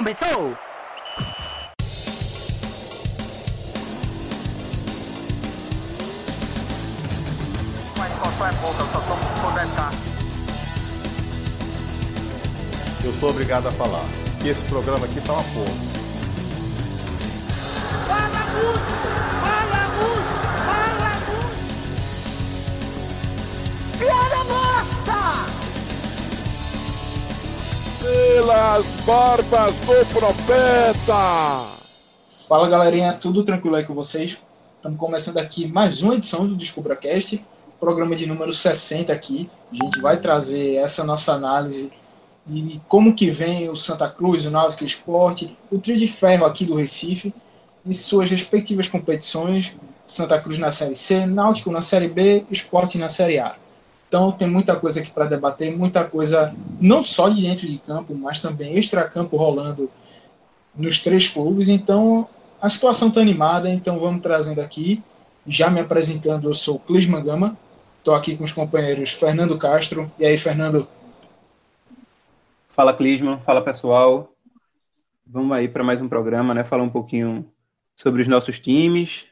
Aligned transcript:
começou! 0.00 0.56
Mas 7.98 8.14
qual 8.14 8.48
é 8.48 8.52
pouca, 8.52 8.80
eu 8.80 8.86
só 8.86 9.00
tomo 9.00 9.20
se 9.20 9.40
10k. 9.58 9.92
Eu 13.04 13.12
sou 13.12 13.30
obrigado 13.30 13.66
a 13.68 13.72
falar 13.72 14.04
que 14.40 14.48
esse 14.48 14.62
programa 14.62 15.04
aqui 15.04 15.20
tá 15.20 15.34
uma 15.34 15.42
porra. 15.42 15.74
Fala 18.06 18.28
muito! 18.54 19.19
Pelas 28.00 28.86
barbas 29.04 29.74
do 29.76 30.06
profeta! 30.14 31.66
Fala 32.48 32.66
galerinha, 32.66 33.12
tudo 33.12 33.44
tranquilo 33.44 33.76
aí 33.76 33.84
com 33.84 33.94
vocês? 33.94 34.38
Estamos 34.76 34.98
começando 34.98 35.36
aqui 35.36 35.66
mais 35.66 36.02
uma 36.02 36.14
edição 36.14 36.46
do 36.46 36.56
DescubraCast, 36.56 37.44
programa 37.78 38.16
de 38.16 38.24
número 38.24 38.54
60 38.54 39.12
aqui. 39.12 39.50
A 39.70 39.76
gente 39.76 40.00
vai 40.00 40.16
trazer 40.16 40.76
essa 40.76 41.04
nossa 41.04 41.34
análise 41.34 41.92
de 42.46 42.80
como 42.88 43.14
que 43.14 43.30
vem 43.30 43.68
o 43.68 43.76
Santa 43.76 44.08
Cruz, 44.08 44.46
o 44.46 44.50
Náutico 44.50 44.82
Esporte, 44.82 45.54
o 45.70 45.78
trio 45.78 45.98
de 45.98 46.08
ferro 46.08 46.46
aqui 46.46 46.64
do 46.64 46.76
Recife, 46.76 47.34
em 47.84 47.92
suas 47.92 48.30
respectivas 48.30 48.88
competições, 48.88 49.76
Santa 50.06 50.40
Cruz 50.40 50.58
na 50.58 50.72
Série 50.72 50.96
C, 50.96 51.26
Náutico 51.26 51.70
na 51.70 51.82
Série 51.82 52.08
B, 52.08 52.46
Esporte 52.50 52.96
na 52.96 53.10
Série 53.10 53.38
A. 53.38 53.54
Então 54.10 54.32
tem 54.32 54.48
muita 54.48 54.74
coisa 54.74 54.98
aqui 54.98 55.08
para 55.08 55.26
debater, 55.26 55.70
muita 55.70 56.02
coisa 56.02 56.52
não 56.80 57.00
só 57.00 57.28
de 57.28 57.42
dentro 57.42 57.68
de 57.68 57.78
campo, 57.78 58.12
mas 58.12 58.40
também 58.40 58.76
extra-campo 58.76 59.36
rolando 59.36 59.88
nos 60.74 61.00
três 61.00 61.28
clubes. 61.28 61.68
Então 61.68 62.26
a 62.60 62.68
situação 62.68 63.06
está 63.06 63.20
animada, 63.20 63.70
então 63.70 64.00
vamos 64.00 64.20
trazendo 64.20 64.60
aqui. 64.60 65.00
Já 65.46 65.70
me 65.70 65.78
apresentando, 65.78 66.48
eu 66.48 66.54
sou 66.54 66.80
Clisman 66.80 67.22
Gama, 67.22 67.56
estou 67.98 68.12
aqui 68.12 68.36
com 68.36 68.42
os 68.42 68.52
companheiros 68.52 69.12
Fernando 69.12 69.56
Castro. 69.56 70.10
E 70.18 70.26
aí, 70.26 70.36
Fernando? 70.36 70.88
Fala, 72.70 72.92
Clisman. 72.92 73.38
Fala, 73.38 73.62
pessoal. 73.62 74.34
Vamos 75.24 75.56
aí 75.56 75.68
para 75.68 75.84
mais 75.84 76.02
um 76.02 76.08
programa, 76.08 76.52
né? 76.52 76.64
Falar 76.64 76.82
um 76.82 76.90
pouquinho 76.90 77.46
sobre 77.94 78.22
os 78.22 78.26
nossos 78.26 78.58
times, 78.58 79.26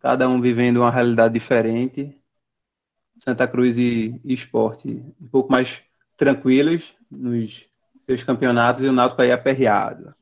cada 0.00 0.28
um 0.28 0.40
vivendo 0.40 0.78
uma 0.78 0.90
realidade 0.90 1.34
diferente. 1.34 2.18
Santa 3.24 3.48
Cruz 3.48 3.78
e, 3.78 4.20
e 4.22 4.34
Esporte 4.34 5.02
um 5.18 5.28
pouco 5.28 5.50
mais 5.50 5.82
tranquilos 6.14 6.92
nos 7.10 7.66
seus 8.04 8.22
campeonatos 8.22 8.84
e 8.84 8.86
o 8.86 8.92
Náutico 8.92 9.22
aí 9.22 9.32
aperreado. 9.32 10.14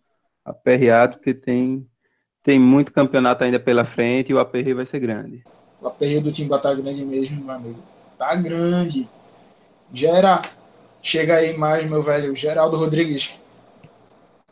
Aperreado 0.45 1.17
porque 1.17 1.35
tem, 1.35 1.85
tem 2.45 2.61
muito 2.61 2.93
campeonato 2.93 3.43
ainda 3.43 3.59
pela 3.59 3.85
frente 3.85 4.31
e 4.31 4.35
o 4.35 4.39
aperreio 4.39 4.77
vai 4.77 4.87
ser 4.87 5.01
grande. 5.01 5.43
O 5.81 5.89
aperreio 5.89 6.23
do 6.23 6.31
Timba 6.31 6.61
tá 6.61 6.73
grande 6.73 7.05
mesmo, 7.05 7.45
meu 7.45 7.55
amigo. 7.55 7.83
Tá 8.17 8.37
grande. 8.37 9.09
Gera, 9.93 10.41
chega 11.03 11.39
aí 11.39 11.59
mais, 11.59 11.85
meu 11.91 12.03
velho. 12.03 12.37
Geraldo 12.37 12.77
Rodrigues. 12.77 13.35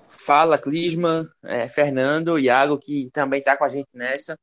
Fala, 0.08 0.58
Clisman, 0.58 1.24
é, 1.44 1.68
Fernando, 1.68 2.36
Iago, 2.36 2.78
que 2.78 3.08
também 3.12 3.38
está 3.38 3.56
com 3.56 3.64
a 3.64 3.68
gente 3.68 3.88
nessa. 3.94 4.36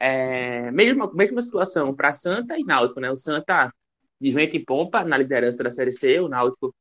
É, 0.00 0.70
mesma, 0.72 1.10
mesma 1.14 1.42
situação 1.42 1.94
para 1.94 2.12
Santa 2.12 2.58
e 2.58 2.64
Náutico, 2.64 3.00
né? 3.00 3.10
O 3.10 3.16
Santa 3.16 3.72
de 4.20 4.30
vento 4.30 4.56
em 4.56 4.64
pompa 4.64 5.04
na 5.04 5.16
liderança 5.16 5.62
da 5.62 5.70
Série 5.70 5.92
C, 5.92 6.20
o 6.20 6.28
Náutico 6.28 6.74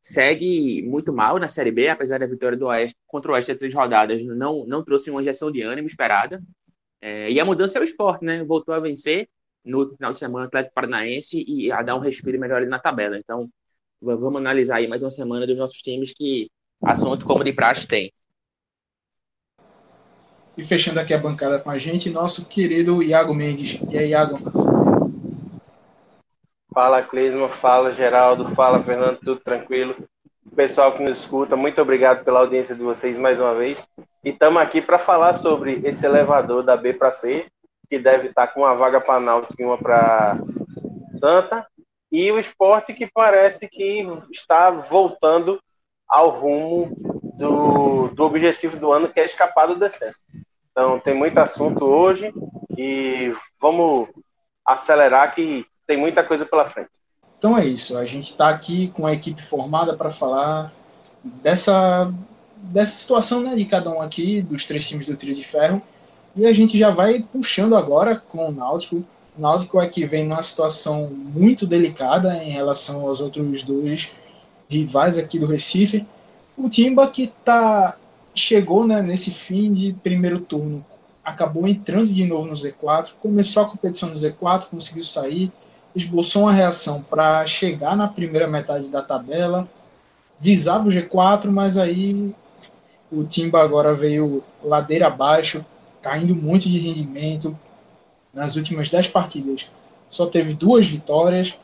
segue 0.00 0.82
muito 0.82 1.12
mal 1.12 1.38
na 1.38 1.48
Série 1.48 1.70
B, 1.70 1.88
apesar 1.88 2.18
da 2.18 2.26
vitória 2.26 2.56
do 2.56 2.66
Oeste 2.66 2.96
contra 3.06 3.30
o 3.30 3.34
Oeste 3.34 3.54
três 3.54 3.74
rodadas, 3.74 4.24
não, 4.24 4.64
não 4.66 4.82
trouxe 4.84 5.10
uma 5.10 5.20
injeção 5.20 5.50
de 5.50 5.62
ânimo 5.62 5.86
esperada. 5.86 6.42
É, 7.00 7.30
e 7.30 7.38
a 7.40 7.44
mudança 7.44 7.78
é 7.78 7.80
o 7.80 7.84
esporte, 7.84 8.24
né? 8.24 8.42
Voltou 8.44 8.74
a 8.74 8.80
vencer 8.80 9.28
no 9.64 9.94
final 9.96 10.12
de 10.12 10.18
semana 10.18 10.44
o 10.44 10.48
Atlético 10.48 10.74
Paranaense 10.74 11.44
e 11.46 11.70
a 11.70 11.82
dar 11.82 11.96
um 11.96 12.00
respiro 12.00 12.38
melhor 12.38 12.58
ali 12.58 12.66
na 12.70 12.78
tabela. 12.78 13.18
Então, 13.18 13.48
vamos 14.00 14.36
analisar 14.36 14.76
aí 14.76 14.88
mais 14.88 15.02
uma 15.02 15.10
semana 15.10 15.46
dos 15.46 15.56
nossos 15.56 15.80
times 15.82 16.12
que 16.12 16.50
assunto 16.82 17.26
como 17.26 17.44
de 17.44 17.52
praxe 17.52 17.86
tem. 17.86 18.12
E 20.58 20.64
fechando 20.64 20.98
aqui 20.98 21.14
a 21.14 21.18
bancada 21.18 21.60
com 21.60 21.70
a 21.70 21.78
gente, 21.78 22.10
nosso 22.10 22.48
querido 22.48 23.00
Iago 23.00 23.32
Mendes. 23.32 23.80
E 23.88 23.96
aí, 23.96 24.08
Iago? 24.08 24.40
Fala, 26.74 27.00
Clisma, 27.00 27.48
fala, 27.48 27.94
Geraldo, 27.94 28.48
fala, 28.56 28.82
Fernando, 28.82 29.20
tudo 29.20 29.38
tranquilo? 29.38 29.94
Pessoal 30.56 30.92
que 30.94 31.02
nos 31.04 31.20
escuta, 31.20 31.54
muito 31.54 31.80
obrigado 31.80 32.24
pela 32.24 32.40
audiência 32.40 32.74
de 32.74 32.82
vocês 32.82 33.16
mais 33.16 33.38
uma 33.38 33.54
vez. 33.54 33.80
E 34.24 34.30
estamos 34.30 34.60
aqui 34.60 34.82
para 34.82 34.98
falar 34.98 35.34
sobre 35.34 35.80
esse 35.84 36.04
elevador 36.04 36.64
da 36.64 36.76
B 36.76 36.92
para 36.92 37.12
C, 37.12 37.46
que 37.88 37.96
deve 37.96 38.30
estar 38.30 38.48
com 38.48 38.62
uma 38.62 38.74
vaga 38.74 39.00
para 39.00 39.20
Náutico 39.20 39.62
e 39.62 39.64
uma 39.64 39.78
para 39.78 40.40
Santa, 41.08 41.68
e 42.10 42.32
o 42.32 42.38
esporte 42.38 42.92
que 42.92 43.06
parece 43.06 43.68
que 43.68 44.04
está 44.32 44.70
voltando 44.70 45.60
ao 46.08 46.30
rumo 46.30 46.90
do, 47.38 48.08
do 48.08 48.24
objetivo 48.24 48.76
do 48.76 48.90
ano, 48.90 49.08
que 49.08 49.20
é 49.20 49.24
escapar 49.24 49.68
do 49.68 49.76
descenso. 49.76 50.24
Então, 50.78 50.96
tem 51.00 51.12
muito 51.12 51.36
assunto 51.38 51.84
hoje 51.84 52.32
e 52.76 53.34
vamos 53.60 54.06
acelerar 54.64 55.34
que 55.34 55.66
tem 55.84 55.96
muita 55.96 56.22
coisa 56.22 56.46
pela 56.46 56.68
frente. 56.70 56.90
Então 57.36 57.58
é 57.58 57.66
isso, 57.66 57.98
a 57.98 58.04
gente 58.04 58.30
está 58.30 58.48
aqui 58.48 58.86
com 58.94 59.04
a 59.04 59.12
equipe 59.12 59.42
formada 59.42 59.96
para 59.96 60.12
falar 60.12 60.72
dessa, 61.42 62.14
dessa 62.54 62.92
situação 62.92 63.40
né, 63.40 63.56
de 63.56 63.64
cada 63.64 63.90
um 63.90 64.00
aqui, 64.00 64.40
dos 64.40 64.66
três 64.66 64.86
times 64.86 65.08
do 65.08 65.16
Trio 65.16 65.34
de 65.34 65.42
Ferro, 65.42 65.82
e 66.36 66.46
a 66.46 66.52
gente 66.52 66.78
já 66.78 66.90
vai 66.90 67.26
puxando 67.32 67.74
agora 67.74 68.14
com 68.14 68.48
o 68.48 68.52
Náutico. 68.52 69.04
O 69.36 69.40
Náutico 69.40 69.80
é 69.80 69.88
que 69.88 70.06
vem 70.06 70.28
numa 70.28 70.44
situação 70.44 71.10
muito 71.10 71.66
delicada 71.66 72.36
em 72.36 72.52
relação 72.52 73.00
aos 73.00 73.20
outros 73.20 73.64
dois 73.64 74.12
rivais 74.68 75.18
aqui 75.18 75.40
do 75.40 75.46
Recife. 75.46 76.06
O 76.56 76.68
Timba 76.68 77.08
que 77.08 77.32
tá, 77.44 77.96
chegou 78.38 78.86
né, 78.86 79.02
nesse 79.02 79.30
fim 79.30 79.72
de 79.72 79.92
primeiro 79.92 80.40
turno, 80.40 80.84
acabou 81.24 81.66
entrando 81.68 82.12
de 82.12 82.24
novo 82.24 82.48
no 82.48 82.54
Z4, 82.54 83.12
começou 83.20 83.62
a 83.62 83.66
competição 83.66 84.08
no 84.08 84.14
Z4, 84.14 84.66
conseguiu 84.70 85.02
sair, 85.02 85.52
esboçou 85.94 86.42
uma 86.42 86.52
reação 86.52 87.02
para 87.02 87.44
chegar 87.46 87.96
na 87.96 88.08
primeira 88.08 88.46
metade 88.46 88.88
da 88.88 89.02
tabela, 89.02 89.68
visava 90.40 90.88
o 90.88 90.92
G4, 90.92 91.50
mas 91.50 91.76
aí 91.76 92.34
o 93.10 93.24
Timba 93.24 93.62
agora 93.62 93.94
veio 93.94 94.42
ladeira 94.62 95.08
abaixo, 95.08 95.64
caindo 96.00 96.34
muito 96.36 96.68
de 96.68 96.78
rendimento 96.78 97.58
nas 98.32 98.56
últimas 98.56 98.88
10 98.88 99.08
partidas. 99.08 99.68
Só 100.08 100.26
teve 100.26 100.54
duas 100.54 100.86
vitórias, 100.86 101.58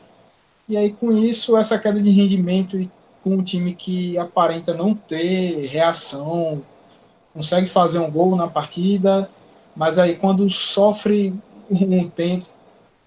e 0.67 0.75
aí 0.75 0.91
com 0.91 1.15
isso, 1.15 1.55
essa 1.57 1.79
queda 1.79 2.01
de 2.01 2.09
rendimento 2.11 2.79
e 2.79 2.89
com 3.25 3.31
um 3.31 3.43
time 3.43 3.73
que 3.73 4.15
aparenta 4.19 4.71
não 4.71 4.93
ter 4.93 5.65
reação, 5.65 6.61
consegue 7.33 7.67
fazer 7.67 7.97
um 7.97 8.11
gol 8.11 8.35
na 8.35 8.47
partida, 8.47 9.27
mas 9.75 9.97
aí 9.97 10.15
quando 10.15 10.47
sofre 10.47 11.33
um 11.67 12.07
tempo, 12.07 12.45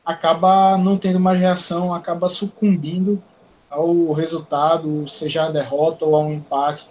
acaba 0.04 0.76
não 0.76 0.98
tendo 0.98 1.20
mais 1.20 1.38
reação, 1.38 1.94
acaba 1.94 2.28
sucumbindo 2.28 3.22
ao 3.70 4.10
resultado, 4.12 5.06
seja 5.06 5.44
a 5.44 5.50
derrota 5.52 6.04
ou 6.04 6.16
a 6.16 6.18
um 6.18 6.32
empate. 6.32 6.88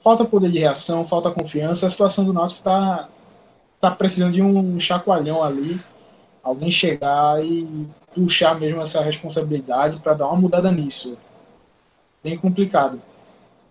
Falta 0.00 0.24
poder 0.24 0.52
de 0.52 0.60
reação, 0.60 1.04
falta 1.04 1.32
confiança. 1.32 1.88
A 1.88 1.90
situação 1.90 2.24
do 2.24 2.32
Náutico 2.32 2.60
está 2.60 3.08
tá 3.80 3.90
precisando 3.90 4.34
de 4.34 4.40
um 4.40 4.78
chacoalhão 4.78 5.42
ali, 5.42 5.80
alguém 6.44 6.70
chegar 6.70 7.44
e 7.44 7.88
puxar 8.14 8.54
mesmo 8.60 8.80
essa 8.80 9.02
responsabilidade 9.02 9.98
para 9.98 10.14
dar 10.14 10.28
uma 10.28 10.36
mudada 10.36 10.70
nisso. 10.70 11.18
Bem 12.26 12.36
complicado. 12.36 13.00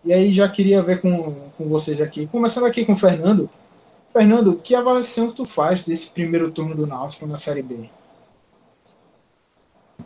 E 0.06 0.14
aí 0.14 0.32
já 0.32 0.48
queria 0.48 0.82
ver 0.82 1.02
com, 1.02 1.50
com 1.58 1.68
vocês 1.68 2.00
aqui, 2.00 2.26
começando 2.26 2.66
aqui 2.66 2.86
com 2.86 2.94
o 2.94 2.96
Fernando. 2.96 3.50
Fernando, 4.14 4.56
que 4.56 4.74
avaliação 4.74 5.30
que 5.30 5.36
tu 5.36 5.44
faz 5.44 5.84
desse 5.84 6.12
primeiro 6.12 6.50
turno 6.50 6.74
do 6.74 6.88
Náutico 6.88 7.28
na 7.28 7.36
Série 7.36 7.62
B? 7.62 7.90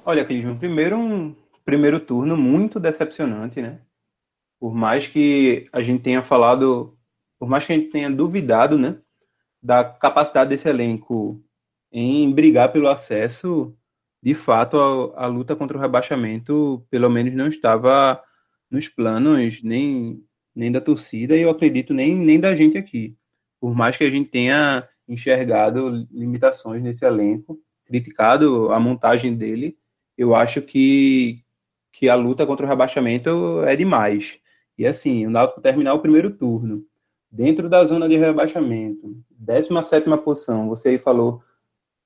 Olha, 0.04 0.26
Clisman, 0.26 0.58
primeiro 0.58 0.98
um 0.98 1.36
primeiro 1.64 2.00
turno 2.00 2.36
muito 2.36 2.80
decepcionante, 2.80 3.62
né? 3.62 3.82
Por 4.60 4.74
mais 4.74 5.06
que 5.06 5.68
a 5.72 5.84
gente 5.84 6.02
tenha 6.02 6.24
falado, 6.24 6.98
por 7.38 7.48
mais 7.48 7.66
que 7.66 7.74
a 7.74 7.76
gente 7.76 7.92
tenha 7.92 8.10
duvidado, 8.10 8.80
né, 8.80 8.98
da 9.62 9.84
capacidade 9.84 10.50
desse 10.50 10.68
elenco 10.68 11.40
em 11.92 12.34
brigar 12.34 12.72
pelo 12.72 12.88
acesso, 12.88 13.78
de 14.24 14.34
fato 14.34 14.80
a, 15.16 15.26
a 15.26 15.28
luta 15.28 15.56
contra 15.56 15.78
o 15.78 15.80
rebaixamento, 15.80 16.84
pelo 16.90 17.12
menos 17.12 17.36
não 17.36 17.48
estava 17.48 18.20
nos 18.70 18.88
planos 18.88 19.62
nem, 19.64 20.24
nem 20.56 20.72
da 20.72 20.82
torcida 20.82 21.36
e 21.36 21.42
eu 21.42 21.50
acredito 21.50 21.94
nem, 21.94 22.16
nem 22.16 22.40
da 22.40 22.56
gente 22.56 22.78
aqui. 22.78 23.16
Por 23.60 23.76
mais 23.76 23.98
que 23.98 24.04
a 24.04 24.10
gente 24.10 24.30
tenha 24.30 24.88
enxergado 25.08 26.08
limitações 26.12 26.84
nesse 26.84 27.04
elenco, 27.04 27.60
criticado 27.86 28.72
a 28.72 28.80
montagem 28.80 29.36
dele, 29.36 29.78
eu 30.18 30.36
acho 30.36 30.62
que, 30.62 31.44
que 31.92 32.08
a 32.08 32.16
luta 32.16 32.46
contra 32.46 32.66
o 32.66 32.70
rebaixamento 32.70 33.64
é 33.66 33.76
demais. 33.76 34.40
E 34.78 34.86
assim, 34.86 35.26
o 35.26 35.30
Náutico 35.30 35.62
terminar 35.62 35.94
o 35.94 36.00
primeiro 36.00 36.30
turno 36.30 36.86
dentro 37.32 37.68
da 37.70 37.84
zona 37.86 38.08
de 38.08 38.18
rebaixamento, 38.18 39.18
17 39.32 40.10
posição, 40.24 40.68
você 40.68 40.90
aí 40.90 40.98
falou 40.98 41.42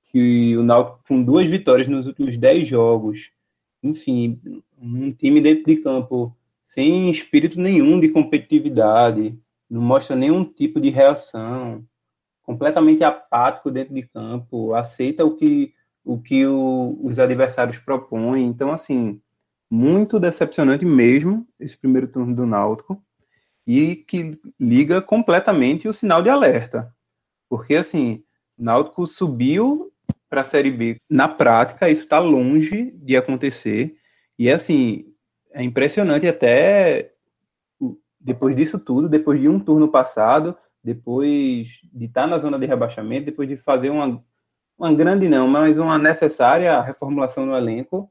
que 0.04 0.56
o 0.56 0.62
Náutico 0.62 1.00
com 1.06 1.22
duas 1.22 1.48
vitórias 1.48 1.88
nos 1.88 2.06
últimos 2.06 2.36
10 2.36 2.66
jogos, 2.66 3.32
enfim, 3.82 4.40
um 4.78 5.12
time 5.12 5.40
dentro 5.40 5.64
de 5.64 5.76
campo 5.76 6.36
sem 6.66 7.10
espírito 7.10 7.60
nenhum 7.60 8.00
de 8.00 8.08
competitividade, 8.08 9.38
não 9.68 9.82
mostra 9.82 10.16
nenhum 10.16 10.44
tipo 10.44 10.80
de 10.80 10.90
reação, 10.90 11.84
completamente 12.42 13.02
apático 13.02 13.70
dentro 13.70 13.94
de 13.94 14.02
campo, 14.02 14.74
aceita 14.74 15.24
o 15.24 15.34
que, 15.36 15.72
o 16.04 16.20
que 16.20 16.46
o, 16.46 16.98
os 17.02 17.18
adversários 17.18 17.78
propõem. 17.78 18.46
Então, 18.46 18.70
assim, 18.70 19.20
muito 19.70 20.20
decepcionante 20.20 20.84
mesmo 20.84 21.46
esse 21.58 21.76
primeiro 21.76 22.06
turno 22.06 22.34
do 22.34 22.46
Náutico 22.46 23.02
e 23.66 23.96
que 23.96 24.38
liga 24.60 25.00
completamente 25.00 25.88
o 25.88 25.92
sinal 25.92 26.22
de 26.22 26.28
alerta. 26.28 26.94
Porque, 27.48 27.74
assim, 27.74 28.22
o 28.58 28.64
Náutico 28.64 29.06
subiu 29.06 29.90
para 30.28 30.42
a 30.42 30.44
Série 30.44 30.70
B. 30.70 30.96
Na 31.08 31.28
prática, 31.28 31.88
isso 31.88 32.02
está 32.02 32.18
longe 32.18 32.92
de 32.96 33.16
acontecer. 33.16 33.96
E, 34.38 34.50
assim, 34.50 35.13
é 35.54 35.62
impressionante 35.62 36.26
até 36.26 37.12
depois 38.20 38.56
disso 38.56 38.78
tudo, 38.78 39.08
depois 39.08 39.40
de 39.40 39.48
um 39.48 39.60
turno 39.60 39.88
passado, 39.88 40.56
depois 40.82 41.80
de 41.92 42.06
estar 42.06 42.22
tá 42.22 42.26
na 42.26 42.38
zona 42.38 42.58
de 42.58 42.66
rebaixamento, 42.66 43.26
depois 43.26 43.48
de 43.48 43.56
fazer 43.56 43.90
uma, 43.90 44.22
uma 44.78 44.92
grande 44.92 45.28
não, 45.28 45.46
mas 45.46 45.78
uma 45.78 45.98
necessária 45.98 46.80
reformulação 46.80 47.46
no 47.46 47.54
elenco, 47.54 48.10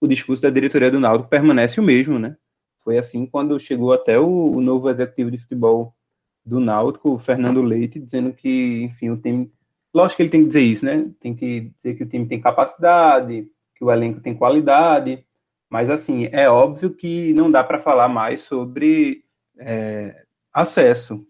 o 0.00 0.06
discurso 0.06 0.42
da 0.42 0.50
diretoria 0.50 0.90
do 0.90 1.00
Náutico 1.00 1.30
permanece 1.30 1.80
o 1.80 1.82
mesmo, 1.82 2.18
né? 2.18 2.36
Foi 2.84 2.98
assim 2.98 3.24
quando 3.24 3.58
chegou 3.58 3.92
até 3.92 4.18
o, 4.18 4.26
o 4.26 4.60
novo 4.60 4.90
executivo 4.90 5.30
de 5.30 5.38
futebol 5.38 5.94
do 6.44 6.58
Náutico, 6.58 7.18
Fernando 7.18 7.62
Leite, 7.62 8.00
dizendo 8.00 8.32
que, 8.32 8.82
enfim, 8.82 9.10
o 9.10 9.16
time. 9.16 9.50
Lógico 9.94 10.16
que 10.16 10.22
ele 10.24 10.30
tem 10.30 10.40
que 10.42 10.48
dizer 10.48 10.62
isso, 10.62 10.84
né? 10.84 11.08
Tem 11.20 11.34
que 11.34 11.72
dizer 11.82 11.96
que 11.96 12.02
o 12.02 12.08
time 12.08 12.26
tem 12.26 12.40
capacidade, 12.40 13.48
que 13.76 13.84
o 13.84 13.90
elenco 13.92 14.20
tem 14.20 14.34
qualidade, 14.34 15.24
mas, 15.72 15.88
assim, 15.88 16.28
é 16.32 16.50
óbvio 16.50 16.90
que 16.90 17.32
não 17.32 17.50
dá 17.50 17.64
para 17.64 17.78
falar 17.78 18.06
mais 18.06 18.42
sobre 18.42 19.24
é, 19.58 20.26
acesso. 20.52 21.26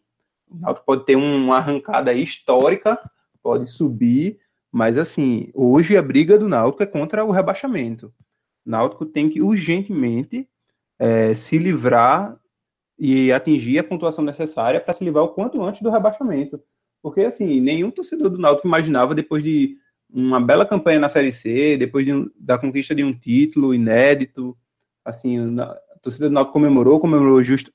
O 0.51 0.59
Náutico 0.59 0.85
pode 0.85 1.07
ter 1.07 1.15
uma 1.15 1.59
arrancada 1.59 2.13
histórica, 2.13 2.99
pode 3.41 3.71
subir, 3.71 4.41
mas, 4.73 4.99
assim, 4.99 5.49
hoje 5.55 5.97
a 5.97 6.03
briga 6.03 6.37
do 6.37 6.49
Náutico 6.49 6.83
é 6.83 6.87
contra 6.87 7.25
o 7.25 7.31
rebaixamento. 7.31 8.13
O 8.67 8.71
Náutico 8.71 9.07
tem 9.07 9.31
que 9.31 9.41
urgentemente 9.41 10.49
é, 10.99 11.37
se 11.37 11.57
livrar 11.57 12.37
e 12.99 13.31
atingir 13.31 13.79
a 13.79 13.85
pontuação 13.85 14.25
necessária 14.25 14.81
para 14.81 14.93
se 14.93 15.05
livrar 15.05 15.23
o 15.23 15.29
quanto 15.29 15.63
antes 15.63 15.83
do 15.83 15.91
rebaixamento. 15.91 16.61
Porque, 17.01 17.21
assim, 17.21 17.61
nenhum 17.61 17.93
torcedor 17.93 18.29
do 18.29 18.39
Náutico 18.39 18.67
imaginava, 18.67 19.15
depois 19.15 19.45
de 19.45 19.77
uma 20.13 20.41
bela 20.41 20.67
campanha 20.67 20.99
na 21.01 21.09
Série 21.09 21.33
C, 21.33 21.77
depois 21.77 22.05
de, 22.05 22.13
da 22.39 22.59
conquista 22.59 22.95
de 22.95 23.03
um 23.03 23.13
título 23.13 23.75
inédito, 23.75 24.57
assim, 25.05 25.59
a 25.59 25.77
torcida 26.03 26.29
do 26.29 26.35
Náutico 26.35 26.53
comemorou, 26.53 27.01
comemorou 27.01 27.43
justo, 27.43 27.73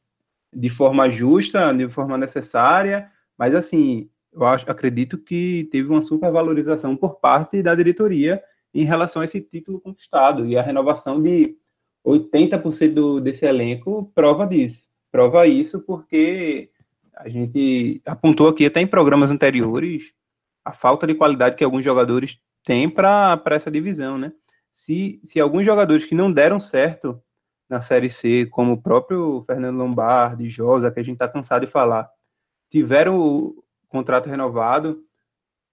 de 0.53 0.69
forma 0.69 1.09
justa, 1.09 1.73
de 1.73 1.89
forma 1.89 2.17
necessária, 2.17 3.09
mas, 3.37 3.53
assim, 3.55 4.09
eu 4.33 4.45
acho, 4.45 4.69
acredito 4.69 5.17
que 5.17 5.67
teve 5.71 5.89
uma 5.89 6.01
supervalorização 6.01 6.95
por 6.95 7.15
parte 7.15 7.61
da 7.61 7.73
diretoria 7.73 8.41
em 8.73 8.83
relação 8.83 9.21
a 9.21 9.25
esse 9.25 9.41
título 9.41 9.81
conquistado 9.81 10.45
e 10.45 10.57
a 10.57 10.61
renovação 10.61 11.21
de 11.21 11.57
80% 12.05 12.93
do, 12.93 13.19
desse 13.19 13.45
elenco 13.45 14.11
prova 14.13 14.45
disso. 14.45 14.87
Prova 15.11 15.47
isso 15.47 15.81
porque 15.81 16.69
a 17.15 17.27
gente 17.27 18.01
apontou 18.05 18.47
aqui 18.47 18.65
até 18.65 18.79
em 18.79 18.87
programas 18.87 19.31
anteriores 19.31 20.13
a 20.67 20.73
falta 20.73 21.07
de 21.07 21.15
qualidade 21.15 21.55
que 21.55 21.63
alguns 21.63 21.83
jogadores 21.83 22.39
têm 22.65 22.89
para 22.89 23.41
essa 23.51 23.71
divisão, 23.71 24.17
né? 24.17 24.33
Se, 24.73 25.21
se 25.23 25.39
alguns 25.39 25.65
jogadores 25.65 26.05
que 26.05 26.13
não 26.13 26.31
deram 26.31 26.59
certo 26.59 27.21
na 27.69 27.81
Série 27.81 28.09
C, 28.09 28.45
como 28.47 28.73
o 28.73 28.81
próprio 28.81 29.43
Fernando 29.47 29.77
Lombardi, 29.77 30.49
Josa, 30.49 30.91
que 30.91 30.99
a 30.99 31.03
gente 31.03 31.15
está 31.15 31.27
cansado 31.27 31.65
de 31.65 31.71
falar, 31.71 32.09
tiveram 32.69 33.17
o 33.17 33.63
contrato 33.87 34.27
renovado, 34.27 35.03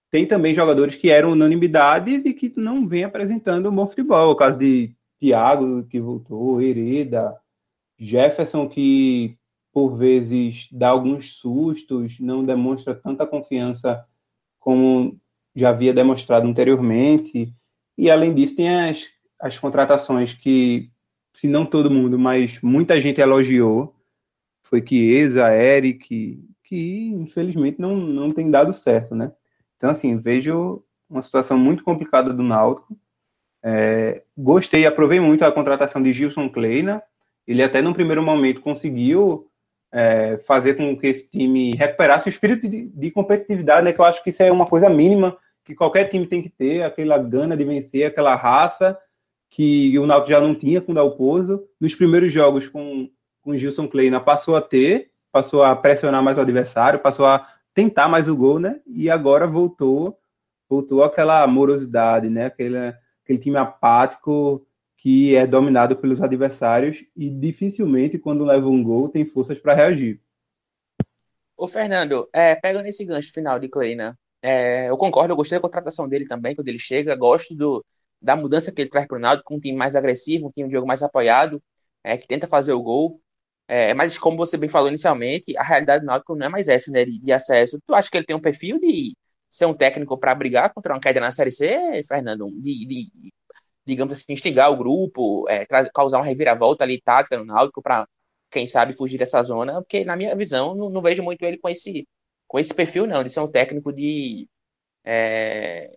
tem 0.09 0.25
também 0.25 0.53
jogadores 0.53 0.95
que 0.95 1.09
eram 1.09 1.33
unanimidades 1.33 2.23
e 2.23 2.33
que 2.33 2.53
não 2.55 2.87
vêm 2.87 3.03
apresentando 3.03 3.69
um 3.69 3.75
bom 3.75 3.87
futebol. 3.87 4.31
O 4.31 4.35
caso 4.35 4.57
de 4.57 4.95
Thiago, 5.19 5.83
que 5.83 5.99
voltou, 5.99 6.61
Hereda, 6.61 7.35
Jefferson, 7.99 8.69
que 8.69 9.37
por 9.73 9.97
vezes 9.97 10.69
dá 10.71 10.87
alguns 10.87 11.35
sustos, 11.35 12.17
não 12.17 12.45
demonstra 12.45 12.95
tanta 12.95 13.27
confiança 13.27 14.05
como 14.65 15.15
já 15.55 15.69
havia 15.69 15.93
demonstrado 15.93 16.47
anteriormente. 16.47 17.53
E 17.95 18.09
além 18.09 18.33
disso, 18.33 18.55
tem 18.55 18.89
as, 18.89 19.05
as 19.39 19.59
contratações 19.59 20.33
que, 20.33 20.89
se 21.35 21.47
não 21.47 21.67
todo 21.67 21.91
mundo, 21.91 22.17
mas 22.17 22.59
muita 22.63 22.99
gente 22.99 23.21
elogiou. 23.21 23.95
Foi 24.63 24.83
Chiesa, 24.85 25.55
Eric, 25.55 26.43
que 26.63 27.09
infelizmente 27.09 27.79
não, 27.79 27.95
não 27.95 28.31
tem 28.31 28.49
dado 28.49 28.73
certo, 28.73 29.13
né? 29.13 29.31
Então, 29.77 29.91
assim, 29.91 30.17
vejo 30.17 30.83
uma 31.07 31.21
situação 31.21 31.59
muito 31.59 31.83
complicada 31.83 32.33
do 32.33 32.41
Náutico. 32.41 32.97
É, 33.63 34.23
gostei, 34.35 34.87
aprovei 34.87 35.19
muito 35.19 35.45
a 35.45 35.51
contratação 35.51 36.01
de 36.01 36.11
Gilson 36.11 36.49
Kleina. 36.49 37.03
Ele 37.47 37.61
até 37.61 37.83
no 37.83 37.93
primeiro 37.93 38.23
momento 38.23 38.61
conseguiu 38.61 39.47
é, 39.91 40.37
fazer 40.45 40.75
com 40.75 40.97
que 40.97 41.07
esse 41.07 41.29
time 41.29 41.75
recuperasse 41.75 42.27
o 42.27 42.29
espírito 42.29 42.67
de, 42.67 42.87
de, 42.87 43.11
competitividade, 43.11 43.83
né? 43.83 43.93
Que 43.93 43.99
eu 43.99 44.05
acho 44.05 44.23
que 44.23 44.29
isso 44.29 44.43
é 44.43 44.51
uma 44.51 44.65
coisa 44.65 44.89
mínima 44.89 45.37
que 45.63 45.73
qualquer 45.73 46.05
time 46.09 46.27
tem 46.27 46.41
que 46.41 46.49
ter, 46.49 46.83
aquela 46.83 47.17
gana 47.17 47.57
de 47.57 47.65
vencer, 47.65 48.05
aquela 48.05 48.35
raça 48.35 48.97
que 49.49 49.97
o 49.97 50.05
Náutico 50.05 50.31
já 50.31 50.39
não 50.39 50.53
tinha 50.53 50.81
com 50.81 50.91
o 50.91 50.95
Dalpozo. 50.95 51.63
Nos 51.79 51.95
primeiros 51.95 52.31
jogos 52.31 52.67
com, 52.67 53.09
com 53.41 53.51
o 53.51 53.57
Gilson 53.57 53.87
Kleina 53.87 54.19
passou 54.19 54.55
a 54.55 54.61
ter, 54.61 55.11
passou 55.31 55.63
a 55.63 55.75
pressionar 55.75 56.21
mais 56.21 56.37
o 56.37 56.41
adversário, 56.41 56.99
passou 56.99 57.25
a 57.25 57.47
tentar 57.73 58.07
mais 58.07 58.27
o 58.27 58.35
gol, 58.35 58.59
né? 58.59 58.79
E 58.85 59.09
agora 59.09 59.47
voltou, 59.47 60.19
voltou 60.69 61.03
aquela 61.03 61.41
amorosidade, 61.41 62.29
né? 62.29 62.45
Aquele, 62.45 62.93
aquele 63.23 63.39
time 63.39 63.57
apático 63.57 64.65
que 65.05 65.35
é 65.35 65.45
dominado 65.45 65.95
pelos 65.95 66.19
adversários 66.19 67.05
e 67.15 67.29
dificilmente, 67.29 68.17
quando 68.17 68.43
leva 68.43 68.67
um 68.67 68.81
gol, 68.83 69.07
tem 69.07 69.23
forças 69.23 69.59
para 69.59 69.75
reagir. 69.75 70.19
Ô, 71.55 71.67
Fernando, 71.67 72.27
é, 72.33 72.55
pegando 72.55 72.87
esse 72.87 73.05
gancho 73.05 73.31
final 73.31 73.59
de 73.59 73.69
Kleina, 73.69 74.17
é, 74.41 74.89
eu 74.89 74.97
concordo, 74.97 75.31
eu 75.31 75.35
gostei 75.37 75.59
da 75.59 75.61
contratação 75.61 76.09
dele 76.09 76.25
também, 76.25 76.55
quando 76.55 76.69
ele 76.69 76.79
chega, 76.79 77.15
gosto 77.15 77.53
do, 77.53 77.85
da 78.19 78.35
mudança 78.35 78.71
que 78.71 78.81
ele 78.81 78.89
traz 78.89 79.05
para 79.05 79.17
o 79.17 79.19
Náutico, 79.19 79.53
um 79.53 79.59
time 79.59 79.77
mais 79.77 79.95
agressivo, 79.95 80.47
um 80.47 80.51
time 80.51 80.69
de 80.69 80.73
jogo 80.73 80.87
mais 80.87 81.03
apoiado, 81.03 81.61
é, 82.03 82.17
que 82.17 82.27
tenta 82.27 82.47
fazer 82.47 82.73
o 82.73 82.81
gol. 82.81 83.21
É, 83.67 83.93
mas 83.93 84.17
como 84.17 84.37
você 84.37 84.57
bem 84.57 84.69
falou 84.69 84.89
inicialmente, 84.89 85.55
a 85.55 85.61
realidade 85.61 86.03
do 86.03 86.07
Náutico 86.07 86.35
não 86.35 86.47
é 86.47 86.49
mais 86.49 86.67
essa, 86.67 86.89
né, 86.89 87.05
de, 87.05 87.19
de 87.19 87.31
acesso. 87.31 87.77
Tu 87.85 87.93
acha 87.93 88.09
que 88.09 88.17
ele 88.17 88.25
tem 88.25 88.35
um 88.35 88.41
perfil 88.41 88.79
de 88.79 89.15
ser 89.51 89.67
um 89.67 89.73
técnico 89.75 90.17
para 90.17 90.33
brigar 90.33 90.73
contra 90.73 90.95
uma 90.95 90.99
queda 90.99 91.19
na 91.19 91.29
Série 91.31 91.51
C, 91.51 92.01
Fernando? 92.07 92.49
De, 92.59 92.87
de, 92.87 93.11
digamos 93.85 94.13
assim, 94.13 94.33
instigar 94.33 94.71
o 94.71 94.77
grupo, 94.77 95.45
é, 95.49 95.65
causar 95.93 96.17
uma 96.17 96.25
reviravolta 96.25 96.83
ali 96.83 96.99
tática 96.99 97.37
no 97.37 97.45
Náutico 97.45 97.81
para, 97.81 98.07
quem 98.49 98.65
sabe, 98.65 98.93
fugir 98.93 99.17
dessa 99.17 99.41
zona? 99.43 99.81
Porque, 99.81 100.03
na 100.05 100.15
minha 100.15 100.35
visão, 100.35 100.75
não, 100.75 100.89
não, 100.89 101.01
vejo 101.01 101.21
muito 101.23 101.43
ele 101.43 101.57
com 101.57 101.69
esse, 101.69 102.07
com 102.47 102.59
esse 102.59 102.73
perfil, 102.73 103.05
não, 103.07 103.23
de 103.23 103.29
ser 103.29 103.41
um 103.41 103.47
técnico 103.47 103.93
de 103.93 104.47
é, 105.03 105.91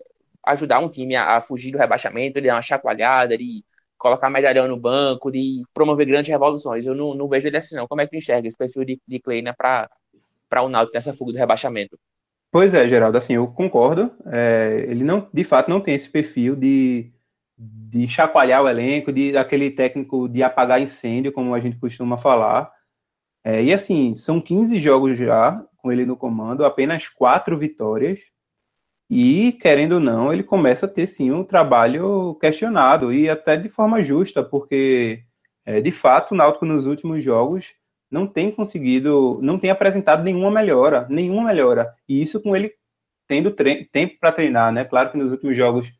ajudar 0.46 0.80
um 0.80 0.88
time 0.88 1.16
a, 1.16 1.36
a, 1.36 1.40
fugir 1.40 1.70
do 1.72 1.78
rebaixamento, 1.78 2.40
de 2.40 2.48
dar 2.48 2.56
uma 2.56 2.62
chacoalhada, 2.62 3.36
de 3.38 3.64
colocar 3.96 4.30
medalhão 4.30 4.68
no 4.68 4.78
banco, 4.78 5.30
de 5.30 5.62
promover 5.74 6.06
grandes 6.06 6.30
revoluções. 6.30 6.86
Eu 6.86 6.94
não, 6.94 7.14
não 7.14 7.28
vejo 7.28 7.48
ele 7.48 7.56
assim, 7.56 7.74
não. 7.76 7.88
Como 7.88 8.00
é 8.00 8.04
que 8.04 8.10
tu 8.10 8.16
enxerga 8.16 8.46
esse 8.48 8.56
perfil 8.56 8.84
de, 8.84 9.00
de 9.06 9.18
Kleina 9.20 9.54
para 9.54 9.88
o 10.62 10.68
Náutico 10.68 10.96
nessa 10.96 11.12
fuga 11.12 11.32
do 11.32 11.38
rebaixamento? 11.38 11.98
Pois 12.50 12.72
é, 12.72 12.88
Geraldo, 12.88 13.18
assim, 13.18 13.34
eu 13.34 13.46
concordo. 13.48 14.10
É, 14.26 14.86
ele 14.88 15.04
não, 15.04 15.28
de 15.32 15.44
fato, 15.44 15.68
não 15.68 15.80
tem 15.80 15.94
esse 15.94 16.08
perfil 16.08 16.56
de, 16.56 17.12
de 17.58 18.08
chacoalhar 18.08 18.62
o 18.62 18.68
elenco, 18.68 19.12
de 19.12 19.36
aquele 19.36 19.70
técnico 19.70 20.28
de 20.28 20.42
apagar 20.42 20.80
incêndio, 20.80 21.32
como 21.32 21.54
a 21.54 21.60
gente 21.60 21.78
costuma 21.78 22.16
falar. 22.16 22.70
É, 23.44 23.62
e 23.62 23.72
assim, 23.72 24.14
são 24.14 24.40
15 24.40 24.78
jogos 24.78 25.18
já 25.18 25.64
com 25.78 25.90
ele 25.90 26.06
no 26.06 26.16
comando, 26.16 26.64
apenas 26.64 27.08
quatro 27.08 27.58
vitórias. 27.58 28.20
E, 29.10 29.52
querendo 29.52 29.92
ou 29.94 30.00
não, 30.00 30.32
ele 30.32 30.42
começa 30.42 30.86
a 30.86 30.88
ter 30.88 31.06
sim 31.06 31.30
um 31.32 31.42
trabalho 31.42 32.34
questionado 32.40 33.12
e 33.12 33.28
até 33.28 33.56
de 33.56 33.68
forma 33.68 34.02
justa, 34.04 34.42
porque 34.44 35.24
é, 35.64 35.80
de 35.80 35.90
fato 35.90 36.32
o 36.32 36.36
Náutico 36.36 36.66
nos 36.66 36.86
últimos 36.86 37.24
jogos 37.24 37.74
não 38.10 38.26
tem 38.26 38.50
conseguido, 38.50 39.38
não 39.42 39.58
tem 39.58 39.70
apresentado 39.70 40.22
nenhuma 40.22 40.50
melhora, 40.50 41.06
nenhuma 41.10 41.44
melhora. 41.44 41.94
E 42.08 42.20
isso 42.22 42.40
com 42.42 42.54
ele 42.54 42.74
tendo 43.26 43.50
tempo 43.50 44.18
para 44.20 44.32
treinar, 44.32 44.72
né? 44.72 44.84
Claro 44.84 45.10
que 45.10 45.18
nos 45.18 45.30
últimos 45.30 45.56
jogos 45.56 45.92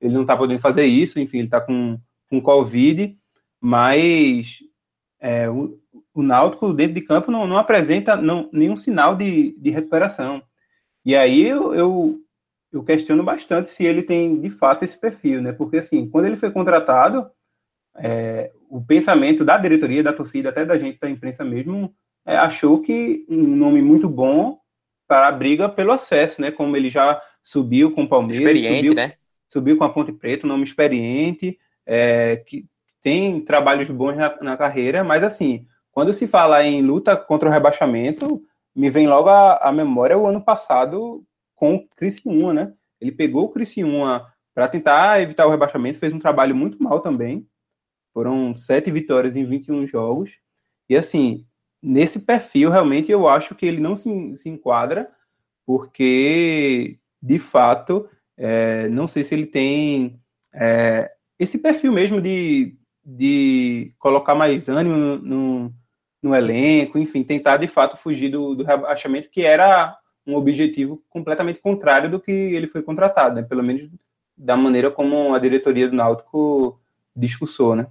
ele 0.00 0.14
não 0.14 0.22
está 0.22 0.36
podendo 0.36 0.60
fazer 0.60 0.84
isso, 0.86 1.20
enfim, 1.20 1.38
ele 1.38 1.46
está 1.46 1.60
com, 1.60 1.98
com 2.28 2.40
Covid, 2.40 3.16
mas 3.60 4.60
é, 5.20 5.48
o, 5.48 5.78
o 6.14 6.22
Náutico 6.22 6.72
dentro 6.72 6.94
de 6.94 7.02
campo 7.02 7.30
não, 7.30 7.46
não 7.46 7.56
apresenta 7.56 8.16
não, 8.16 8.48
nenhum 8.52 8.76
sinal 8.76 9.14
de, 9.14 9.54
de 9.58 9.70
recuperação. 9.70 10.42
E 11.04 11.14
aí 11.14 11.46
eu, 11.46 11.74
eu, 11.74 12.20
eu, 12.72 12.82
questiono 12.82 13.22
bastante 13.22 13.70
se 13.70 13.84
ele 13.84 14.02
tem 14.02 14.40
de 14.40 14.50
fato 14.50 14.84
esse 14.84 14.98
perfil, 14.98 15.40
né? 15.42 15.52
Porque 15.52 15.78
assim, 15.78 16.08
quando 16.08 16.26
ele 16.26 16.36
foi 16.36 16.50
contratado, 16.50 17.30
é, 17.96 18.50
o 18.68 18.82
pensamento 18.82 19.44
da 19.44 19.56
diretoria, 19.56 20.02
da 20.02 20.12
torcida, 20.12 20.48
até 20.48 20.64
da 20.64 20.78
gente 20.78 20.98
da 20.98 21.08
imprensa 21.08 21.44
mesmo, 21.44 21.94
é, 22.26 22.36
achou 22.36 22.80
que 22.80 23.24
um 23.28 23.56
nome 23.56 23.82
muito 23.82 24.08
bom 24.08 24.58
para 25.08 25.28
a 25.28 25.32
briga 25.32 25.68
pelo 25.68 25.92
acesso, 25.92 26.40
né? 26.40 26.50
Como 26.50 26.76
ele 26.76 26.90
já 26.90 27.20
subiu 27.42 27.92
com 27.92 28.04
o 28.04 28.08
Palmeiras, 28.08 28.38
experiente, 28.38 28.88
subiu, 28.88 28.94
né? 28.94 29.14
Subiu 29.52 29.76
com 29.76 29.84
a 29.84 29.88
Ponte 29.88 30.12
Preta, 30.12 30.46
um 30.46 30.48
nome 30.48 30.64
experiente, 30.64 31.58
é, 31.84 32.36
que 32.36 32.66
tem 33.02 33.40
trabalhos 33.40 33.90
bons 33.90 34.16
na, 34.16 34.40
na, 34.42 34.56
carreira, 34.56 35.02
mas 35.02 35.22
assim, 35.22 35.66
quando 35.90 36.12
se 36.12 36.26
fala 36.26 36.64
em 36.64 36.82
luta 36.82 37.16
contra 37.16 37.48
o 37.48 37.52
rebaixamento, 37.52 38.42
me 38.74 38.88
vem 38.90 39.08
logo 39.08 39.28
à, 39.28 39.72
memória 39.72 40.16
o 40.16 40.26
ano 40.26 40.40
passado 40.40 41.24
com 41.54 41.74
o 41.74 41.88
Criciúma, 41.96 42.54
né? 42.54 42.72
Ele 43.00 43.10
pegou 43.10 43.44
o 43.44 43.48
Criciúma 43.48 44.32
para 44.54 44.68
tentar 44.68 45.20
evitar 45.20 45.46
o 45.46 45.50
rebaixamento, 45.50 45.98
fez 45.98 46.12
um 46.12 46.18
trabalho 46.18 46.54
muito 46.54 46.82
mal 46.82 47.00
também. 47.00 47.46
Foram 48.12 48.54
sete 48.54 48.90
vitórias 48.90 49.36
em 49.36 49.44
21 49.44 49.86
jogos. 49.86 50.30
E 50.88 50.96
assim, 50.96 51.46
nesse 51.82 52.20
perfil, 52.20 52.70
realmente, 52.70 53.10
eu 53.10 53.28
acho 53.28 53.54
que 53.54 53.66
ele 53.66 53.80
não 53.80 53.96
se, 53.96 54.36
se 54.36 54.48
enquadra, 54.48 55.10
porque, 55.64 56.98
de 57.22 57.38
fato, 57.38 58.08
é, 58.42 58.88
não 58.88 59.06
sei 59.06 59.22
se 59.22 59.34
ele 59.34 59.44
tem 59.44 60.18
é, 60.54 61.12
esse 61.38 61.58
perfil 61.58 61.92
mesmo 61.92 62.22
de, 62.22 62.74
de 63.04 63.92
colocar 63.98 64.34
mais 64.34 64.66
ânimo 64.66 64.96
no, 64.96 65.18
no, 65.18 65.74
no, 66.22 66.34
elenco, 66.34 66.98
enfim, 66.98 67.22
tentar, 67.22 67.58
de 67.58 67.68
fato, 67.68 67.98
fugir 67.98 68.30
do, 68.30 68.54
do 68.54 68.64
rebaixamento, 68.64 69.28
que 69.28 69.42
era 69.42 69.94
um 70.26 70.34
objetivo 70.36 71.02
completamente 71.10 71.60
contrário 71.60 72.10
do 72.10 72.18
que 72.18 72.32
ele 72.32 72.66
foi 72.66 72.82
contratado, 72.82 73.34
né? 73.34 73.42
pelo 73.42 73.62
menos 73.62 73.90
da 74.34 74.56
maneira 74.56 74.90
como 74.90 75.34
a 75.34 75.38
diretoria 75.38 75.86
do 75.86 75.94
Náutico 75.94 76.80
discursou, 77.14 77.76
né? 77.76 77.88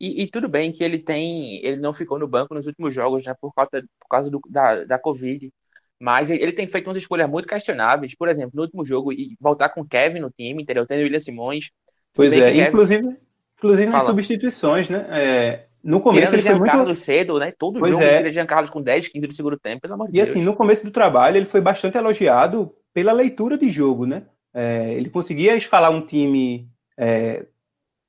E, 0.00 0.22
e, 0.22 0.26
tudo 0.26 0.48
bem 0.48 0.72
que 0.72 0.82
ele 0.82 0.98
tem, 0.98 1.64
ele 1.64 1.76
não 1.76 1.92
ficou 1.92 2.18
no 2.18 2.26
banco 2.26 2.54
nos 2.54 2.66
últimos 2.66 2.92
jogos, 2.92 3.24
né, 3.24 3.34
por 3.38 3.52
causa, 3.52 3.70
por 4.00 4.08
causa 4.08 4.30
do, 4.30 4.40
da, 4.48 4.82
da 4.84 4.98
Covid. 4.98 5.52
Mas 6.00 6.30
ele, 6.30 6.52
tem 6.52 6.66
feito 6.66 6.86
umas 6.86 6.96
escolhas 6.96 7.28
muito 7.28 7.46
questionáveis. 7.46 8.14
Por 8.14 8.28
exemplo, 8.28 8.52
no 8.54 8.62
último 8.62 8.84
jogo, 8.84 9.12
e 9.12 9.36
voltar 9.38 9.68
com 9.68 9.82
o 9.82 9.86
Kevin 9.86 10.20
no 10.20 10.30
time, 10.30 10.62
entendeu? 10.62 10.86
Tendo 10.86 11.00
o 11.00 11.02
William 11.02 11.18
Simões. 11.20 11.70
Pois 12.14 12.32
é, 12.32 12.52
Kevin... 12.52 12.68
inclusive, 12.68 13.16
inclusive 13.58 13.90
nas 13.90 14.06
substituições, 14.06 14.88
né? 14.88 15.06
É, 15.10 15.66
no 15.84 16.00
começo 16.00 16.28
Tirando 16.28 16.34
ele 16.34 16.48
foi 16.48 16.58
muito... 16.58 16.76
muito... 16.76 16.94
cedo, 16.96 17.38
né? 17.38 17.52
Todo 17.56 17.78
pois 17.78 17.92
jogo 17.92 18.02
é. 18.02 18.20
ele 18.20 18.32
Jean 18.32 18.46
Carlos 18.46 18.70
com 18.70 18.80
10, 18.80 19.08
15 19.08 19.26
do 19.26 19.34
segundo 19.34 19.58
tempo, 19.58 19.82
pelo 19.82 19.94
amor 19.94 20.06
de 20.06 20.12
e, 20.12 20.16
Deus. 20.16 20.28
E 20.28 20.30
assim, 20.30 20.42
no 20.42 20.54
começo 20.54 20.82
do 20.84 20.90
trabalho, 20.90 21.36
ele 21.36 21.46
foi 21.46 21.60
bastante 21.60 21.98
elogiado 21.98 22.74
pela 22.94 23.12
leitura 23.12 23.58
de 23.58 23.70
jogo, 23.70 24.06
né? 24.06 24.24
É, 24.54 24.94
ele 24.94 25.10
conseguia 25.10 25.54
escalar 25.54 25.92
um 25.92 26.04
time 26.04 26.66
é, 26.98 27.46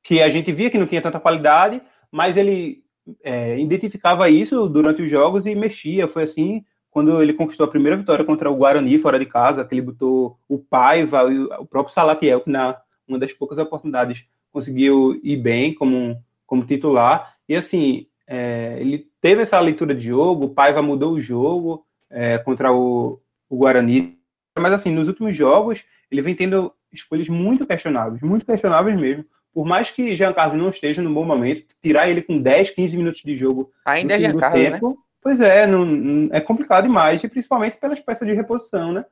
que 0.01 0.21
a 0.21 0.29
gente 0.29 0.51
via 0.51 0.69
que 0.69 0.77
não 0.77 0.87
tinha 0.87 1.01
tanta 1.01 1.19
qualidade, 1.19 1.81
mas 2.09 2.37
ele 2.37 2.83
é, 3.23 3.59
identificava 3.59 4.29
isso 4.29 4.67
durante 4.67 5.01
os 5.01 5.09
jogos 5.09 5.45
e 5.45 5.53
mexia. 5.55 6.07
Foi 6.07 6.23
assim 6.23 6.63
quando 6.91 7.23
ele 7.23 7.33
conquistou 7.33 7.65
a 7.65 7.69
primeira 7.69 7.97
vitória 7.97 8.25
contra 8.25 8.51
o 8.51 8.55
Guarani 8.55 8.99
fora 8.99 9.17
de 9.17 9.25
casa, 9.25 9.63
que 9.63 9.73
ele 9.73 9.81
botou 9.81 10.37
o 10.47 10.59
Paiva 10.59 11.23
e 11.31 11.39
o 11.39 11.65
próprio 11.65 11.93
Salatiel, 11.93 12.41
que 12.41 12.49
na 12.49 12.77
uma 13.07 13.17
das 13.17 13.33
poucas 13.33 13.57
oportunidades 13.57 14.25
conseguiu 14.51 15.19
ir 15.23 15.37
bem 15.37 15.73
como, 15.73 16.21
como 16.45 16.65
titular. 16.65 17.35
E 17.47 17.55
assim, 17.55 18.07
é, 18.27 18.77
ele 18.79 19.07
teve 19.19 19.41
essa 19.41 19.59
leitura 19.59 19.95
de 19.95 20.01
jogo, 20.01 20.45
o 20.45 20.49
Paiva 20.49 20.81
mudou 20.81 21.13
o 21.13 21.21
jogo 21.21 21.85
é, 22.09 22.37
contra 22.37 22.71
o, 22.71 23.19
o 23.49 23.57
Guarani. 23.57 24.17
Mas 24.57 24.73
assim, 24.73 24.91
nos 24.91 25.07
últimos 25.07 25.35
jogos, 25.35 25.83
ele 26.11 26.21
vem 26.21 26.35
tendo 26.35 26.71
escolhas 26.91 27.27
muito 27.29 27.65
questionáveis, 27.65 28.21
muito 28.21 28.45
questionáveis 28.45 28.99
mesmo 28.99 29.25
por 29.53 29.65
mais 29.65 29.89
que 29.89 30.15
Jean 30.15 30.33
Carlos 30.33 30.57
não 30.57 30.69
esteja 30.69 31.01
no 31.01 31.13
bom 31.13 31.25
momento, 31.25 31.65
tirar 31.81 32.09
ele 32.09 32.21
com 32.21 32.39
10, 32.39 32.71
15 32.71 32.97
minutos 32.97 33.21
de 33.21 33.35
jogo 33.35 33.71
ainda 33.85 34.15
é 34.15 34.19
Jean 34.19 34.37
Carlos, 34.37 34.61
tempo, 34.61 34.89
né? 34.89 34.95
Pois 35.21 35.39
é, 35.39 35.67
não, 35.67 36.29
é 36.31 36.41
complicado 36.41 36.83
demais, 36.83 37.23
e 37.23 37.27
principalmente 37.27 37.77
pelas 37.77 37.99
peças 37.99 38.27
de 38.27 38.33
reposição, 38.33 38.91
né? 38.91 39.05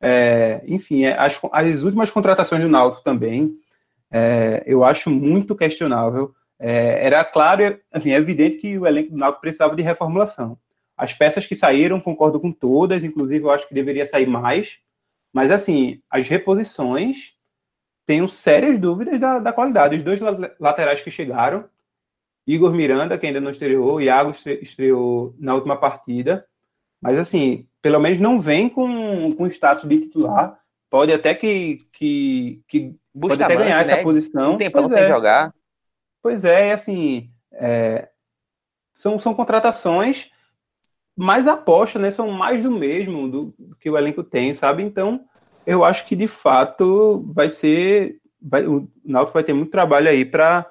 É, 0.00 0.62
enfim, 0.66 1.04
é, 1.04 1.18
as, 1.18 1.40
as 1.50 1.82
últimas 1.82 2.10
contratações 2.10 2.60
do 2.60 2.68
Náutico 2.68 3.02
também, 3.02 3.56
é, 4.10 4.62
eu 4.66 4.84
acho 4.84 5.10
muito 5.10 5.56
questionável. 5.56 6.34
É, 6.58 7.06
era 7.06 7.24
claro, 7.24 7.80
assim, 7.90 8.12
é 8.12 8.16
evidente 8.16 8.58
que 8.58 8.78
o 8.78 8.86
elenco 8.86 9.12
do 9.12 9.16
Náutico 9.16 9.40
precisava 9.40 9.74
de 9.74 9.82
reformulação. 9.82 10.58
As 10.96 11.14
peças 11.14 11.46
que 11.46 11.56
saíram, 11.56 12.00
concordo 12.00 12.38
com 12.38 12.52
todas, 12.52 13.02
inclusive 13.02 13.44
eu 13.44 13.50
acho 13.50 13.66
que 13.66 13.74
deveria 13.74 14.04
sair 14.04 14.26
mais, 14.26 14.78
mas 15.32 15.50
assim, 15.50 16.00
as 16.10 16.28
reposições 16.28 17.32
tenho 18.06 18.28
sérias 18.28 18.78
dúvidas 18.78 19.18
da, 19.18 19.38
da 19.38 19.52
qualidade. 19.52 19.96
Os 19.96 20.02
dois 20.02 20.20
laterais 20.60 21.00
que 21.00 21.10
chegaram, 21.10 21.64
Igor 22.46 22.72
Miranda, 22.72 23.16
que 23.16 23.26
ainda 23.26 23.40
não 23.40 23.50
estreou, 23.50 24.00
Iago 24.00 24.34
estreou 24.60 25.34
na 25.38 25.54
última 25.54 25.76
partida, 25.76 26.46
mas 27.00 27.18
assim, 27.18 27.66
pelo 27.80 27.98
menos 27.98 28.20
não 28.20 28.38
vem 28.38 28.68
com, 28.68 29.32
com 29.34 29.46
status 29.46 29.88
de 29.88 30.00
titular. 30.00 30.58
Pode 30.90 31.12
até 31.12 31.34
que, 31.34 31.78
que, 31.92 32.62
que 32.68 32.94
pode 33.18 33.42
até 33.42 33.56
ganhar 33.56 33.76
né? 33.76 33.80
essa 33.92 34.02
posição. 34.02 34.54
Um 34.54 34.56
tempão 34.56 34.88
sem 34.88 35.02
é. 35.02 35.08
jogar. 35.08 35.52
Pois 36.22 36.44
é, 36.44 36.72
assim, 36.72 37.30
é, 37.52 38.08
são, 38.94 39.18
são 39.18 39.34
contratações 39.34 40.30
mais 41.16 41.46
aposta, 41.46 41.98
né? 41.98 42.10
São 42.10 42.30
mais 42.30 42.62
do 42.62 42.70
mesmo 42.70 43.28
do, 43.28 43.54
do 43.58 43.76
que 43.76 43.90
o 43.90 43.98
elenco 43.98 44.22
tem, 44.22 44.54
sabe? 44.54 44.82
Então, 44.82 45.24
eu 45.66 45.84
acho 45.84 46.06
que 46.06 46.16
de 46.16 46.26
fato 46.26 47.24
vai 47.34 47.48
ser. 47.48 48.20
Vai, 48.40 48.66
o 48.66 48.88
Náutico 49.04 49.34
vai 49.34 49.44
ter 49.44 49.52
muito 49.52 49.70
trabalho 49.70 50.08
aí 50.08 50.24
para 50.24 50.70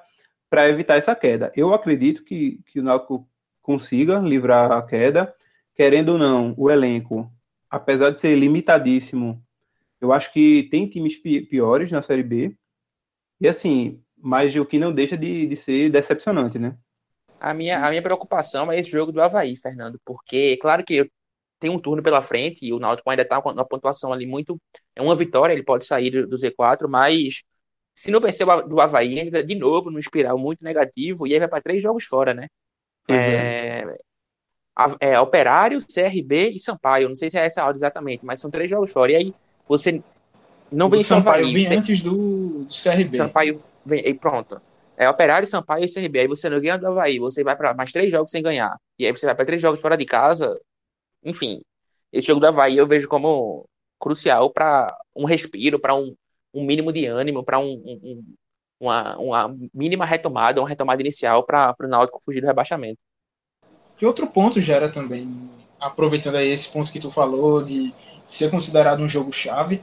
evitar 0.68 0.96
essa 0.96 1.14
queda. 1.14 1.52
Eu 1.56 1.72
acredito 1.72 2.24
que, 2.24 2.60
que 2.66 2.80
o 2.80 2.82
Náutico 2.82 3.28
consiga 3.62 4.18
livrar 4.18 4.70
a 4.72 4.82
queda. 4.82 5.34
Querendo 5.74 6.10
ou 6.10 6.18
não, 6.18 6.54
o 6.56 6.70
elenco, 6.70 7.30
apesar 7.68 8.10
de 8.10 8.20
ser 8.20 8.36
limitadíssimo, 8.36 9.42
eu 10.00 10.12
acho 10.12 10.32
que 10.32 10.68
tem 10.70 10.88
times 10.88 11.16
piores 11.16 11.90
na 11.90 12.02
Série 12.02 12.22
B. 12.22 12.56
E 13.40 13.48
assim, 13.48 14.00
mas 14.16 14.54
o 14.54 14.64
que 14.64 14.78
não 14.78 14.92
deixa 14.92 15.16
de, 15.16 15.46
de 15.46 15.56
ser 15.56 15.90
decepcionante, 15.90 16.58
né? 16.58 16.76
A 17.40 17.52
minha, 17.52 17.84
a 17.84 17.90
minha 17.90 18.02
preocupação 18.02 18.70
é 18.70 18.78
esse 18.78 18.90
jogo 18.90 19.12
do 19.12 19.20
Havaí, 19.20 19.56
Fernando, 19.56 20.00
porque, 20.04 20.56
claro 20.58 20.84
que 20.84 21.10
tem 21.58 21.70
um 21.70 21.78
turno 21.78 22.02
pela 22.02 22.22
frente 22.22 22.64
e 22.66 22.72
o 22.72 22.78
Náutico 22.78 23.08
ainda 23.10 23.22
está 23.22 23.40
com 23.40 23.50
uma 23.50 23.64
pontuação 23.64 24.12
ali 24.12 24.26
muito. 24.26 24.60
É 24.94 25.02
uma 25.02 25.16
vitória, 25.16 25.52
ele 25.52 25.62
pode 25.62 25.84
sair 25.84 26.26
do 26.26 26.36
Z4, 26.36 26.86
mas 26.88 27.42
se 27.94 28.10
não 28.10 28.20
vencer 28.20 28.46
do 28.66 28.80
Havaí, 28.80 29.20
ainda 29.20 29.42
de 29.42 29.54
novo 29.54 29.90
num 29.90 29.98
espiral 29.98 30.36
muito 30.36 30.64
negativo, 30.64 31.26
e 31.26 31.32
aí 31.32 31.38
vai 31.38 31.48
para 31.48 31.62
três 31.62 31.82
jogos 31.82 32.04
fora, 32.04 32.34
né? 32.34 32.48
É, 33.08 33.84
é, 35.00 35.12
é, 35.12 35.20
Operário, 35.20 35.78
CRB 35.80 36.50
e 36.50 36.58
Sampaio. 36.58 37.08
Não 37.08 37.16
sei 37.16 37.30
se 37.30 37.38
é 37.38 37.46
essa 37.46 37.62
a 37.62 37.66
ordem 37.66 37.78
exatamente, 37.78 38.24
mas 38.24 38.40
são 38.40 38.50
três 38.50 38.68
jogos 38.68 38.90
fora. 38.90 39.12
E 39.12 39.16
aí 39.16 39.34
você 39.68 40.02
não 40.72 40.88
vem 40.88 41.02
Sampaio 41.02 41.44
Havaí, 41.44 41.52
vem 41.52 41.78
antes 41.78 42.02
do, 42.02 42.64
do 42.64 42.68
CRB. 42.68 43.16
Sampaio 43.16 43.62
vem, 43.86 44.00
e 44.06 44.14
pronto. 44.14 44.60
É 44.96 45.08
Operário, 45.08 45.46
Sampaio 45.46 45.84
e 45.84 45.92
CRB. 45.92 46.20
Aí 46.20 46.28
você 46.28 46.48
não 46.48 46.60
ganha 46.60 46.76
do 46.76 46.88
Havaí, 46.88 47.18
você 47.18 47.44
vai 47.44 47.56
para 47.56 47.74
mais 47.74 47.92
três 47.92 48.10
jogos 48.10 48.30
sem 48.30 48.42
ganhar. 48.42 48.76
E 48.98 49.06
aí 49.06 49.12
você 49.12 49.26
vai 49.26 49.34
para 49.34 49.44
três 49.44 49.62
jogos 49.62 49.80
fora 49.80 49.96
de 49.96 50.04
casa. 50.04 50.58
Enfim, 51.22 51.62
esse 52.12 52.26
jogo 52.26 52.40
do 52.40 52.46
Havaí 52.46 52.76
eu 52.76 52.86
vejo 52.86 53.08
como 53.08 53.68
crucial 54.00 54.50
para 54.50 54.86
um 55.14 55.24
respiro, 55.24 55.78
para 55.78 55.94
um, 55.94 56.14
um 56.54 56.64
mínimo 56.64 56.92
de 56.92 57.06
ânimo, 57.06 57.42
para 57.42 57.58
um, 57.58 57.72
um, 57.72 58.24
uma, 58.80 59.16
uma 59.18 59.56
mínima 59.74 60.04
retomada, 60.04 60.60
uma 60.60 60.68
retomada 60.68 61.02
inicial 61.02 61.42
para 61.42 61.74
o 61.80 61.86
Náutico 61.86 62.22
fugir 62.22 62.40
do 62.40 62.46
rebaixamento. 62.46 62.98
E 64.00 64.06
outro 64.06 64.26
ponto 64.26 64.60
gera 64.60 64.88
também, 64.88 65.28
aproveitando 65.80 66.36
aí 66.36 66.48
esse 66.48 66.72
ponto 66.72 66.92
que 66.92 67.00
tu 67.00 67.10
falou 67.10 67.62
de 67.62 67.92
ser 68.26 68.50
considerado 68.50 69.00
um 69.00 69.08
jogo 69.08 69.32
chave, 69.32 69.82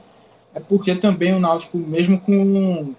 é 0.54 0.60
porque 0.60 0.94
também 0.94 1.34
o 1.34 1.40
Náutico, 1.40 1.78
mesmo 1.78 2.20
com 2.20 2.94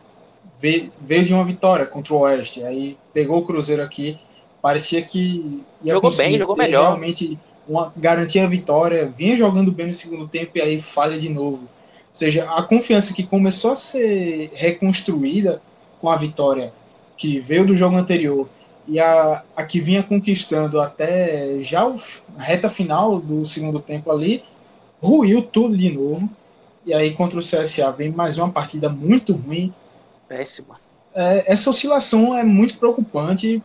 veio 1.01 1.25
de 1.25 1.34
uma 1.34 1.44
vitória 1.44 1.86
contra 1.86 2.13
o 2.13 2.20
Oeste, 2.20 2.63
aí 2.63 2.98
pegou 3.13 3.39
o 3.39 3.46
Cruzeiro 3.46 3.84
aqui, 3.84 4.18
parecia 4.62 5.01
que 5.01 5.62
ia 5.84 5.94
jogou 5.94 6.15
bem, 6.15 6.38
jogou 6.38 6.56
melhor. 6.56 6.84
realmente 6.84 7.38
uma, 7.68 7.92
garantia 7.96 8.46
a 8.46 8.48
vitória, 8.48 9.06
vinha 9.06 9.36
jogando 9.36 9.72
bem 9.72 9.88
no 9.88 9.94
segundo 9.94 10.27
tempo 10.27 10.58
e 10.58 10.62
aí 10.62 10.82
falha 10.82 11.20
de 11.20 11.27
novo. 11.27 11.68
Ou 12.13 12.15
seja, 12.15 12.48
a 12.51 12.62
confiança 12.62 13.12
que 13.12 13.24
começou 13.24 13.72
a 13.72 13.75
ser 13.75 14.51
reconstruída 14.53 15.60
com 16.00 16.10
a 16.10 16.15
vitória 16.15 16.72
que 17.17 17.39
veio 17.39 17.65
do 17.65 17.75
jogo 17.75 17.98
anterior 17.98 18.48
e 18.88 19.00
a, 19.00 19.43
a 19.55 19.65
que 19.65 19.79
vinha 19.79 20.03
conquistando 20.03 20.79
até 20.79 21.63
já 21.63 21.88
o, 21.88 22.00
a 22.38 22.43
reta 22.43 22.70
final 22.70 23.20
do 23.20 23.43
segundo 23.43 23.79
tempo 23.79 24.12
ali, 24.12 24.43
ruiu 25.01 25.41
tudo 25.41 25.75
de 25.75 25.89
novo. 25.89 26.29
E 26.86 26.93
aí 26.93 27.15
contra 27.15 27.39
o 27.39 27.41
CSA 27.41 27.89
vem 27.91 28.12
mais 28.12 28.38
uma 28.38 28.51
partida 28.51 28.89
muito 28.89 29.34
ruim. 29.34 29.74
Péssima. 30.27 30.79
É, 31.15 31.51
essa 31.51 31.72
oscilação 31.72 32.38
é 32.38 32.43
muito 32.43 32.77
preocupante 32.77 33.63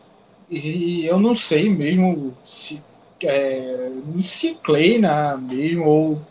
e 0.49 1.05
eu 1.05 1.19
não 1.19 1.35
sei 1.35 1.69
mesmo 1.69 2.33
se, 2.43 2.81
é, 3.23 3.91
se 4.17 4.55
Kleina 4.55 5.37
mesmo 5.37 5.85
ou 5.85 6.21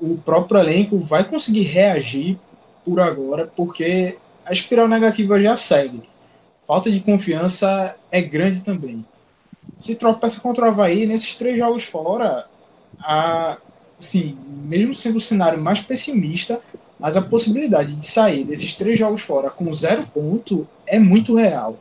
o 0.00 0.16
próprio 0.16 0.60
elenco 0.60 0.98
vai 0.98 1.24
conseguir 1.24 1.62
reagir 1.62 2.38
por 2.84 3.00
agora, 3.00 3.50
porque 3.56 4.16
a 4.44 4.52
espiral 4.52 4.88
negativa 4.88 5.40
já 5.40 5.56
segue. 5.56 6.02
Falta 6.66 6.90
de 6.90 7.00
confiança 7.00 7.96
é 8.10 8.20
grande 8.20 8.60
também. 8.60 9.04
Se 9.76 9.96
tropeça 9.96 10.40
contra 10.40 10.64
o 10.64 10.68
Havaí, 10.68 11.06
nesses 11.06 11.34
três 11.34 11.58
jogos 11.58 11.84
fora, 11.84 12.46
a, 12.98 13.58
sim, 13.98 14.38
mesmo 14.46 14.94
sendo 14.94 15.16
o 15.16 15.20
cenário 15.20 15.60
mais 15.60 15.80
pessimista, 15.80 16.60
mas 16.98 17.16
a 17.16 17.22
possibilidade 17.22 17.94
de 17.94 18.06
sair 18.06 18.44
desses 18.44 18.74
três 18.74 18.98
jogos 18.98 19.22
fora 19.22 19.50
com 19.50 19.72
zero 19.72 20.06
ponto 20.06 20.66
é 20.86 20.98
muito 20.98 21.34
real. 21.34 21.78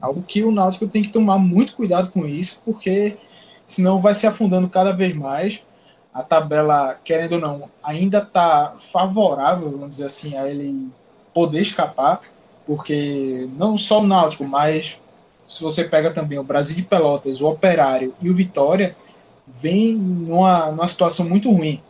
Algo 0.00 0.22
que 0.22 0.44
o 0.44 0.52
Náutico 0.52 0.86
tem 0.86 1.02
que 1.02 1.08
tomar 1.08 1.38
muito 1.38 1.74
cuidado 1.74 2.10
com 2.10 2.26
isso, 2.26 2.62
porque 2.64 3.16
senão 3.66 4.00
vai 4.00 4.14
se 4.14 4.26
afundando 4.26 4.68
cada 4.68 4.92
vez 4.92 5.14
mais. 5.14 5.62
A 6.18 6.22
tabela, 6.24 6.98
querendo 7.04 7.34
ou 7.34 7.40
não, 7.40 7.70
ainda 7.80 8.18
está 8.18 8.74
favorável, 8.76 9.70
vamos 9.70 9.90
dizer 9.90 10.06
assim, 10.06 10.36
a 10.36 10.48
ele 10.48 10.88
poder 11.32 11.60
escapar, 11.60 12.22
porque 12.66 13.48
não 13.56 13.78
só 13.78 14.00
o 14.00 14.06
Náutico, 14.06 14.42
mas 14.42 14.98
se 15.46 15.62
você 15.62 15.84
pega 15.84 16.10
também 16.10 16.36
o 16.36 16.42
Brasil 16.42 16.74
de 16.74 16.82
Pelotas, 16.82 17.40
o 17.40 17.48
Operário 17.48 18.12
e 18.20 18.28
o 18.28 18.34
Vitória, 18.34 18.96
vem 19.46 19.94
numa, 19.94 20.72
numa 20.72 20.88
situação 20.88 21.24
muito 21.28 21.52
ruim. 21.52 21.80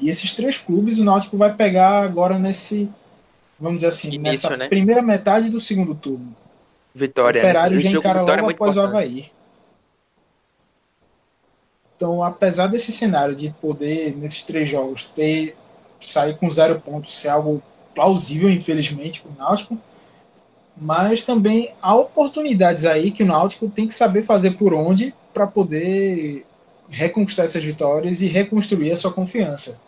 E 0.00 0.10
esses 0.10 0.34
três 0.34 0.58
clubes 0.58 0.98
o 0.98 1.04
Náutico 1.04 1.36
vai 1.36 1.54
pegar 1.54 2.02
agora 2.02 2.40
nesse, 2.40 2.92
vamos 3.56 3.76
dizer 3.76 3.88
assim, 3.88 4.08
Início, 4.08 4.50
nessa 4.50 4.56
né? 4.56 4.68
primeira 4.68 5.00
metade 5.00 5.48
do 5.48 5.60
segundo 5.60 5.94
turno. 5.94 6.34
Vitória. 6.92 7.40
O 7.40 7.44
Operário 7.44 7.78
já 7.78 7.90
encara 7.90 8.22
logo 8.22 8.50
é 8.50 8.52
após 8.52 8.76
o 8.76 8.80
Havaí. 8.80 9.30
Então, 11.98 12.22
apesar 12.22 12.68
desse 12.68 12.92
cenário 12.92 13.34
de 13.34 13.50
poder, 13.60 14.16
nesses 14.16 14.42
três 14.42 14.70
jogos, 14.70 15.06
ter 15.06 15.56
sair 15.98 16.38
com 16.38 16.48
zero 16.48 16.80
pontos, 16.80 17.12
ser 17.12 17.30
algo 17.30 17.60
plausível, 17.92 18.48
infelizmente, 18.48 19.20
para 19.20 19.32
o 19.32 19.36
Náutico, 19.36 19.76
mas 20.76 21.24
também 21.24 21.74
há 21.82 21.96
oportunidades 21.96 22.84
aí 22.84 23.10
que 23.10 23.24
o 23.24 23.26
Náutico 23.26 23.68
tem 23.68 23.88
que 23.88 23.94
saber 23.94 24.22
fazer 24.22 24.52
por 24.52 24.72
onde 24.72 25.12
para 25.34 25.44
poder 25.44 26.46
reconquistar 26.88 27.42
essas 27.42 27.64
vitórias 27.64 28.22
e 28.22 28.28
reconstruir 28.28 28.92
a 28.92 28.96
sua 28.96 29.12
confiança. 29.12 29.80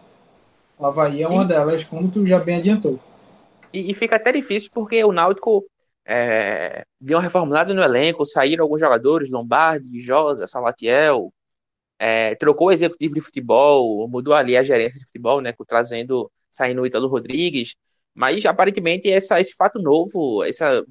O 0.76 0.84
Havaí 0.84 1.22
é 1.22 1.28
uma 1.28 1.44
e, 1.44 1.46
delas, 1.46 1.84
como 1.84 2.10
tu 2.10 2.26
já 2.26 2.40
bem 2.40 2.56
adiantou. 2.56 2.98
E, 3.72 3.88
e 3.88 3.94
fica 3.94 4.16
até 4.16 4.32
difícil 4.32 4.68
porque 4.74 5.04
o 5.04 5.12
Náutico 5.12 5.64
é, 6.04 6.82
deu 7.00 7.18
uma 7.18 7.22
reformulada 7.22 7.72
no 7.72 7.84
elenco, 7.84 8.26
saíram 8.26 8.64
alguns 8.64 8.80
jogadores, 8.80 9.30
Lombardi, 9.30 10.00
Josa, 10.00 10.48
Salatiel, 10.48 11.32
é, 12.00 12.34
trocou 12.36 12.68
o 12.68 12.72
executivo 12.72 13.14
de 13.14 13.20
futebol, 13.20 14.08
mudou 14.08 14.32
ali 14.34 14.56
a 14.56 14.62
gerência 14.62 14.98
de 14.98 15.04
futebol, 15.04 15.42
né, 15.42 15.52
trazendo, 15.68 16.32
saindo 16.50 16.80
o 16.80 16.86
Ítalo 16.86 17.08
Rodrigues, 17.08 17.76
mas 18.14 18.44
aparentemente 18.46 19.10
essa, 19.10 19.38
esse 19.38 19.54
fato 19.54 19.78
novo, 19.78 20.42
essa, 20.42 20.82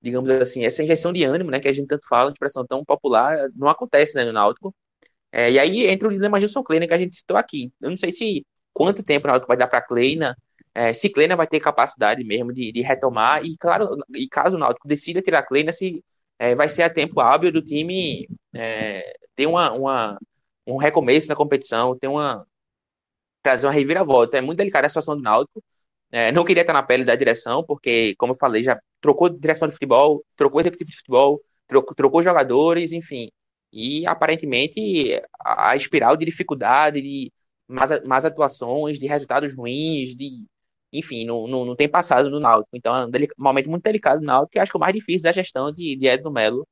digamos 0.00 0.30
assim, 0.30 0.64
essa 0.64 0.82
injeção 0.82 1.12
de 1.12 1.24
ânimo, 1.24 1.50
né, 1.50 1.60
que 1.60 1.68
a 1.68 1.72
gente 1.72 1.88
tanto 1.88 2.06
fala, 2.08 2.30
expressão 2.30 2.66
tão 2.66 2.82
popular, 2.84 3.50
não 3.54 3.68
acontece, 3.68 4.16
né, 4.16 4.24
no 4.24 4.32
Náutico. 4.32 4.74
É, 5.30 5.50
e 5.52 5.58
aí 5.58 5.86
entra 5.86 6.08
o 6.08 6.12
dilema 6.12 6.40
Gilson 6.40 6.62
Kleina 6.62 6.86
que 6.86 6.94
a 6.94 6.98
gente 6.98 7.16
citou 7.16 7.36
aqui. 7.36 7.72
Eu 7.80 7.90
não 7.90 7.96
sei 7.98 8.12
se 8.12 8.46
quanto 8.72 9.02
tempo 9.02 9.26
o 9.26 9.30
Náutico 9.30 9.48
vai 9.48 9.58
dar 9.58 9.68
para 9.68 9.82
Kleina, 9.82 10.36
é, 10.74 10.94
se 10.94 11.10
Kleina 11.10 11.36
vai 11.36 11.46
ter 11.46 11.60
capacidade 11.60 12.24
mesmo 12.24 12.52
de, 12.52 12.72
de, 12.72 12.80
retomar, 12.80 13.44
e 13.44 13.56
claro, 13.58 13.96
e 14.16 14.28
caso 14.28 14.56
o 14.56 14.58
Náutico 14.58 14.88
decida 14.88 15.20
tirar 15.20 15.42
Kleina, 15.42 15.72
se 15.72 16.02
é, 16.38 16.54
vai 16.54 16.68
ser 16.68 16.82
a 16.82 16.90
tempo 16.90 17.20
hábil 17.20 17.52
do 17.52 17.62
time 17.62 18.28
é, 18.54 19.16
ter 19.34 19.46
uma, 19.46 19.72
uma, 19.72 20.18
um 20.66 20.76
recomeço 20.76 21.28
na 21.28 21.36
competição, 21.36 21.96
ter 21.98 22.08
uma 22.08 22.46
trazer 23.42 23.66
uma 23.66 23.72
reviravolta. 23.72 24.38
É 24.38 24.40
muito 24.40 24.58
delicada 24.58 24.86
a 24.86 24.90
situação 24.90 25.16
do 25.16 25.22
Náutico. 25.22 25.62
É, 26.10 26.32
não 26.32 26.44
queria 26.44 26.62
estar 26.62 26.72
na 26.72 26.82
pele 26.82 27.04
da 27.04 27.14
direção, 27.14 27.64
porque, 27.64 28.14
como 28.16 28.32
eu 28.32 28.36
falei, 28.36 28.62
já 28.62 28.80
trocou 29.00 29.28
direção 29.28 29.68
de 29.68 29.74
futebol, 29.74 30.24
trocou 30.36 30.60
executivo 30.60 30.90
de 30.90 30.96
futebol, 30.96 31.42
trocou, 31.66 31.94
trocou 31.94 32.22
jogadores, 32.22 32.92
enfim. 32.92 33.30
E 33.72 34.06
aparentemente 34.06 35.20
a, 35.40 35.76
espiral 35.76 36.16
de 36.16 36.24
dificuldade, 36.24 37.02
de 37.02 37.32
más, 37.68 38.02
más 38.04 38.24
atuações, 38.24 38.98
de 38.98 39.06
resultados 39.06 39.54
ruins, 39.54 40.16
de 40.16 40.44
enfim, 40.92 41.24
não, 41.24 41.46
não, 41.46 41.64
não 41.64 41.76
tem 41.76 41.88
passado 41.88 42.30
no 42.30 42.40
Náutico. 42.40 42.76
Então 42.76 42.94
é 42.96 43.06
um 43.06 43.10
momento 43.38 43.70
muito 43.70 43.82
delicado 43.82 44.20
do 44.20 44.26
Náutico, 44.26 44.52
que 44.52 44.58
acho 44.58 44.70
que 44.72 44.76
é 44.76 44.78
o 44.78 44.80
mais 44.80 44.94
difícil 44.94 45.22
da 45.22 45.32
gestão 45.32 45.72
de, 45.72 45.96
de 45.96 46.06
Edno 46.06 46.30
Melo. 46.30 46.66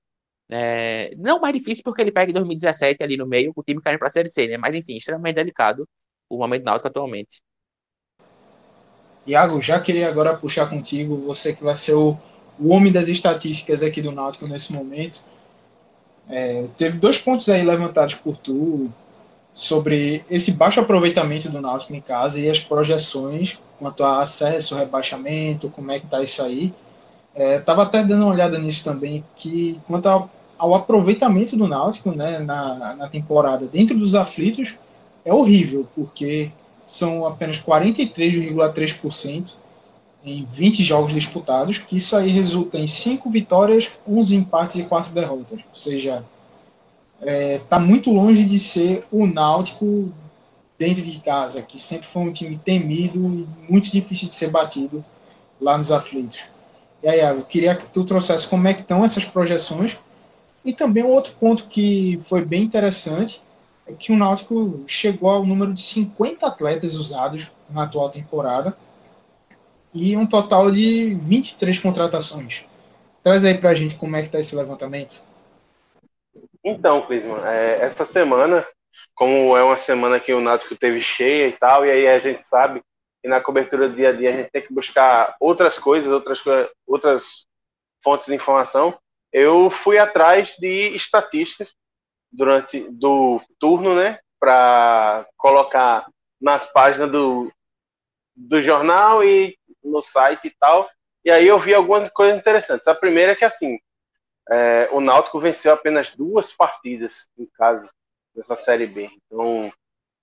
É, 0.49 1.13
não 1.17 1.41
mais 1.41 1.55
difícil 1.55 1.83
porque 1.85 2.01
ele 2.01 2.13
pega 2.13 2.31
em 2.31 2.35
2017 2.35 3.03
ali 3.03 3.17
no 3.17 3.27
meio, 3.27 3.53
o 3.55 3.63
time 3.63 3.81
caindo 3.81 3.99
para 3.99 4.09
a 4.09 4.11
Série 4.11 4.29
C, 4.29 4.47
né? 4.47 4.57
Mas 4.57 4.75
enfim, 4.75 4.97
extremamente 4.97 5.35
delicado 5.35 5.89
o 6.29 6.39
momento 6.39 6.63
do 6.63 6.67
Náutico 6.67 6.89
atualmente. 6.89 7.41
Iago, 9.27 9.61
já 9.61 9.81
queria 9.81 10.09
agora 10.09 10.37
puxar 10.37 10.71
contigo, 10.71 11.17
você 11.17 11.53
que 11.53 11.65
vai 11.65 11.75
ser 11.75 11.95
o, 11.95 12.17
o 12.59 12.69
homem 12.69 12.93
das 12.93 13.09
estatísticas 13.09 13.83
aqui 13.83 14.01
do 14.01 14.13
Náutico 14.13 14.47
nesse 14.47 14.73
momento. 14.73 15.25
É, 16.29 16.67
teve 16.77 16.99
dois 16.99 17.19
pontos 17.19 17.49
aí 17.49 17.63
levantados 17.63 18.15
por 18.15 18.37
tu 18.37 18.91
sobre 19.57 20.23
esse 20.31 20.53
baixo 20.53 20.79
aproveitamento 20.81 21.49
do 21.49 21.63
Náutico 21.63 21.95
em 21.95 22.01
casa 22.03 22.39
e 22.39 22.51
as 22.51 22.61
projeções 22.61 23.59
quanto 23.79 24.05
a 24.05 24.21
acesso, 24.21 24.77
rebaixamento, 24.77 25.71
como 25.71 25.91
é 25.91 25.99
que 25.99 26.07
tá 26.07 26.23
isso 26.23 26.43
aí. 26.43 26.75
Estava 27.35 27.81
é, 27.81 27.85
até 27.87 28.05
dando 28.05 28.25
uma 28.25 28.33
olhada 28.33 28.59
nisso 28.59 28.85
também, 28.85 29.25
que 29.35 29.81
quanto 29.87 30.07
ao, 30.09 30.31
ao 30.59 30.75
aproveitamento 30.75 31.57
do 31.57 31.67
Náutico 31.67 32.13
né, 32.13 32.39
na, 32.41 32.97
na 32.97 33.09
temporada 33.09 33.65
dentro 33.67 33.99
dos 33.99 34.15
aflitos, 34.15 34.77
é 35.25 35.33
horrível, 35.33 35.89
porque 35.95 36.51
são 36.85 37.27
apenas 37.27 37.59
43,3% 37.59 39.55
em 40.23 40.47
20 40.53 40.85
jogos 40.85 41.15
disputados, 41.15 41.79
que 41.79 41.97
isso 41.97 42.15
aí 42.15 42.29
resulta 42.29 42.79
em 42.79 42.87
5 42.87 43.31
vitórias, 43.31 43.93
11 44.07 44.37
empates 44.37 44.77
e 44.77 44.83
4 44.83 45.15
derrotas. 45.15 45.61
Ou 45.61 45.75
seja, 45.75 46.23
está 47.21 47.77
é, 47.77 47.81
muito 47.81 48.13
longe 48.13 48.45
de 48.45 48.59
ser 48.59 49.05
o 49.11 49.27
Náutico 49.27 50.13
dentro 50.79 51.03
de 51.03 51.21
casa, 51.21 51.63
que 51.63 51.79
sempre 51.79 52.07
foi 52.07 52.23
um 52.23 52.33
time 52.33 52.59
temido 52.63 53.19
e 53.19 53.49
muito 53.69 53.91
difícil 53.91 54.29
de 54.29 54.35
ser 54.35 54.51
batido 54.51 55.05
lá 55.61 55.79
nos 55.79 55.91
aflitos. 55.91 56.45
E 57.03 57.09
aí, 57.09 57.21
eu 57.21 57.43
queria 57.43 57.75
que 57.75 57.87
tu 57.87 58.05
trouxesse 58.05 58.49
como 58.49 58.69
é 58.69 58.75
que 58.75 58.83
estão 58.83 59.05
essas 59.05 59.25
projeções 59.25 59.97
e 60.65 60.73
também 60.73 61.05
um 61.05 61.11
outro 61.11 61.33
ponto 61.39 61.69
que 61.69 62.19
foi 62.23 62.45
bem 62.45 62.63
interessante 62.63 63.43
é 63.87 63.93
que 63.93 64.13
o 64.13 64.17
Náutico 64.17 64.83
chegou 64.87 65.31
ao 65.31 65.47
número 65.47 65.73
de 65.73 65.81
50 65.81 66.45
atletas 66.45 66.97
usados 66.97 67.53
na 67.71 67.85
atual 67.85 68.11
temporada 68.11 68.77
e 69.95 70.17
um 70.17 70.27
total 70.27 70.71
de 70.71 71.15
23 71.15 71.79
contratações. 71.79 72.65
Traz 73.23 73.45
aí 73.45 73.57
para 73.57 73.71
a 73.71 73.75
gente 73.75 73.95
como 73.95 74.17
é 74.17 74.21
que 74.21 74.27
está 74.27 74.41
esse 74.41 74.57
levantamento. 74.57 75.23
Então, 76.69 77.07
Clisman, 77.07 77.47
é, 77.47 77.79
essa 77.81 78.05
semana 78.05 78.67
como 79.15 79.57
é 79.57 79.63
uma 79.63 79.77
semana 79.77 80.19
que 80.19 80.33
o 80.33 80.41
Náutico 80.41 80.77
teve 80.77 81.01
cheia 81.01 81.49
e 81.49 81.53
tal, 81.53 81.87
e 81.87 81.91
aí 81.91 82.09
a 82.09 82.19
gente 82.19 82.45
sabe 82.45 82.83
que 83.23 83.29
na 83.29 83.41
cobertura 83.41 83.89
do 83.89 83.95
dia 83.95 84.11
a 84.11 84.13
dia 84.13 84.31
a 84.31 84.37
gente 84.37 84.51
tem 84.51 84.63
que 84.63 84.75
buscar 84.75 85.37
outras 85.41 85.79
coisas, 85.79 86.11
outras, 86.11 86.43
outras 86.87 87.47
fontes 88.03 88.27
de 88.27 88.35
informação. 88.35 88.99
Eu 89.33 89.71
fui 89.71 89.99
atrás 89.99 90.57
de 90.59 90.95
estatísticas 90.95 91.75
durante 92.31 92.81
do 92.91 93.41
turno, 93.59 93.95
né, 93.95 94.19
para 94.39 95.27
colocar 95.37 96.07
nas 96.41 96.71
páginas 96.73 97.11
do, 97.11 97.51
do 98.35 98.61
jornal 98.61 99.25
e 99.25 99.57
no 99.83 100.03
site 100.03 100.49
e 100.49 100.55
tal. 100.59 100.89
E 101.25 101.31
aí 101.31 101.47
eu 101.47 101.59
vi 101.59 101.75
algumas 101.75 102.09
coisas 102.11 102.39
interessantes. 102.39 102.87
A 102.87 102.95
primeira 102.95 103.33
é 103.33 103.37
que 103.37 103.45
assim, 103.45 103.79
é, 104.51 104.89
o 104.93 105.01
Náutico 105.01 105.41
venceu 105.41 105.73
apenas 105.73 106.15
duas 106.15 106.53
partidas 106.53 107.31
em 107.37 107.47
casa 107.47 107.91
dessa 108.35 108.55
Série 108.55 108.87
B. 108.87 109.11
Então, 109.27 109.73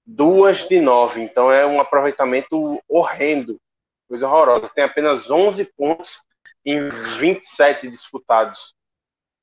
duas 0.05 0.67
de 0.67 0.79
nove. 0.79 1.21
Então, 1.21 1.51
é 1.51 1.65
um 1.65 1.79
aproveitamento 1.79 2.81
horrendo, 2.87 3.59
coisa 4.07 4.27
horrorosa. 4.27 4.69
Tem 4.69 4.83
apenas 4.83 5.29
11 5.29 5.65
pontos 5.75 6.23
em 6.65 6.87
27 6.89 7.89
disputados. 7.89 8.73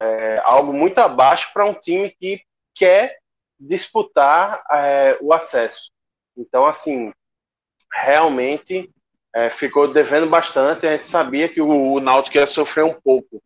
É 0.01 0.39
algo 0.39 0.73
muito 0.73 0.99
abaixo 0.99 1.53
para 1.53 1.67
um 1.67 1.75
time 1.75 2.11
que 2.19 2.41
quer 2.75 3.19
disputar 3.59 4.63
é, 4.71 5.19
o 5.21 5.35
acesso. 5.35 5.91
Então, 6.35 6.65
assim, 6.65 7.13
realmente 7.93 8.91
é, 9.35 9.51
ficou 9.51 9.93
devendo 9.93 10.27
bastante. 10.27 10.87
A 10.87 10.97
gente 10.97 11.07
sabia 11.07 11.49
que 11.49 11.61
o, 11.61 11.93
o 11.93 12.01
Náutico 12.01 12.39
ia 12.39 12.47
sofrer 12.47 12.85
um 12.85 12.95
pouco. 12.95 13.43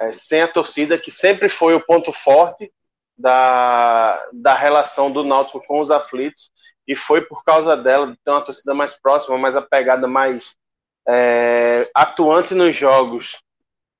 É, 0.00 0.10
sem 0.12 0.42
a 0.42 0.48
torcida, 0.48 0.98
que 0.98 1.10
sempre 1.10 1.48
foi 1.48 1.74
o 1.74 1.84
ponto 1.84 2.12
forte 2.12 2.72
da, 3.16 4.20
da 4.32 4.54
relação 4.54 5.10
do 5.10 5.22
Náutico 5.22 5.64
com 5.66 5.80
os 5.80 5.90
aflitos 5.90 6.50
e 6.86 6.96
foi 6.96 7.22
por 7.22 7.44
causa 7.44 7.76
dela 7.76 8.08
de 8.08 8.16
ter 8.24 8.30
uma 8.30 8.44
torcida 8.44 8.74
mais 8.74 8.94
próxima, 8.94 9.38
mais 9.38 9.54
apegada, 9.54 10.06
mais 10.08 10.56
é, 11.08 11.88
atuante 11.94 12.54
nos 12.54 12.74
jogos 12.74 13.38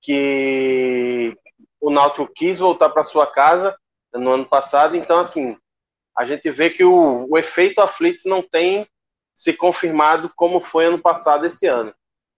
que 0.02 1.37
o 1.80 1.90
Náutico 1.90 2.30
quis 2.35 2.59
voltar 2.59 2.90
para 2.90 3.04
sua 3.04 3.26
casa 3.26 3.76
no 4.12 4.30
ano 4.30 4.46
passado, 4.46 4.96
então 4.96 5.18
assim, 5.18 5.57
a 6.16 6.26
gente 6.26 6.50
vê 6.50 6.70
que 6.70 6.85
o, 6.85 7.26
o 7.28 7.38
efeito 7.38 7.80
aflitos 7.80 8.24
não 8.24 8.42
tem 8.42 8.87
se 9.35 9.52
confirmado 9.52 10.30
como 10.37 10.61
foi 10.61 10.87
ano 10.87 10.98
passado 10.98 11.46
esse 11.46 11.66
ano. 11.66 11.92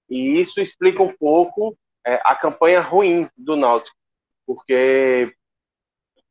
E 0.09 0.40
isso 0.40 0.61
explica 0.61 1.03
um 1.03 1.14
pouco 1.14 1.77
é, 2.07 2.21
a 2.25 2.35
campanha 2.37 2.81
ruim 2.81 3.29
do 3.37 3.57
Náutico, 3.57 3.97
porque 4.47 5.35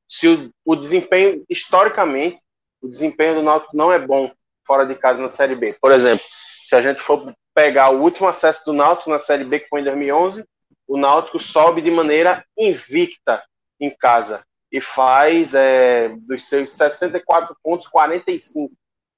se 0.07 0.27
o, 0.27 0.51
o, 0.63 0.75
desempenho, 0.75 1.43
historicamente, 1.49 2.41
o 2.81 2.87
desempenho 2.87 3.35
do 3.35 3.43
Náutico 3.43 3.75
não 3.75 3.91
é 3.91 3.99
bom 3.99 4.31
fora 4.65 4.85
de 4.85 4.95
casa 4.95 5.21
na 5.21 5.29
Série 5.29 5.55
B. 5.55 5.75
Por 5.81 5.91
exemplo, 5.91 6.25
se 6.63 6.75
a 6.75 6.81
gente 6.81 7.01
for 7.01 7.35
pegar 7.53 7.89
o 7.89 8.01
último 8.01 8.27
acesso 8.27 8.65
do 8.65 8.73
Náutico 8.73 9.09
na 9.09 9.19
Série 9.19 9.43
B, 9.43 9.59
que 9.59 9.67
foi 9.67 9.81
em 9.81 9.83
2011, 9.83 10.45
o 10.87 10.97
Náutico 10.97 11.39
sobe 11.39 11.81
de 11.81 11.91
maneira 11.91 12.45
invicta 12.57 13.43
em 13.79 13.89
casa 13.89 14.45
e 14.71 14.79
faz 14.79 15.53
é, 15.53 16.09
dos 16.09 16.47
seus 16.47 16.71
64 16.71 17.55
pontos, 17.61 17.87
45 17.87 18.73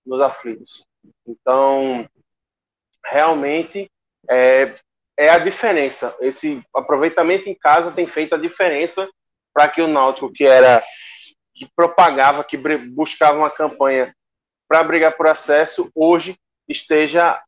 nos 0.05 0.21
aflitos. 0.21 0.85
Então, 1.25 2.07
realmente 3.05 3.89
é, 4.29 4.73
é 5.17 5.29
a 5.29 5.39
diferença. 5.39 6.15
Esse 6.21 6.63
aproveitamento 6.73 7.49
em 7.49 7.55
casa 7.55 7.91
tem 7.91 8.05
feito 8.05 8.35
a 8.35 8.37
diferença 8.37 9.09
para 9.53 9.67
que 9.67 9.81
o 9.81 9.87
Náutico, 9.87 10.31
que 10.31 10.45
era 10.45 10.83
que 11.53 11.67
propagava, 11.75 12.43
que 12.43 12.55
buscava 12.55 13.39
uma 13.39 13.49
campanha 13.49 14.15
para 14.67 14.83
brigar 14.83 15.17
por 15.17 15.25
acesso, 15.25 15.89
hoje 15.95 16.37
esteja 16.67 17.41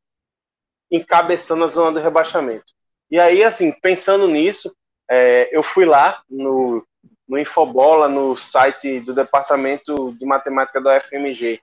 encabeçando 0.92 1.64
a 1.64 1.68
zona 1.68 1.92
do 1.92 2.04
rebaixamento. 2.04 2.74
E 3.12 3.20
aí, 3.20 3.44
assim, 3.44 3.72
pensando 3.72 4.28
nisso, 4.28 4.76
é, 5.10 5.56
eu 5.56 5.62
fui 5.62 5.86
lá 5.86 6.24
no, 6.28 6.84
no 7.28 7.38
Infobola, 7.38 8.08
no 8.08 8.36
site 8.36 9.00
do 9.00 9.14
Departamento 9.14 10.14
de 10.14 10.26
Matemática 10.26 10.82
da 10.82 10.98
UFMG, 10.98 11.62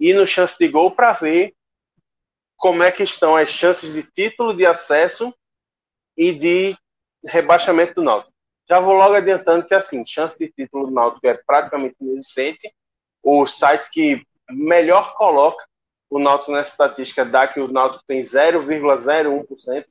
e 0.00 0.12
no 0.12 0.26
Chance 0.26 0.58
de 0.58 0.66
Gol 0.66 0.90
para 0.90 1.12
ver 1.12 1.54
como 2.58 2.82
é 2.82 2.90
que 2.90 3.04
estão 3.04 3.36
as 3.36 3.48
chances 3.48 3.90
de 3.92 4.02
título, 4.02 4.54
de 4.54 4.66
acesso 4.66 5.32
e 6.16 6.32
de 6.32 6.76
rebaixamento 7.24 7.94
do 7.94 8.02
Náutico. 8.02 8.34
Já 8.68 8.80
vou 8.80 8.94
logo 8.94 9.14
adiantando 9.14 9.66
que, 9.66 9.74
assim, 9.74 10.04
chance 10.04 10.36
de 10.38 10.52
título 10.52 10.88
do 10.88 10.92
Náutico 10.92 11.26
é 11.26 11.34
praticamente 11.34 11.96
inexistente. 12.00 12.70
O 13.22 13.46
site 13.46 13.88
que 13.90 14.26
melhor 14.50 15.14
coloca 15.14 15.64
o 16.10 16.18
Náutico 16.18 16.52
nessa 16.52 16.70
estatística 16.70 17.24
dá 17.24 17.46
que 17.46 17.60
o 17.60 17.68
Náutico 17.68 18.04
tem 18.06 18.20
0,01%, 18.20 19.84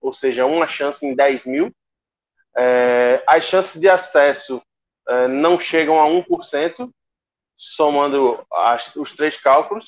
ou 0.00 0.12
seja, 0.12 0.44
uma 0.44 0.66
chance 0.66 1.06
em 1.06 1.14
10 1.14 1.46
mil. 1.46 1.72
É, 2.56 3.22
as 3.26 3.44
chances 3.44 3.80
de 3.80 3.88
acesso 3.88 4.60
é, 5.08 5.28
não 5.28 5.58
chegam 5.58 6.00
a 6.00 6.06
1%, 6.06 6.90
somando 7.56 8.44
as, 8.52 8.96
os 8.96 9.14
três 9.14 9.40
cálculos, 9.40 9.86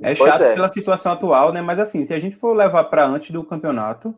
É 0.00 0.14
chato 0.14 0.42
é. 0.42 0.54
pela 0.54 0.68
situação 0.68 1.12
atual, 1.12 1.52
né? 1.52 1.60
Mas 1.60 1.78
assim, 1.78 2.04
se 2.04 2.12
a 2.12 2.18
gente 2.18 2.36
for 2.36 2.54
levar 2.54 2.84
para 2.84 3.06
antes 3.06 3.30
do 3.30 3.44
campeonato, 3.44 4.14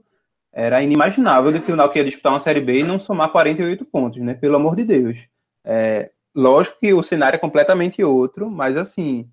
era 0.52 0.82
inimaginável 0.82 1.52
de 1.52 1.60
que 1.60 1.70
o 1.70 1.76
Náutico 1.76 1.98
ia 1.98 2.04
disputar 2.04 2.32
uma 2.32 2.40
Série 2.40 2.60
B 2.60 2.80
e 2.80 2.82
não 2.82 2.98
somar 2.98 3.30
48 3.30 3.84
pontos, 3.84 4.22
né? 4.22 4.34
Pelo 4.34 4.56
amor 4.56 4.74
de 4.74 4.84
Deus. 4.84 5.18
É, 5.64 6.10
lógico 6.34 6.78
que 6.80 6.94
o 6.94 7.02
cenário 7.02 7.36
é 7.36 7.40
completamente 7.40 8.02
outro, 8.02 8.50
mas 8.50 8.76
assim, 8.76 9.28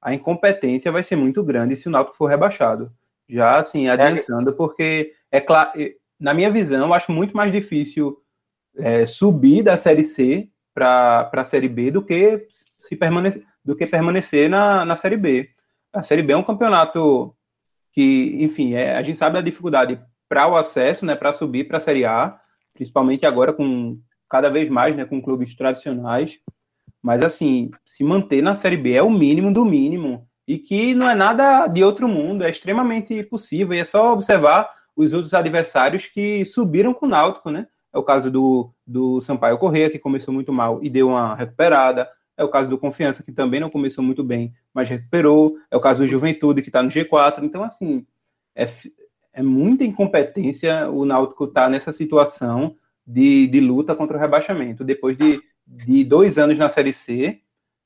a 0.00 0.14
incompetência 0.14 0.92
vai 0.92 1.02
ser 1.02 1.16
muito 1.16 1.42
grande 1.42 1.76
se 1.76 1.88
o 1.88 1.90
Náutico 1.90 2.16
for 2.16 2.26
rebaixado. 2.26 2.92
Já 3.28 3.58
assim, 3.58 3.88
adiantando, 3.88 4.52
porque 4.52 5.12
é 5.32 5.40
claro, 5.40 5.72
na 6.18 6.32
minha 6.32 6.50
visão, 6.50 6.86
eu 6.86 6.94
acho 6.94 7.10
muito 7.10 7.36
mais 7.36 7.50
difícil 7.50 8.16
é, 8.76 9.06
subir 9.06 9.62
da 9.62 9.76
Série 9.76 10.04
C 10.04 10.48
para 10.74 11.30
a 11.32 11.44
Série 11.44 11.68
B 11.68 11.90
do 11.90 12.02
que 12.02 12.46
se 12.80 12.94
permanecer, 12.96 13.42
do 13.64 13.74
que 13.74 13.86
permanecer 13.86 14.48
na, 14.48 14.84
na 14.84 14.96
Série 14.96 15.16
B. 15.16 15.50
A 15.96 16.02
Série 16.02 16.22
B 16.22 16.34
é 16.34 16.36
um 16.36 16.42
campeonato 16.42 17.34
que, 17.92 18.36
enfim, 18.40 18.74
é, 18.74 18.96
a 18.96 19.02
gente 19.02 19.18
sabe 19.18 19.34
da 19.34 19.40
dificuldade 19.40 19.98
para 20.28 20.46
o 20.46 20.56
acesso, 20.56 21.06
né, 21.06 21.14
para 21.14 21.32
subir 21.32 21.66
para 21.66 21.78
a 21.78 21.80
Série 21.80 22.04
A, 22.04 22.38
principalmente 22.74 23.24
agora 23.24 23.52
com 23.52 23.98
cada 24.28 24.50
vez 24.50 24.68
mais, 24.68 24.94
né, 24.94 25.06
com 25.06 25.22
clubes 25.22 25.54
tradicionais. 25.54 26.38
Mas 27.02 27.24
assim, 27.24 27.70
se 27.84 28.04
manter 28.04 28.42
na 28.42 28.54
Série 28.54 28.76
B 28.76 28.92
é 28.92 29.02
o 29.02 29.10
mínimo 29.10 29.52
do 29.52 29.64
mínimo 29.64 30.28
e 30.46 30.58
que 30.58 30.94
não 30.94 31.08
é 31.08 31.14
nada 31.14 31.66
de 31.66 31.82
outro 31.82 32.06
mundo, 32.06 32.44
é 32.44 32.50
extremamente 32.50 33.22
possível. 33.22 33.74
E 33.74 33.80
é 33.80 33.84
só 33.84 34.12
observar 34.12 34.70
os 34.94 35.14
outros 35.14 35.32
adversários 35.32 36.06
que 36.06 36.44
subiram 36.44 36.92
com 36.92 37.06
o 37.06 37.08
Náutico, 37.08 37.50
né? 37.50 37.66
É 37.92 37.98
o 37.98 38.02
caso 38.02 38.30
do, 38.30 38.70
do 38.86 39.20
Sampaio 39.22 39.56
Correia, 39.56 39.88
que 39.88 39.98
começou 39.98 40.34
muito 40.34 40.52
mal 40.52 40.80
e 40.82 40.90
deu 40.90 41.08
uma 41.08 41.34
recuperada. 41.34 42.06
É 42.36 42.44
o 42.44 42.48
caso 42.48 42.68
do 42.68 42.78
Confiança, 42.78 43.22
que 43.22 43.32
também 43.32 43.60
não 43.60 43.70
começou 43.70 44.04
muito 44.04 44.22
bem, 44.22 44.52
mas 44.74 44.88
recuperou. 44.88 45.56
É 45.70 45.76
o 45.76 45.80
caso 45.80 46.02
do 46.02 46.06
Juventude, 46.06 46.62
que 46.62 46.68
está 46.68 46.82
no 46.82 46.90
G4. 46.90 47.42
Então, 47.42 47.62
assim, 47.62 48.06
é, 48.54 48.68
é 49.32 49.42
muita 49.42 49.84
incompetência 49.84 50.90
o 50.90 51.04
Náutico 51.04 51.44
estar 51.44 51.62
tá 51.62 51.68
nessa 51.68 51.92
situação 51.92 52.76
de, 53.06 53.46
de 53.46 53.60
luta 53.60 53.94
contra 53.94 54.16
o 54.16 54.20
rebaixamento. 54.20 54.84
Depois 54.84 55.16
de, 55.16 55.40
de 55.66 56.04
dois 56.04 56.38
anos 56.38 56.58
na 56.58 56.68
Série 56.68 56.92
C, 56.92 57.40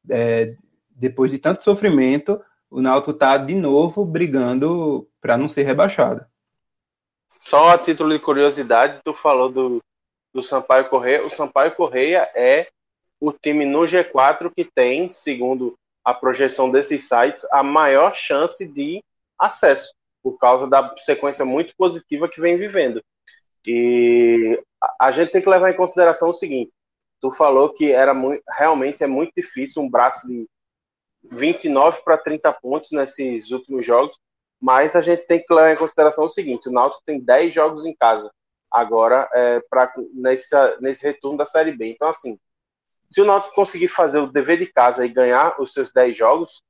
é, 0.08 0.54
depois 0.90 1.30
de 1.30 1.38
tanto 1.38 1.62
sofrimento, 1.62 2.40
o 2.70 2.80
Náutico 2.80 3.10
está 3.10 3.36
de 3.36 3.54
novo 3.54 4.04
brigando 4.04 5.08
para 5.20 5.36
não 5.36 5.48
ser 5.48 5.64
rebaixado. 5.64 6.24
Só 7.26 7.70
a 7.70 7.78
título 7.78 8.10
de 8.10 8.18
curiosidade, 8.18 9.00
tu 9.04 9.14
falou 9.14 9.48
do, 9.48 9.82
do 10.32 10.42
Sampaio 10.42 10.88
Correia. 10.88 11.24
O 11.24 11.30
Sampaio 11.30 11.72
Correia 11.72 12.28
é 12.34 12.68
o 13.20 13.32
time 13.32 13.64
no 13.66 13.80
G4 13.80 14.50
que 14.52 14.64
tem, 14.64 15.12
segundo 15.12 15.76
a 16.04 16.14
projeção 16.14 16.70
desses 16.70 17.06
sites, 17.06 17.44
a 17.52 17.62
maior 17.62 18.14
chance 18.14 18.66
de 18.66 19.04
acesso, 19.38 19.92
por 20.22 20.38
causa 20.38 20.66
da 20.66 20.94
sequência 20.98 21.44
muito 21.44 21.74
positiva 21.76 22.28
que 22.28 22.40
vem 22.40 22.56
vivendo. 22.56 23.02
E 23.66 24.60
a 24.98 25.10
gente 25.10 25.30
tem 25.30 25.42
que 25.42 25.48
levar 25.48 25.70
em 25.70 25.76
consideração 25.76 26.30
o 26.30 26.34
seguinte: 26.34 26.72
tu 27.20 27.30
falou 27.30 27.72
que 27.72 27.92
era 27.92 28.14
muito, 28.14 28.42
realmente 28.48 29.04
é 29.04 29.06
muito 29.06 29.32
difícil 29.36 29.82
um 29.82 29.90
braço 29.90 30.26
de 30.26 30.48
29 31.24 32.02
para 32.02 32.16
30 32.16 32.52
pontos 32.54 32.90
nesses 32.92 33.50
últimos 33.50 33.84
jogos, 33.84 34.16
mas 34.58 34.96
a 34.96 35.02
gente 35.02 35.26
tem 35.26 35.44
que 35.44 35.52
levar 35.52 35.72
em 35.72 35.76
consideração 35.76 36.24
o 36.24 36.28
seguinte: 36.28 36.68
o 36.68 36.72
Náutico 36.72 37.02
tem 37.04 37.20
10 37.20 37.52
jogos 37.52 37.84
em 37.84 37.94
casa 37.94 38.30
agora 38.70 39.28
é, 39.34 39.60
pra, 39.68 39.92
nesse, 40.14 40.54
nesse 40.80 41.04
retorno 41.04 41.36
da 41.36 41.44
Série 41.44 41.72
B. 41.72 41.88
Então, 41.88 42.08
assim, 42.08 42.38
se 43.12 43.20
o 43.20 43.24
Náutico 43.24 43.54
conseguir 43.54 43.88
fazer 43.88 44.18
o 44.18 44.26
dever 44.26 44.58
de 44.58 44.66
casa 44.66 45.04
e 45.04 45.08
ganhar 45.08 45.60
os 45.60 45.72
seus 45.72 45.90
10 45.90 46.16
jogos, 46.16 46.62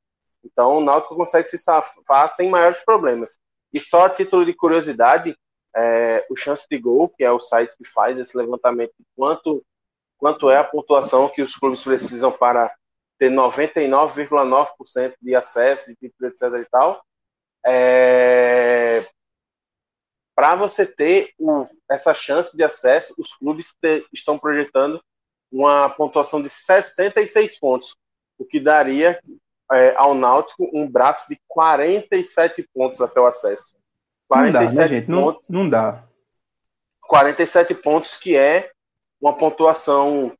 então 0.44 0.78
o 0.78 0.80
Náutico 0.80 1.14
consegue 1.14 1.46
se 1.48 1.58
safar 1.58 2.28
sem 2.30 2.48
maiores 2.48 2.82
problemas. 2.84 3.38
E 3.72 3.80
só 3.80 4.06
a 4.06 4.10
título 4.10 4.44
de 4.44 4.54
curiosidade, 4.54 5.36
é, 5.76 6.26
o 6.30 6.36
Chance 6.36 6.66
de 6.68 6.78
Gol, 6.78 7.08
que 7.10 7.22
é 7.22 7.30
o 7.30 7.38
site 7.38 7.76
que 7.76 7.84
faz 7.84 8.18
esse 8.18 8.36
levantamento 8.36 8.92
de 8.98 9.04
quanto, 9.14 9.64
quanto 10.18 10.50
é 10.50 10.56
a 10.56 10.64
pontuação 10.64 11.28
que 11.28 11.42
os 11.42 11.54
clubes 11.54 11.82
precisam 11.82 12.32
para 12.32 12.74
ter 13.18 13.30
99,9% 13.30 15.14
de 15.20 15.34
acesso, 15.34 15.86
de 15.86 15.94
título, 15.94 16.30
etc. 16.30 16.42
e 16.54 16.64
tal, 16.70 17.04
é, 17.66 19.06
para 20.34 20.54
você 20.54 20.86
ter 20.86 21.34
o, 21.38 21.66
essa 21.88 22.14
chance 22.14 22.56
de 22.56 22.64
acesso, 22.64 23.14
os 23.18 23.34
clubes 23.34 23.74
te, 23.80 24.06
estão 24.10 24.38
projetando 24.38 24.98
uma 25.50 25.88
pontuação 25.88 26.40
de 26.40 26.48
66 26.48 27.58
pontos, 27.58 27.96
o 28.38 28.44
que 28.44 28.60
daria 28.60 29.20
é, 29.72 29.94
ao 29.96 30.14
Náutico 30.14 30.68
um 30.72 30.88
braço 30.88 31.28
de 31.28 31.38
47 31.46 32.68
pontos 32.74 33.00
até 33.00 33.20
o 33.20 33.26
acesso. 33.26 33.76
47 34.28 34.70
não 34.70 34.74
dá, 34.74 34.82
né, 34.82 34.88
gente? 34.88 35.06
Pontos, 35.06 35.42
não, 35.48 35.60
não 35.62 35.70
dá. 35.70 36.04
47 37.02 37.74
pontos, 37.74 38.16
que 38.16 38.36
é 38.36 38.70
uma 39.20 39.36
pontuação 39.36 40.32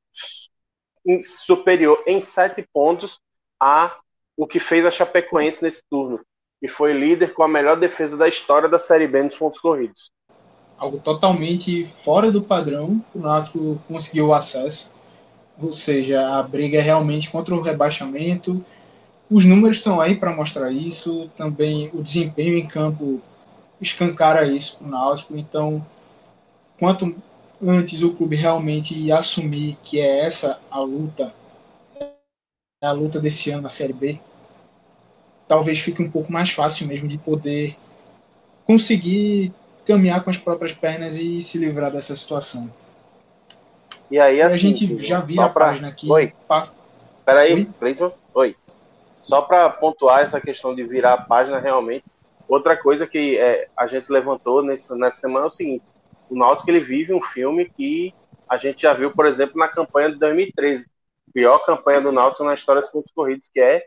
superior 1.22 2.02
em 2.06 2.20
7 2.20 2.66
pontos 2.72 3.20
a 3.60 3.98
o 4.36 4.46
que 4.46 4.58
fez 4.58 4.86
a 4.86 4.90
Chapecoense 4.90 5.62
nesse 5.62 5.82
turno, 5.90 6.20
e 6.62 6.68
foi 6.68 6.94
líder 6.94 7.34
com 7.34 7.42
a 7.42 7.48
melhor 7.48 7.78
defesa 7.78 8.16
da 8.16 8.26
história 8.26 8.68
da 8.68 8.78
Série 8.78 9.06
B 9.06 9.22
nos 9.22 9.36
pontos 9.36 9.60
corridos. 9.60 10.10
Algo 10.78 10.98
totalmente 10.98 11.84
fora 11.84 12.32
do 12.32 12.42
padrão, 12.42 13.04
o 13.14 13.18
Náutico 13.18 13.78
conseguiu 13.86 14.28
o 14.28 14.34
acesso, 14.34 14.94
ou 15.62 15.72
seja, 15.72 16.38
a 16.38 16.42
briga 16.42 16.78
é 16.78 16.82
realmente 16.82 17.30
contra 17.30 17.54
o 17.54 17.60
rebaixamento. 17.60 18.64
Os 19.30 19.44
números 19.44 19.76
estão 19.78 20.00
aí 20.00 20.16
para 20.16 20.34
mostrar 20.34 20.70
isso, 20.72 21.30
também 21.36 21.90
o 21.94 22.02
desempenho 22.02 22.56
em 22.56 22.66
campo 22.66 23.20
escancara 23.80 24.44
isso 24.44 24.78
para 24.78 24.86
o 24.86 24.90
Náutico. 24.90 25.36
Então, 25.36 25.84
quanto 26.78 27.14
antes 27.62 28.02
o 28.02 28.14
clube 28.14 28.36
realmente 28.36 29.10
assumir 29.12 29.76
que 29.82 30.00
é 30.00 30.24
essa 30.24 30.58
a 30.70 30.80
luta, 30.80 31.32
é 32.82 32.86
a 32.86 32.92
luta 32.92 33.20
desse 33.20 33.50
ano 33.50 33.62
na 33.62 33.68
Série 33.68 33.92
B, 33.92 34.18
talvez 35.46 35.78
fique 35.80 36.02
um 36.02 36.10
pouco 36.10 36.32
mais 36.32 36.50
fácil 36.50 36.86
mesmo 36.86 37.06
de 37.06 37.18
poder 37.18 37.76
conseguir 38.64 39.52
caminhar 39.84 40.22
com 40.22 40.30
as 40.30 40.38
próprias 40.38 40.72
pernas 40.72 41.16
e 41.16 41.42
se 41.42 41.58
livrar 41.58 41.90
dessa 41.90 42.14
situação. 42.14 42.70
E 44.10 44.18
aí, 44.18 44.42
assim, 44.42 44.54
a 44.54 44.58
gente 44.58 45.02
já 45.02 45.20
viu 45.20 45.40
a 45.40 45.48
pra... 45.48 45.66
página 45.66 45.88
aqui. 45.88 46.10
Oi. 46.10 46.34
Pa... 46.48 46.68
Peraí, 47.24 47.70
Oi? 47.80 48.12
Oi. 48.34 48.56
Só 49.20 49.42
para 49.42 49.70
pontuar 49.70 50.20
essa 50.20 50.40
questão 50.40 50.74
de 50.74 50.82
virar 50.82 51.12
a 51.12 51.22
página, 51.22 51.60
realmente, 51.60 52.04
outra 52.48 52.76
coisa 52.76 53.06
que 53.06 53.38
é, 53.38 53.68
a 53.76 53.86
gente 53.86 54.10
levantou 54.10 54.62
nessa, 54.62 54.96
nessa 54.96 55.18
semana 55.18 55.44
é 55.44 55.46
o 55.46 55.50
seguinte: 55.50 55.84
o 56.28 56.36
Náutico 56.36 56.70
ele 56.70 56.80
vive 56.80 57.14
um 57.14 57.22
filme 57.22 57.70
que 57.70 58.12
a 58.48 58.56
gente 58.56 58.82
já 58.82 58.92
viu, 58.92 59.12
por 59.12 59.26
exemplo, 59.26 59.56
na 59.56 59.68
campanha 59.68 60.10
de 60.10 60.18
2013, 60.18 60.90
pior 61.32 61.58
campanha 61.60 62.00
do 62.00 62.10
Náutico 62.10 62.42
na 62.42 62.54
história 62.54 62.80
dos 62.80 62.90
pontos 62.90 63.12
corridos, 63.12 63.48
que 63.48 63.60
é 63.60 63.84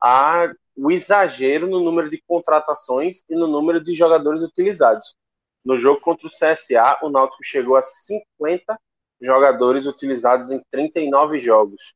a, 0.00 0.52
o 0.76 0.92
exagero 0.92 1.66
no 1.66 1.80
número 1.80 2.08
de 2.08 2.22
contratações 2.28 3.24
e 3.28 3.34
no 3.34 3.48
número 3.48 3.82
de 3.82 3.92
jogadores 3.92 4.42
utilizados. 4.42 5.16
No 5.64 5.78
jogo 5.78 6.00
contra 6.00 6.28
o 6.28 6.30
CSA, 6.30 6.98
o 7.02 7.08
Náutico 7.08 7.42
chegou 7.42 7.74
a 7.74 7.82
50 7.82 8.78
jogadores 9.24 9.86
utilizados 9.86 10.50
em 10.50 10.62
39 10.70 11.40
jogos. 11.40 11.94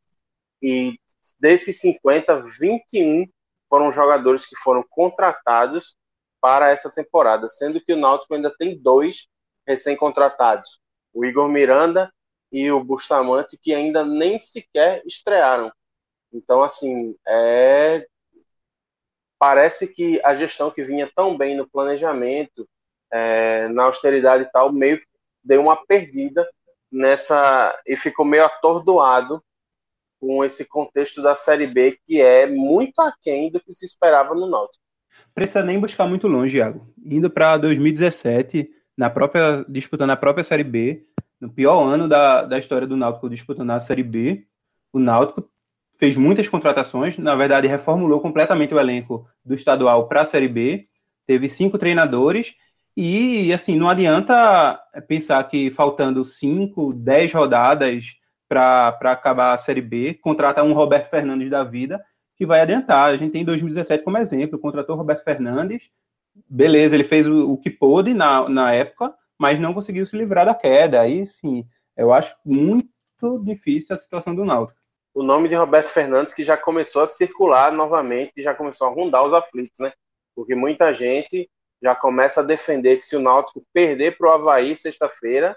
E 0.63 0.99
desses 1.39 1.81
50, 1.81 2.43
21 2.59 3.27
foram 3.69 3.93
jogadores 3.93 4.47
que 4.47 4.57
foram 4.57 4.85
contratados 4.89 5.97
para 6.41 6.71
essa 6.71 6.91
temporada, 6.91 7.49
sendo 7.49 7.81
que 7.81 7.93
o 7.93 7.97
Náutico 7.97 8.35
ainda 8.35 8.55
tem 8.57 8.79
dois 8.81 9.29
recém-contratados, 9.67 10.81
o 11.13 11.25
Igor 11.25 11.49
Miranda 11.49 12.13
e 12.51 12.71
o 12.71 12.83
Bustamante, 12.83 13.59
que 13.61 13.75
ainda 13.75 14.05
nem 14.05 14.39
sequer 14.39 15.03
estrearam. 15.05 15.71
Então, 16.33 16.63
assim, 16.63 17.15
é... 17.27 18.07
parece 19.39 19.93
que 19.93 20.21
a 20.25 20.35
gestão 20.35 20.71
que 20.71 20.83
vinha 20.83 21.11
tão 21.15 21.37
bem 21.37 21.57
no 21.57 21.69
planejamento, 21.69 22.67
é, 23.13 23.69
na 23.69 23.85
austeridade 23.85 24.45
e 24.45 24.51
tal, 24.51 24.73
meio 24.73 24.99
que 24.99 25.07
deu 25.43 25.61
uma 25.61 25.77
perdida 25.87 26.49
nessa 26.91 27.77
e 27.87 27.97
ficou 27.97 28.25
meio 28.25 28.45
atordoado 28.45 29.43
com 30.21 30.45
esse 30.45 30.65
contexto 30.65 31.23
da 31.23 31.35
Série 31.35 31.67
B 31.67 31.99
que 32.05 32.21
é 32.21 32.47
muito 32.47 33.01
aquém 33.01 33.51
do 33.51 33.61
que 33.61 33.73
se 33.73 33.87
esperava 33.87 34.35
no 34.35 34.49
Náutico. 34.49 34.83
Precisa 35.35 35.63
nem 35.63 35.79
buscar 35.79 36.07
muito 36.07 36.27
longe, 36.27 36.57
Iago. 36.57 36.93
Indo 37.05 37.31
para 37.31 37.57
2017, 37.59 38.69
na 38.97 39.09
própria 39.09 39.65
disputando 39.69 40.11
a 40.11 40.17
própria 40.17 40.43
Série 40.43 40.65
B, 40.65 41.07
no 41.41 41.49
pior 41.49 41.81
ano 41.83 42.09
da, 42.09 42.43
da 42.43 42.59
história 42.59 42.87
do 42.87 42.97
Náutico 42.97 43.31
disputando 43.31 43.71
a 43.71 43.81
Série 43.81 44.03
B, 44.03 44.47
o 44.93 44.99
Náutico 44.99 45.49
fez 45.97 46.17
muitas 46.17 46.49
contratações, 46.49 47.19
na 47.19 47.35
verdade 47.35 47.69
reformulou 47.69 48.21
completamente 48.21 48.75
o 48.75 48.81
elenco 48.81 49.29
do 49.45 49.55
estadual 49.55 50.09
para 50.09 50.23
a 50.23 50.27
Série 50.27 50.49
B, 50.49 50.89
teve 51.27 51.49
cinco 51.49 51.79
treinadores 51.79 52.55
e, 53.01 53.53
assim, 53.53 53.77
não 53.77 53.89
adianta 53.89 54.77
pensar 55.07 55.45
que 55.45 55.71
faltando 55.71 56.25
5, 56.25 56.93
10 56.95 57.33
rodadas 57.33 58.17
para 58.49 58.89
acabar 59.05 59.53
a 59.53 59.57
Série 59.57 59.81
B, 59.81 60.15
contratar 60.15 60.65
um 60.65 60.73
Roberto 60.73 61.09
Fernandes 61.09 61.49
da 61.49 61.63
vida 61.63 62.05
que 62.35 62.45
vai 62.45 62.61
adiantar. 62.61 63.05
A 63.05 63.17
gente 63.17 63.31
tem 63.31 63.45
2017 63.45 64.03
como 64.03 64.19
exemplo, 64.19 64.59
contratou 64.59 64.97
o 64.97 64.99
Roberto 64.99 65.23
Fernandes, 65.23 65.89
beleza, 66.51 66.97
ele 66.97 67.05
fez 67.05 67.25
o, 67.29 67.53
o 67.53 67.57
que 67.57 67.71
pôde 67.71 68.13
na, 68.13 68.49
na 68.49 68.75
época, 68.75 69.15
mas 69.39 69.61
não 69.61 69.73
conseguiu 69.73 70.05
se 70.05 70.17
livrar 70.17 70.47
da 70.47 70.55
queda. 70.57 71.01
Aí, 71.01 71.29
sim, 71.41 71.65
eu 71.97 72.13
acho 72.13 72.35
muito 72.45 72.89
difícil 73.45 73.95
a 73.95 73.99
situação 73.99 74.35
do 74.35 74.45
Náutico. 74.45 74.81
O 75.15 75.23
nome 75.23 75.49
de 75.49 75.55
Roberto 75.55 75.91
Fernandes 75.91 76.35
que 76.35 76.43
já 76.43 76.57
começou 76.57 77.03
a 77.03 77.07
circular 77.07 77.73
novamente, 77.73 78.43
já 78.43 78.53
começou 78.53 78.89
a 78.89 78.91
rondar 78.91 79.25
os 79.25 79.33
aflitos, 79.33 79.79
né? 79.79 79.93
Porque 80.35 80.57
muita 80.57 80.93
gente 80.93 81.49
já 81.83 81.95
começa 81.95 82.41
a 82.41 82.45
defender 82.45 82.97
que 82.97 83.05
se 83.05 83.17
o 83.17 83.21
Náutico 83.21 83.65
perder 83.73 84.17
para 84.17 84.29
o 84.29 84.33
Havaí 84.33 84.77
sexta-feira, 84.77 85.57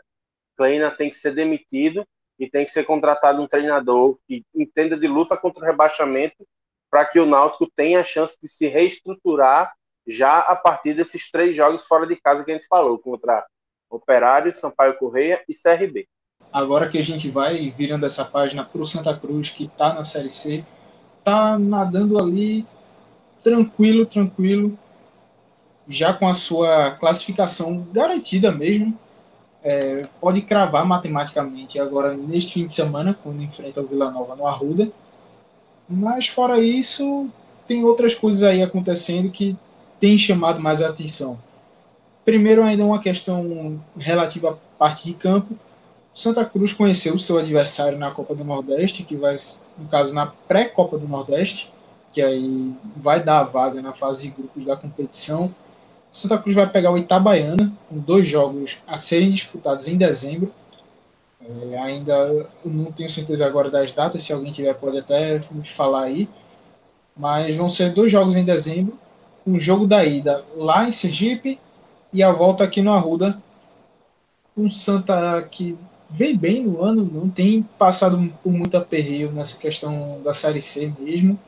Kleina 0.56 0.92
tem 0.92 1.10
que 1.10 1.16
ser 1.16 1.34
demitido 1.34 2.06
e 2.40 2.50
tem 2.50 2.66
que 2.66 2.72
ser 2.72 2.86
contratado 2.86 3.42
um 3.42 3.48
treinador 3.48 4.18
que 4.28 4.44
entenda 4.54 4.98
de 4.98 5.08
luta 5.08 5.38
contra 5.38 5.64
o 5.64 5.66
rebaixamento 5.66 6.46
para 6.90 7.06
que 7.06 7.20
o 7.20 7.26
Náutico 7.26 7.70
tenha 7.74 8.02
a 8.02 8.04
chance 8.04 8.38
de 8.42 8.48
se 8.48 8.68
reestruturar 8.68 9.74
já 10.06 10.40
a 10.40 10.56
partir 10.56 10.94
desses 10.94 11.30
três 11.32 11.56
jogos 11.56 11.86
fora 11.86 12.06
de 12.06 12.16
casa 12.16 12.44
que 12.44 12.52
a 12.52 12.56
gente 12.56 12.68
falou, 12.68 13.00
contra 13.00 13.46
Operário, 13.90 14.54
Sampaio 14.54 14.98
Correia 14.98 15.44
e 15.48 15.54
CRB. 15.54 16.08
Agora 16.52 16.90
que 16.90 16.98
a 16.98 17.04
gente 17.04 17.30
vai 17.30 17.70
virando 17.70 18.06
essa 18.06 18.26
página 18.26 18.66
para 18.66 18.82
o 18.82 18.86
Santa 18.86 19.16
Cruz, 19.16 19.50
que 19.50 19.66
está 19.66 19.94
na 19.94 20.04
Série 20.04 20.30
C, 20.30 20.66
tá 21.24 21.58
nadando 21.58 22.20
ali 22.20 22.66
tranquilo, 23.42 24.06
tranquilo, 24.06 24.78
já 25.88 26.14
com 26.14 26.28
a 26.28 26.34
sua 26.34 26.92
classificação 26.92 27.88
garantida 27.92 28.52
mesmo, 28.52 28.98
é, 29.64 30.02
pode 30.20 30.42
cravar 30.42 30.86
matematicamente 30.86 31.80
agora 31.80 32.16
neste 32.16 32.54
fim 32.54 32.66
de 32.66 32.74
semana, 32.74 33.18
quando 33.22 33.44
enfrenta 33.44 33.82
o 33.82 33.88
Vila 33.88 34.10
Nova 34.10 34.36
no 34.36 34.48
Arruda. 34.48 34.92
Mas 35.88 36.28
fora 36.28 36.60
isso, 36.60 37.30
tem 37.68 37.84
outras 37.84 38.16
coisas 38.16 38.44
aí 38.44 38.64
acontecendo 38.64 39.30
que 39.30 39.56
tem 40.00 40.18
chamado 40.18 40.60
mais 40.60 40.82
a 40.82 40.90
atenção. 40.90 41.38
Primeiro, 42.26 42.64
ainda 42.64 42.86
uma 42.86 43.00
questão 43.00 43.80
relativa 43.98 44.52
à 44.52 44.54
parte 44.78 45.06
de 45.06 45.14
campo. 45.14 45.56
Santa 46.14 46.44
Cruz 46.44 46.74
conheceu 46.74 47.16
o 47.16 47.20
seu 47.20 47.38
adversário 47.38 47.98
na 47.98 48.12
Copa 48.12 48.36
do 48.36 48.44
Nordeste, 48.44 49.04
que 49.04 49.16
vai, 49.16 49.36
no 49.78 49.88
caso, 49.88 50.14
na 50.14 50.28
pré-Copa 50.28 50.98
do 50.98 51.08
Nordeste, 51.08 51.72
que 52.12 52.22
aí 52.22 52.74
vai 52.98 53.24
dar 53.24 53.40
a 53.40 53.44
vaga 53.44 53.82
na 53.82 53.94
fase 53.94 54.28
de 54.28 54.36
grupos 54.36 54.66
da 54.66 54.76
competição. 54.76 55.54
Santa 56.12 56.38
Cruz 56.38 56.56
vai 56.56 56.68
pegar 56.68 56.92
o 56.92 56.98
Itabaiana, 56.98 57.72
com 57.88 57.98
dois 57.98 58.28
jogos 58.28 58.80
a 58.86 58.98
serem 58.98 59.30
disputados 59.30 59.88
em 59.88 59.98
dezembro. 59.98 60.52
É, 61.42 61.78
ainda 61.78 62.48
não 62.66 62.92
tenho 62.92 63.10
certeza 63.10 63.46
agora 63.46 63.70
das 63.70 63.94
datas, 63.94 64.22
se 64.22 64.34
alguém 64.34 64.52
tiver 64.52 64.74
pode 64.74 64.98
até 64.98 65.40
me 65.52 65.68
falar 65.68 66.04
aí. 66.04 66.30
Mas 67.16 67.56
vão 67.56 67.70
ser 67.70 67.94
dois 67.94 68.12
jogos 68.12 68.36
em 68.36 68.44
dezembro. 68.44 68.98
Um 69.48 69.60
jogo 69.60 69.88
da 69.88 70.04
ida 70.06 70.44
lá 70.56 70.88
em 70.88 70.92
Sergipe 70.92 71.60
e 72.12 72.22
a 72.22 72.32
volta 72.32 72.64
aqui 72.64 72.82
no 72.82 72.92
Arruda. 72.92 73.42
Um 74.56 74.70
Santa 74.70 75.42
que 75.50 75.78
vem 76.10 76.36
bem 76.36 76.64
no 76.64 76.84
ano, 76.84 77.10
não 77.12 77.30
tem 77.30 77.64
passado 77.80 78.34
por 78.44 78.52
muito 78.52 78.76
aperreio 78.76 79.32
nessa 79.32 79.58
questão 79.58 80.22
da 80.24 80.34
Série 80.34 80.62
C 80.62 80.94
mesmo. 81.00 81.40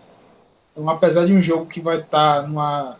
Então, 0.72 0.90
apesar 0.90 1.26
de 1.26 1.34
um 1.34 1.42
jogo 1.42 1.66
que 1.66 1.82
vai 1.82 2.00
estar 2.00 2.48
numa, 2.48 2.98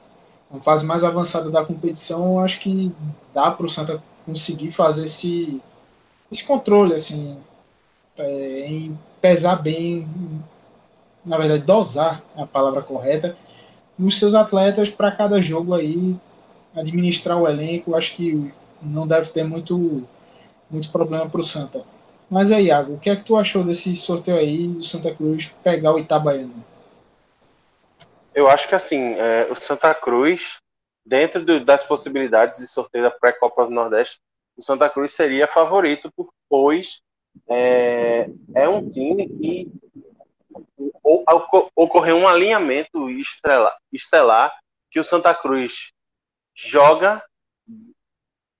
numa 0.54 0.62
fase 0.62 0.86
mais 0.86 1.04
avançada 1.04 1.50
da 1.50 1.66
competição, 1.66 2.40
acho 2.40 2.60
que 2.60 2.92
dá 3.34 3.50
para 3.50 3.66
o 3.66 3.70
Santa 3.70 4.02
conseguir 4.24 4.72
fazer 4.72 5.06
esse, 5.06 5.60
esse 6.32 6.46
controle, 6.46 6.94
assim, 6.94 7.40
é, 8.16 8.68
em 8.68 8.98
pesar 9.20 9.56
bem, 9.56 10.08
na 11.26 11.40
verdade, 11.40 11.64
dosar 11.64 12.22
é 12.38 12.44
a 12.44 12.46
palavra 12.46 12.84
correta, 12.84 13.36
nos 13.98 14.20
seus 14.20 14.36
atletas 14.36 14.90
para 14.90 15.12
cada 15.12 15.42
jogo 15.42 15.74
aí, 15.74 16.16
administrar 16.76 17.38
o 17.38 17.48
elenco. 17.48 17.96
Acho 17.96 18.16
que 18.16 18.54
não 18.82 19.08
deve 19.08 19.30
ter 19.30 19.44
muito 19.44 20.04
muito 20.70 20.90
problema 20.90 21.30
para 21.30 21.40
o 21.40 21.44
Santa. 21.44 21.84
Mas 22.30 22.52
aí, 22.52 22.66
Iago, 22.66 22.94
o 22.94 23.00
que 23.00 23.10
é 23.10 23.16
que 23.16 23.24
tu 23.24 23.36
achou 23.38 23.64
desse 23.64 23.96
sorteio 23.96 24.38
aí 24.38 24.68
do 24.68 24.84
Santa 24.84 25.14
Cruz 25.14 25.54
pegar 25.64 25.94
o 25.94 26.00
Itabaiano? 26.00 26.54
Eu 28.36 28.48
acho 28.48 28.68
que 28.68 28.76
assim, 28.76 29.14
é, 29.14 29.48
o 29.52 29.56
Santa 29.56 29.94
Cruz, 29.94 30.58
dentro 31.06 31.44
do, 31.44 31.64
das 31.64 31.84
possibilidades 31.84 32.58
de 32.58 32.68
sorteio 32.68 33.04
da 33.04 33.12
pré-Copa 33.12 33.66
do 33.66 33.72
Nordeste, 33.72 34.20
o 34.58 34.62
Santa 34.62 34.90
Cruz 34.90 35.12
seria 35.14 35.48
favorito, 35.48 36.12
pois 36.50 37.02
é, 37.50 38.30
é 38.56 38.70
um 38.70 38.90
time 38.90 39.28
que 39.28 39.72
ocorreu 41.76 42.16
um 42.16 42.28
alinhamento 42.28 43.10
estelar, 43.10 43.76
estelar 43.92 44.54
que 44.90 45.00
o 45.00 45.04
Santa 45.04 45.34
Cruz 45.34 45.92
joga, 46.56 47.24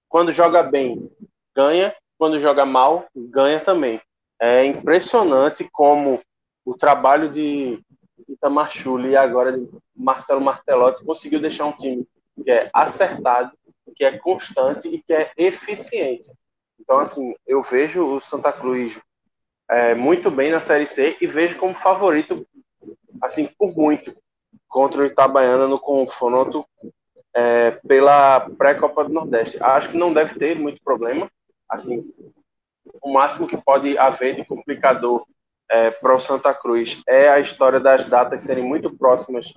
quando 0.10 0.32
joga 0.32 0.64
bem, 0.64 1.10
ganha, 1.56 1.96
quando 2.18 2.40
joga 2.40 2.66
mal, 2.66 3.06
ganha 3.16 3.60
também. 3.60 4.02
É 4.40 4.66
impressionante 4.66 5.68
como 5.72 6.22
o 6.66 6.76
trabalho 6.76 7.30
de 7.30 7.80
Itamar 8.44 8.70
Chuli 8.70 9.12
e 9.12 9.16
agora 9.16 9.58
de 9.58 9.70
Marcelo 9.96 10.42
Martelotti 10.42 11.06
conseguiu 11.06 11.40
deixar 11.40 11.66
um 11.66 11.72
time 11.72 12.06
que 12.44 12.52
é 12.52 12.70
acertado, 12.74 13.54
que 13.96 14.04
é 14.04 14.18
constante 14.18 14.90
e 14.90 15.02
que 15.02 15.14
é 15.14 15.32
eficiente. 15.38 16.30
Então, 16.78 17.00
assim, 17.00 17.34
eu 17.48 17.62
vejo 17.62 18.06
o 18.06 18.20
Santa 18.20 18.52
Cruz 18.52 19.00
é, 19.70 19.96
muito 19.96 20.30
bem 20.30 20.52
na 20.52 20.60
Série 20.60 20.86
C 20.86 21.16
e 21.22 21.26
vejo 21.26 21.58
como 21.58 21.74
favorito, 21.74 22.46
assim, 23.22 23.48
por 23.58 23.74
muito, 23.74 24.14
contra 24.68 25.04
o 25.04 25.06
Itabaiana 25.06 25.68
no 25.68 25.80
confronto 25.80 26.66
é, 27.34 27.72
pela 27.88 28.42
pré-Copa 28.58 29.06
do 29.06 29.14
Nordeste. 29.14 29.58
Acho 29.64 29.92
que 29.92 29.98
não 29.98 30.14
deve 30.14 30.38
ter 30.38 30.60
muito 30.60 30.84
problema 30.84 31.32
assim, 31.70 32.06
o 33.02 33.12
máximo 33.12 33.48
que 33.48 33.58
pode 33.58 33.98
haver 33.98 34.36
de 34.36 34.46
complicador 34.46 35.26
é, 35.70 35.92
para 35.92 36.16
o 36.16 36.20
Santa 36.20 36.54
Cruz 36.54 37.02
é 37.08 37.30
a 37.30 37.40
história 37.40 37.80
das 37.80 38.08
datas 38.08 38.42
serem 38.42 38.64
muito 38.64 38.96
próximas 38.96 39.54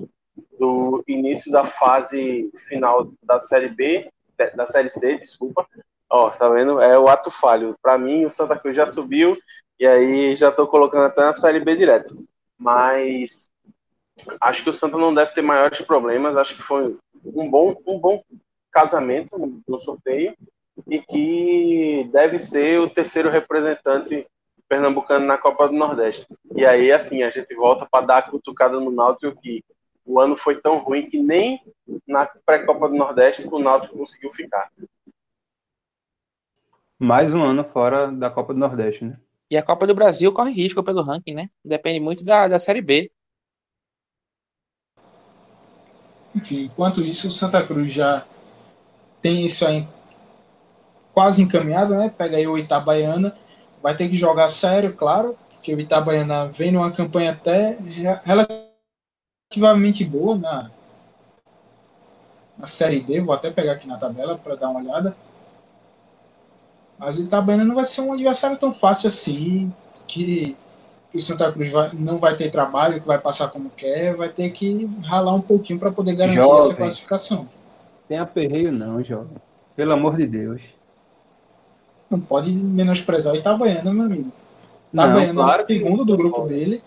do 0.59 1.03
início 1.07 1.51
da 1.51 1.65
fase 1.65 2.51
final 2.69 3.13
da 3.23 3.39
Série 3.39 3.69
B, 3.69 4.11
da 4.55 4.67
Série 4.67 4.91
C, 4.91 5.19
desculpa. 5.19 5.67
Ó, 6.09 6.31
tá 6.31 6.49
vendo? 6.49 6.81
É 6.81 6.99
o 6.99 7.09
ato 7.09 7.31
falho. 7.31 7.77
Para 7.83 7.99
mim, 7.99 8.25
o 8.25 8.31
Santa 8.31 8.59
Cruz 8.59 8.77
já 8.77 8.87
subiu 8.87 9.37
e 9.79 9.87
aí 9.87 10.37
já 10.37 10.51
estou 10.51 10.67
colocando 10.67 11.05
até 11.05 11.23
na 11.23 11.33
Série 11.33 11.61
B 11.61 11.77
direto. 11.77 12.17
Mas 12.59 13.51
acho 14.41 14.63
que 14.63 14.71
o 14.71 14.75
Santa 14.75 14.97
não 14.97 15.15
deve 15.15 15.33
ter 15.33 15.43
maiores 15.43 15.81
problemas. 15.83 16.37
Acho 16.37 16.55
que 16.55 16.63
foi 16.63 16.97
um 17.25 17.51
bom, 17.51 17.77
um 17.87 17.99
bom 17.99 18.23
casamento 18.71 19.63
no 19.67 19.79
sorteio 19.79 20.35
e 20.87 21.01
que 21.01 22.09
deve 22.13 22.39
ser 22.39 22.79
o 22.81 22.91
terceiro 22.91 23.31
representante 23.31 24.27
pernambucano 24.69 25.27
na 25.27 25.39
Copa 25.39 25.69
do 25.69 25.75
Nordeste. 25.75 26.27
E 26.55 26.65
aí, 26.65 26.91
assim, 26.93 27.23
a 27.23 27.31
gente 27.31 27.55
volta 27.55 27.87
para 27.91 28.07
dar 28.07 28.19
a 28.19 28.23
cutucada 28.23 28.79
no 28.79 28.91
Náutico 28.91 29.41
que 29.41 29.65
o 30.05 30.21
ano 30.21 30.37
foi 30.37 30.61
tão 30.61 30.79
ruim 30.79 31.09
que 31.09 31.19
nem 31.19 31.61
na 32.07 32.27
pré-Copa 32.27 32.89
do 32.89 32.95
Nordeste 32.95 33.47
o 33.51 33.59
Náutico 33.59 33.99
conseguiu 33.99 34.31
ficar. 34.31 34.71
Mais 36.99 37.35
um 37.35 37.43
ano 37.43 37.65
fora 37.65 38.11
da 38.11 38.31
Copa 38.31 38.55
do 38.55 38.61
Nordeste, 38.61 39.05
né? 39.05 39.19
E 39.51 39.57
a 39.57 39.63
Copa 39.63 39.87
do 39.87 39.95
Brasil 39.95 40.33
corre 40.33 40.53
risco 40.53 40.83
pelo 40.83 41.03
ranking, 41.03 41.35
né? 41.35 41.51
Depende 41.65 42.01
muito 42.01 42.25
da, 42.25 42.49
da 42.49 42.59
Série 42.59 42.81
B. 42.81 43.11
Enfim, 46.35 46.65
enquanto 46.65 47.01
isso, 47.03 47.29
o 47.29 47.31
Santa 47.31 47.65
Cruz 47.65 47.93
já 47.93 48.27
tem 49.23 49.45
isso 49.45 49.67
aí 49.67 49.87
quase 51.13 51.43
encaminhado, 51.43 51.95
né? 51.95 52.13
Pega 52.17 52.37
aí 52.37 52.47
o 52.47 52.59
Itabaiana, 52.59 53.37
vai 53.83 53.97
ter 53.97 54.09
que 54.09 54.17
jogar 54.17 54.49
sério, 54.49 54.95
claro, 54.95 55.37
porque 55.51 55.75
o 55.75 55.81
Itabaiana 55.81 56.47
vem 56.47 56.71
numa 56.71 56.91
campanha 56.91 57.33
até 57.33 57.77
relativamente 58.25 60.05
boa 60.05 60.37
na, 60.37 60.71
na 62.57 62.67
Série 62.67 63.01
D, 63.01 63.21
vou 63.21 63.35
até 63.35 63.51
pegar 63.51 63.73
aqui 63.73 63.87
na 63.87 63.99
tabela 63.99 64.39
para 64.39 64.55
dar 64.55 64.69
uma 64.69 64.81
olhada. 64.81 65.17
Mas 66.99 67.19
o 67.19 67.23
Itabaiana 67.23 67.65
não 67.65 67.75
vai 67.75 67.85
ser 67.85 68.01
um 68.01 68.13
adversário 68.13 68.57
tão 68.57 68.73
fácil 68.73 69.09
assim, 69.09 69.73
que, 70.07 70.57
que 71.11 71.19
o 71.19 71.21
Santa 71.21 71.53
Cruz 71.53 71.71
vai, 71.71 71.91
não 71.93 72.19
vai 72.19 72.37
ter 72.37 72.51
trabalho, 72.51 73.01
que 73.01 73.07
vai 73.07 73.19
passar 73.19 73.49
como 73.49 73.71
quer, 73.71 74.15
vai 74.15 74.29
ter 74.29 74.51
que 74.51 74.89
ralar 75.03 75.35
um 75.35 75.41
pouquinho 75.41 75.79
para 75.79 75.91
poder 75.91 76.15
garantir 76.15 76.41
jovem. 76.41 76.61
essa 76.61 76.75
classificação. 76.75 77.49
Tem 78.09 78.19
aperreio 78.19 78.73
não, 78.73 79.03
jovem. 79.03 79.37
Pelo 79.75 79.93
amor 79.93 80.17
de 80.17 80.27
Deus. 80.27 80.76
Não 82.11 82.21
pode 82.21 82.53
menosprezar 82.53 83.35
o 83.35 83.37
Itabaiana, 83.37 83.93
meu 83.93 84.05
amigo. 84.05 84.33
Itabaiana 84.93 85.35
claro 85.35 85.63
é 85.63 85.65
o 85.65 85.67
segundo 85.67 86.05
do 86.05 86.17
grupo 86.17 86.43
dele. 86.43 86.83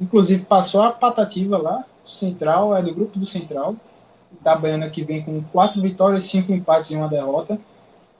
Inclusive 0.00 0.44
passou 0.44 0.82
a 0.82 0.90
patativa 0.90 1.58
lá. 1.58 1.84
Central 2.04 2.76
é 2.76 2.82
do 2.82 2.94
grupo 2.94 3.18
do 3.18 3.26
Central. 3.26 3.76
Itabaiana 4.32 4.90
que 4.90 5.02
vem 5.02 5.22
com 5.22 5.42
quatro 5.52 5.80
vitórias, 5.80 6.24
cinco 6.24 6.52
empates 6.52 6.90
e 6.90 6.96
uma 6.96 7.08
derrota. 7.08 7.58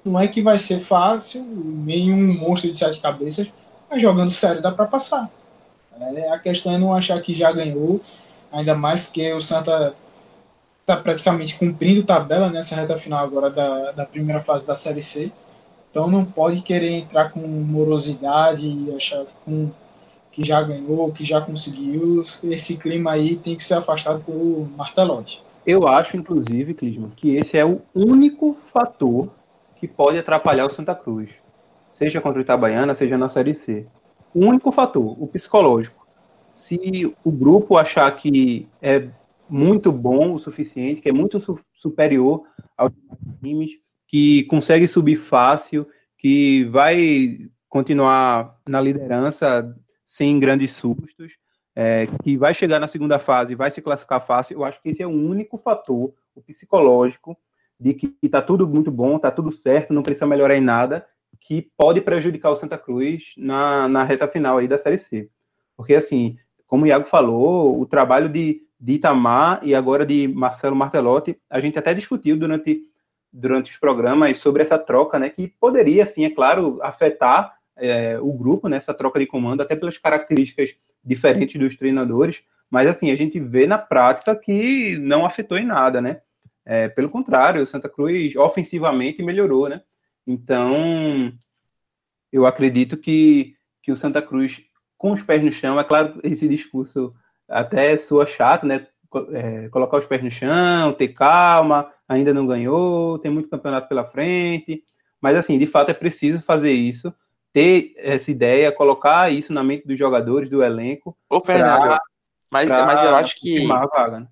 Não 0.05 0.21
é 0.21 0.29
que 0.29 0.43
vai 0.43 0.59
ser 0.59 0.81
fácil, 0.81 1.45
meio 1.45 2.15
um 2.15 2.35
monstro 2.35 2.71
de 2.71 2.77
sete 2.77 3.01
cabeças, 3.01 3.51
mas 3.91 4.03
jogando 4.03 4.31
sério 4.31 4.61
dá 4.61 4.71
para 4.71 4.87
passar. 4.87 5.31
É, 5.99 6.29
a 6.31 6.39
questão 6.39 6.73
é 6.73 6.79
não 6.79 6.95
achar 6.95 7.21
que 7.23 7.35
já 7.35 7.51
ganhou, 7.53 8.01
ainda 8.53 8.75
mais 8.75 9.01
porque 9.01 9.33
o 9.33 9.41
Santa 9.41 9.95
está 10.81 10.97
praticamente 10.97 11.57
cumprindo 11.57 12.03
tabela 12.03 12.51
nessa 12.51 12.77
reta 12.77 12.97
final 12.97 13.25
agora 13.25 13.49
da, 13.49 13.93
da 13.93 14.05
primeira 14.05 14.41
fase 14.41 14.67
da 14.67 14.75
Série 14.75 15.03
C. 15.03 15.33
Então 15.95 16.11
não 16.11 16.25
pode 16.25 16.61
querer 16.61 16.91
entrar 16.91 17.31
com 17.31 17.39
morosidade 17.39 18.67
e 18.67 18.93
achar 18.97 19.25
com, 19.45 19.71
que 20.33 20.43
já 20.43 20.61
ganhou, 20.61 21.13
que 21.13 21.25
já 21.25 21.41
conseguiu. 21.41 22.21
Esse 22.43 22.77
clima 22.79 23.13
aí 23.13 23.37
tem 23.37 23.55
que 23.55 23.63
ser 23.63 23.75
afastado 23.75 24.21
por 24.25 24.69
Martelotti. 24.77 25.41
Eu 25.65 25.87
acho, 25.87 26.17
inclusive, 26.17 26.75
Clisman, 26.75 27.13
que 27.15 27.37
esse 27.37 27.57
é 27.57 27.65
o 27.65 27.81
único 27.95 28.57
fator 28.73 29.29
que 29.77 29.87
pode 29.87 30.19
atrapalhar 30.19 30.67
o 30.67 30.71
Santa 30.71 30.97
Cruz. 30.97 31.31
Seja 31.93 32.21
contra 32.21 32.41
o 32.41 32.43
Itabaiana, 32.43 32.97
seja 32.97 33.17
na 33.17 33.29
Série 33.29 33.55
C. 33.55 33.87
O 34.35 34.45
único 34.45 34.73
fator, 34.73 35.17
o 35.23 35.29
psicológico. 35.29 36.05
Se 36.53 37.15
o 37.23 37.31
grupo 37.31 37.77
achar 37.77 38.11
que 38.17 38.67
é 38.83 39.07
muito 39.49 39.93
bom 39.93 40.35
o 40.35 40.41
suficiente, 40.41 41.01
que 41.01 41.09
é 41.09 41.13
muito 41.13 41.39
su 41.39 41.57
superior 41.73 42.43
aos 42.77 42.91
times, 43.41 43.84
que 44.15 44.45
consegue 44.45 44.87
subir 44.87 45.17
fácil, 45.17 45.89
que 46.17 46.63
vai 46.67 47.37
continuar 47.69 48.61
na 48.65 48.81
liderança 48.81 49.77
sem 50.07 50.39
grandes 50.39 50.71
sustos, 50.71 51.33
é, 51.75 52.07
que 52.23 52.37
vai 52.37 52.55
chegar 52.55 52.79
na 52.79 52.87
segunda 52.87 53.19
fase, 53.19 53.57
vai 53.57 53.73
se 53.73 53.83
classificar 53.83 54.25
fácil. 54.25 54.55
Eu 54.55 54.65
acho 54.65 54.81
que 54.81 54.91
esse 54.91 55.03
é 55.03 55.07
o 55.09 55.11
único 55.11 55.59
fator, 55.59 56.15
o 56.33 56.41
psicológico, 56.41 57.37
de 57.81 57.93
que 57.93 58.15
está 58.23 58.41
tudo 58.41 58.69
muito 58.69 58.89
bom, 58.89 59.17
está 59.17 59.33
tudo 59.33 59.51
certo, 59.51 59.93
não 59.93 60.05
precisa 60.05 60.29
melhorar 60.29 60.55
em 60.55 60.61
nada, 60.61 61.05
que 61.41 61.69
pode 61.77 62.01
prejudicar 62.01 62.53
o 62.53 62.57
Santa 62.57 62.79
Cruz 62.79 63.35
na, 63.37 63.89
na 63.89 64.05
reta 64.05 64.29
final 64.29 64.59
aí 64.59 64.69
da 64.69 64.79
Série 64.79 64.99
C. 64.99 65.29
Porque, 65.77 65.97
assim, 65.97 66.37
como 66.69 66.85
o 66.85 66.87
Iago 66.87 67.07
falou, 67.07 67.81
o 67.81 67.85
trabalho 67.85 68.29
de, 68.29 68.63
de 68.79 68.93
Itamar 68.93 69.59
e 69.65 69.75
agora 69.75 70.07
de 70.07 70.29
Marcelo 70.29 70.77
Martelotti, 70.77 71.37
a 71.51 71.59
gente 71.59 71.77
até 71.81 71.93
discutiu 71.93 72.37
durante 72.37 72.94
durante 73.35 73.73
os 73.73 73.77
programas 73.77 74.39
sobre 74.39 74.63
essa 74.63 74.79
troca, 74.79 75.19
né, 75.19 75.29
que 75.29 75.49
poderia, 75.49 76.07
sim, 76.07 76.25
é 76.25 76.31
claro, 76.31 76.79
afetar 76.83 77.57
é, 77.77 78.17
o 78.21 78.33
grupo 78.33 78.69
né, 78.69 78.79
troca 78.79 79.19
de 79.19 79.27
comando, 79.27 79.61
até 79.61 79.75
pelas 79.75 79.99
características 79.99 80.77
diferentes 81.05 81.61
dos 81.61 81.77
treinadores, 81.77 82.45
mas 82.71 82.89
assim, 82.89 83.11
a 83.11 83.17
gente 83.17 83.41
vê 83.41 83.67
na 83.67 83.77
prática 83.77 84.35
que 84.37 84.97
não 84.99 85.27
afetou 85.27 85.59
em 85.59 85.67
nada, 85.67 86.01
né? 86.01 86.21
É, 86.65 86.89
pelo 86.89 87.11
contrário, 87.11 87.63
o 87.63 87.67
Santa 87.67 87.89
Cruz 87.89 88.35
ofensivamente 88.37 89.23
melhorou, 89.23 89.69
né? 89.69 89.83
Então, 90.27 91.33
eu 92.33 92.47
acredito 92.47 92.97
que, 92.97 93.55
que 93.83 93.93
o 93.93 93.97
Santa 93.97 94.23
Cruz, 94.23 94.63
com 94.97 95.13
os 95.13 95.23
pés 95.23 95.43
no 95.43 95.53
chão, 95.53 95.79
é 95.79 95.85
claro, 95.85 96.19
esse 96.23 96.49
discurso 96.49 97.15
até 97.49 97.97
soa 97.99 98.27
chato, 98.27 98.65
né? 98.65 98.87
É, 99.33 99.69
colocar 99.69 99.99
os 99.99 100.07
pés 100.07 100.23
no 100.23 100.31
chão, 100.31 100.93
ter 100.93 101.09
calma, 101.09 101.93
ainda 102.09 102.35
não 102.35 102.47
ganhou, 102.47 103.19
tem 103.19 103.31
muito 103.31 103.49
campeonato 103.49 103.89
pela 103.89 104.05
frente, 104.05 104.83
mas 105.21 105.37
assim, 105.37 105.59
de 105.59 105.67
fato 105.67 105.91
é 105.91 105.95
preciso 105.95 106.41
fazer 106.43 106.73
isso, 106.73 107.13
ter 107.53 107.95
essa 107.97 108.31
ideia, 108.31 108.73
colocar 108.73 109.33
isso 109.33 109.53
na 109.53 109.63
mente 109.63 109.87
dos 109.87 109.99
jogadores, 109.99 110.51
do 110.51 110.63
elenco. 110.63 111.17
Ô, 111.29 111.41
Fernando, 111.41 111.83
pra, 111.83 112.01
mas, 112.51 112.69
pra 112.69 112.85
mas 112.85 113.03
eu 113.03 113.17
acho 113.17 113.37
que 113.37 113.67
vaga, 113.67 114.21
né? 114.21 114.29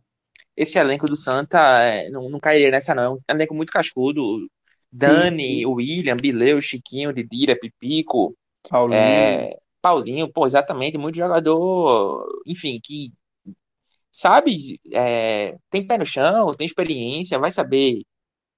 esse 0.56 0.78
elenco 0.78 1.06
do 1.06 1.16
Santa 1.16 1.58
é, 1.80 2.10
não, 2.10 2.28
não 2.28 2.38
cairia 2.38 2.70
nessa, 2.70 2.94
não. 2.94 3.18
É 3.26 3.32
um 3.32 3.36
elenco 3.36 3.54
muito 3.54 3.72
cascudo. 3.72 4.48
Dani, 4.90 5.60
sim, 5.60 5.66
William, 5.66 6.16
Bileu, 6.16 6.60
Chiquinho, 6.60 7.14
Didira, 7.14 7.56
Pipico, 7.58 8.36
Paulinho. 8.68 9.00
É, 9.00 9.56
Paulinho, 9.80 10.30
pô, 10.30 10.46
exatamente, 10.46 10.98
muito 10.98 11.16
jogador, 11.16 12.26
enfim, 12.46 12.78
que 12.82 13.10
sabe, 14.12 14.80
é, 14.92 15.56
tem 15.70 15.86
pé 15.86 15.98
no 15.98 16.06
chão, 16.06 16.52
tem 16.52 16.66
experiência, 16.66 17.38
vai 17.38 17.50
saber 17.50 18.02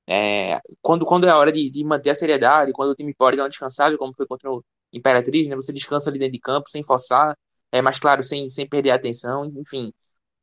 é, 0.07 0.61
quando, 0.83 1.05
quando 1.07 1.27
é 1.27 1.31
a 1.31 1.39
hora 1.39 1.53
de, 1.53 1.71
de, 1.71 1.85
manter 1.85 2.11
a 2.11 2.15
seriedade, 2.15 2.73
quando 2.73 2.91
o 2.91 2.95
time 2.95 3.15
pode 3.15 3.37
dar 3.37 3.45
uma 3.45 3.49
descansada, 3.49 3.97
como 3.99 4.15
foi 4.15 4.27
contra 4.27 4.51
o 4.51 4.65
Imperatriz, 4.93 5.49
né, 5.49 5.57
você 5.57 5.73
descansa 5.73 6.11
ali 6.11 6.19
dentro 6.19 6.35
de 6.35 6.41
campo, 6.41 6.71
sem 6.71 6.83
forçar, 6.85 7.37
é, 7.73 7.83
mas 7.83 7.99
claro, 7.99 8.23
sem, 8.23 8.49
sem 8.51 8.69
perder 8.69 8.91
a 8.91 8.97
atenção, 8.97 9.47
enfim, 9.57 9.93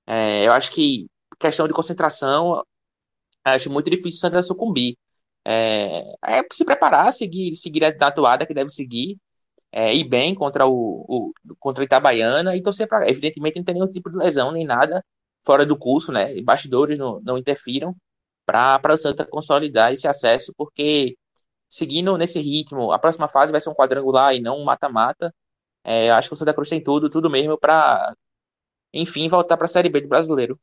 é, 0.08 0.48
eu 0.48 0.54
acho 0.54 0.72
que 0.72 1.08
questão 1.40 1.68
de 1.68 1.74
concentração, 1.74 2.64
acho 3.46 3.72
muito 3.72 3.90
difícil 3.90 4.18
o 4.18 4.22
Santa 4.22 4.42
sucumbir. 4.44 4.98
É, 5.46 6.04
é 6.26 6.44
se 6.52 6.66
preparar, 6.66 7.12
seguir, 7.14 7.56
seguir 7.56 7.84
a 7.86 7.96
tatuada 7.98 8.46
que 8.46 8.54
deve 8.54 8.70
seguir, 8.72 9.18
é, 9.72 9.94
ir 9.96 10.04
bem 10.06 10.36
contra 10.36 10.68
o, 10.68 11.06
o 11.08 11.34
contra 11.60 11.84
Itabaiana 11.84 12.56
e 12.56 12.62
torcer 12.62 12.88
para. 12.88 13.10
Evidentemente, 13.10 13.58
não 13.58 13.66
tem 13.66 13.76
nenhum 13.76 13.88
tipo 13.88 14.10
de 14.12 14.18
lesão 14.18 14.52
nem 14.52 14.66
nada 14.66 15.04
fora 15.46 15.66
do 15.66 15.78
curso, 15.78 16.12
né? 16.12 16.36
E 16.36 16.42
bastidores 16.44 16.98
não, 16.98 17.22
não 17.22 17.38
interfiram 17.38 17.96
para 18.46 18.94
o 18.94 18.98
Santa 18.98 19.26
consolidar 19.26 19.92
esse 19.94 20.08
acesso, 20.08 20.54
porque 20.58 21.18
seguindo 21.70 22.18
nesse 22.18 22.40
ritmo, 22.42 22.92
a 22.92 23.00
próxima 23.00 23.28
fase 23.28 23.52
vai 23.52 23.62
ser 23.62 23.70
um 23.70 23.74
quadrangular 23.76 24.36
e 24.36 24.42
não 24.42 24.60
um 24.60 24.64
mata-mata. 24.66 25.34
É, 25.84 26.12
acho 26.12 26.30
que 26.30 26.34
o 26.36 26.38
Santa 26.38 26.54
Cruz 26.54 26.70
tem 26.70 26.84
tudo, 26.84 27.10
tudo 27.10 27.30
mesmo 27.30 27.58
para, 27.58 28.16
enfim, 28.94 29.28
voltar 29.30 29.58
para 29.58 29.66
a 29.66 29.68
Série 29.70 29.90
B 29.90 30.02
do 30.02 30.10
brasileiro. 30.10 30.60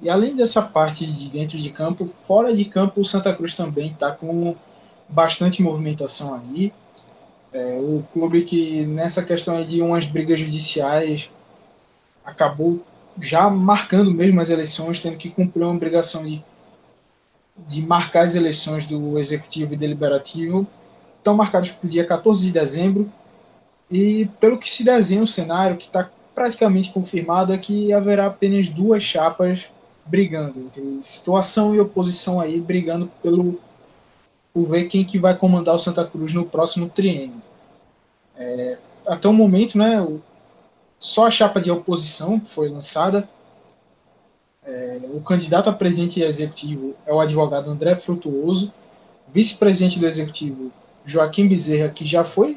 E 0.00 0.10
além 0.10 0.36
dessa 0.36 0.62
parte 0.62 1.06
de 1.06 1.30
dentro 1.30 1.58
de 1.58 1.70
campo, 1.70 2.06
fora 2.06 2.54
de 2.54 2.64
campo, 2.66 3.00
o 3.00 3.04
Santa 3.04 3.34
Cruz 3.34 3.56
também 3.56 3.92
está 3.92 4.12
com 4.12 4.54
bastante 5.08 5.62
movimentação 5.62 6.34
aí. 6.34 6.72
É, 7.52 7.78
o 7.80 8.04
clube 8.12 8.42
que 8.42 8.84
nessa 8.86 9.22
questão 9.22 9.64
de 9.64 9.80
umas 9.80 10.06
brigas 10.06 10.40
judiciais 10.40 11.30
acabou 12.24 12.84
já 13.20 13.48
marcando 13.48 14.12
mesmo 14.12 14.40
as 14.40 14.50
eleições, 14.50 15.00
tendo 15.00 15.16
que 15.16 15.30
cumprir 15.30 15.62
uma 15.62 15.72
obrigação 15.72 16.24
de, 16.24 16.44
de 17.56 17.82
marcar 17.82 18.26
as 18.26 18.34
eleições 18.34 18.86
do 18.86 19.18
executivo 19.18 19.74
e 19.74 19.76
deliberativo. 19.76 20.66
Estão 21.18 21.34
marcadas 21.34 21.70
para 21.70 21.86
o 21.86 21.90
dia 21.90 22.04
14 22.04 22.46
de 22.46 22.52
dezembro. 22.52 23.10
E 23.90 24.28
pelo 24.40 24.58
que 24.58 24.68
se 24.68 24.84
desenha 24.84 25.22
o 25.22 25.26
cenário, 25.26 25.76
que 25.76 25.86
está 25.86 26.10
praticamente 26.34 26.92
confirmado, 26.92 27.52
é 27.52 27.58
que 27.58 27.92
haverá 27.92 28.26
apenas 28.26 28.68
duas 28.68 29.02
chapas 29.02 29.70
brigando, 30.04 30.60
entre 30.60 30.98
situação 31.00 31.74
e 31.74 31.80
oposição 31.80 32.40
aí, 32.40 32.60
brigando 32.60 33.10
pelo 33.22 33.58
por 34.56 34.66
ver 34.70 34.84
quem 34.84 35.04
que 35.04 35.18
vai 35.18 35.36
comandar 35.36 35.74
o 35.74 35.78
Santa 35.78 36.02
Cruz 36.02 36.32
no 36.32 36.46
próximo 36.46 36.88
triênio. 36.88 37.42
É, 38.38 38.78
até 39.06 39.28
o 39.28 39.32
momento, 39.34 39.76
né, 39.76 40.02
só 40.98 41.26
a 41.26 41.30
chapa 41.30 41.60
de 41.60 41.70
oposição 41.70 42.40
foi 42.40 42.70
lançada. 42.70 43.28
É, 44.64 44.98
o 45.12 45.20
candidato 45.20 45.68
a 45.68 45.74
presidente 45.74 46.22
executivo 46.22 46.94
é 47.04 47.12
o 47.12 47.20
advogado 47.20 47.70
André 47.70 47.96
Frutuoso, 47.96 48.72
vice-presidente 49.28 49.98
do 49.98 50.06
executivo 50.06 50.72
Joaquim 51.04 51.46
Bezerra, 51.46 51.90
que 51.90 52.06
já 52.06 52.24
foi, 52.24 52.56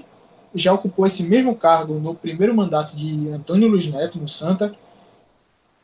já 0.55 0.71
ocupou 0.71 1.05
esse 1.05 1.23
mesmo 1.23 1.53
cargo 1.53 1.95
no 1.95 2.15
primeiro 2.15 2.55
mandato 2.55 2.95
de 2.95 3.27
Antônio 3.27 3.67
Luiz 3.67 3.87
Neto 3.87 4.19
no 4.19 4.27
Santa 4.29 4.73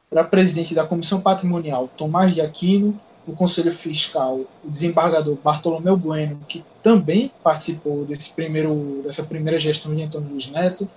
para 0.09 0.23
presidente 0.23 0.73
da 0.73 0.87
Comissão 0.87 1.19
Patrimonial 1.19 1.89
Tomás 1.97 2.33
de 2.33 2.39
Aquino, 2.39 2.97
o 3.27 3.33
Conselho 3.33 3.71
Fiscal, 3.71 4.41
o 4.63 4.69
desembargador 4.69 5.35
Bartolomeu 5.43 5.97
Bueno, 5.97 6.39
que 6.47 6.63
também 6.83 7.31
participou 7.43 8.05
desse 8.05 8.33
primeiro, 8.33 9.01
dessa 9.03 9.23
primeira 9.23 9.57
gestão 9.57 9.95
de 9.95 10.03
Antônio 10.03 10.29
Luiz 10.29 10.49
Neto, 10.51 10.87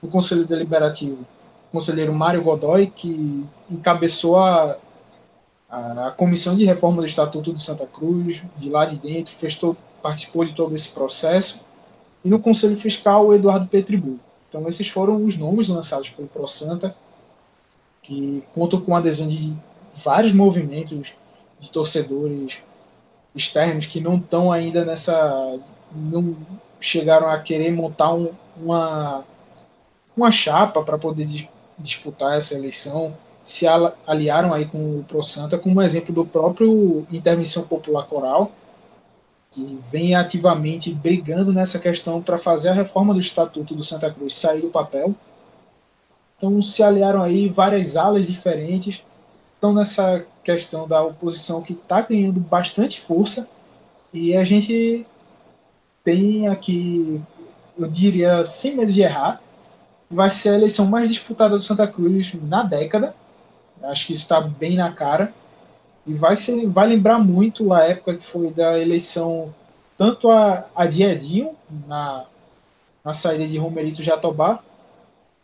o 0.00 0.08
Conselho 0.08 0.46
Deliberativo, 0.46 1.18
o 1.68 1.72
conselheiro 1.72 2.14
Mário 2.14 2.42
Godoy, 2.42 2.86
que 2.86 3.44
encabeçou 3.70 4.36
a, 4.38 4.78
a, 5.68 6.10
Comissão 6.16 6.56
de 6.56 6.64
Reforma 6.64 7.02
do 7.02 7.06
Estatuto 7.06 7.52
de 7.52 7.60
Santa 7.60 7.86
Cruz, 7.86 8.42
de 8.56 8.70
lá 8.70 8.86
de 8.86 8.96
dentro, 8.96 9.34
fez 9.34 9.56
todo, 9.56 9.76
participou 10.02 10.44
de 10.44 10.54
todo 10.54 10.74
esse 10.74 10.90
processo, 10.90 11.66
e 12.24 12.30
no 12.30 12.38
Conselho 12.38 12.76
Fiscal, 12.76 13.26
o 13.26 13.34
Eduardo 13.34 13.66
Petribu. 13.66 14.18
Então, 14.48 14.66
esses 14.66 14.88
foram 14.88 15.22
os 15.22 15.36
nomes 15.36 15.68
lançados 15.68 16.08
pelo 16.08 16.28
ProSanta, 16.28 16.96
que 18.02 18.42
contam 18.54 18.80
com 18.80 18.96
a 18.96 18.98
adesão 18.98 19.28
de 19.28 19.54
vários 19.94 20.32
movimentos 20.32 21.14
de 21.60 21.70
torcedores 21.70 22.62
externos 23.34 23.86
que 23.86 24.00
não 24.00 24.16
estão 24.16 24.50
ainda 24.50 24.84
nessa. 24.84 25.58
não 25.92 26.36
chegaram 26.80 27.28
a 27.28 27.38
querer 27.38 27.72
montar 27.72 28.14
um, 28.14 28.30
uma, 28.56 29.24
uma 30.16 30.30
chapa 30.30 30.82
para 30.82 30.98
poder 30.98 31.26
disputar 31.78 32.38
essa 32.38 32.54
eleição, 32.54 33.16
se 33.42 33.66
aliaram 34.06 34.52
aí 34.52 34.64
com 34.64 35.00
o 35.00 35.04
Pro 35.06 35.22
Santa, 35.22 35.58
como 35.58 35.82
exemplo 35.82 36.14
do 36.14 36.24
próprio 36.24 37.06
Intervenção 37.10 37.64
Popular 37.64 38.06
Coral, 38.06 38.52
que 39.50 39.78
vem 39.90 40.14
ativamente 40.14 40.92
brigando 40.92 41.52
nessa 41.52 41.78
questão 41.78 42.22
para 42.22 42.38
fazer 42.38 42.68
a 42.68 42.74
reforma 42.74 43.12
do 43.12 43.20
Estatuto 43.20 43.74
do 43.74 43.82
Santa 43.82 44.10
Cruz 44.10 44.36
sair 44.36 44.60
do 44.60 44.70
papel 44.70 45.14
então 46.38 46.62
se 46.62 46.84
aliaram 46.84 47.20
aí 47.20 47.48
várias 47.48 47.96
alas 47.96 48.26
diferentes. 48.28 49.02
Estão 49.58 49.74
nessa 49.74 50.24
questão 50.44 50.86
da 50.86 51.02
oposição 51.02 51.60
que 51.62 51.72
está 51.72 52.00
ganhando 52.00 52.38
bastante 52.38 53.00
força. 53.00 53.48
E 54.12 54.36
a 54.36 54.44
gente 54.44 55.04
tem 56.04 56.46
aqui, 56.46 57.20
eu 57.76 57.88
diria, 57.88 58.44
sem 58.44 58.76
medo 58.76 58.92
de 58.92 59.00
errar, 59.00 59.42
vai 60.08 60.30
ser 60.30 60.50
a 60.50 60.54
eleição 60.54 60.86
mais 60.86 61.10
disputada 61.10 61.56
do 61.56 61.62
Santa 61.62 61.88
Cruz 61.88 62.34
na 62.40 62.62
década. 62.62 63.16
Acho 63.82 64.06
que 64.06 64.12
está 64.12 64.40
bem 64.40 64.76
na 64.76 64.92
cara. 64.92 65.34
E 66.06 66.14
vai, 66.14 66.36
ser, 66.36 66.64
vai 66.68 66.86
lembrar 66.86 67.18
muito 67.18 67.72
a 67.72 67.82
época 67.82 68.16
que 68.16 68.22
foi 68.22 68.52
da 68.52 68.78
eleição, 68.78 69.52
tanto 69.98 70.30
a, 70.30 70.66
a 70.72 70.86
de 70.86 71.02
Edinho, 71.02 71.50
na, 71.88 72.26
na 73.04 73.12
saída 73.12 73.44
de 73.44 73.58
Romerito 73.58 74.04
Jatobá, 74.04 74.60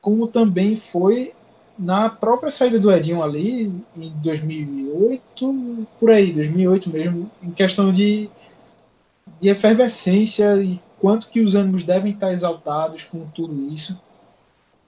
como 0.01 0.29
também 0.29 0.77
foi 0.77 1.35
na 1.79 2.09
própria 2.09 2.51
saída 2.51 2.79
do 2.79 2.91
Edinho 2.93 3.23
ali, 3.23 3.73
em 3.97 4.11
2008, 4.23 5.87
por 5.99 6.11
aí, 6.11 6.33
2008 6.33 6.91
mesmo, 6.91 7.31
em 7.43 7.51
questão 7.51 7.93
de, 7.93 8.31
de 9.41 9.49
efervescência 9.49 10.57
e 10.63 10.81
quanto 11.01 11.29
que 11.29 11.41
os 11.41 11.55
ânimos 11.55 11.83
devem 11.83 12.13
estar 12.13 12.33
exaltados 12.33 13.05
com 13.05 13.27
tudo 13.27 13.73
isso. 13.73 14.01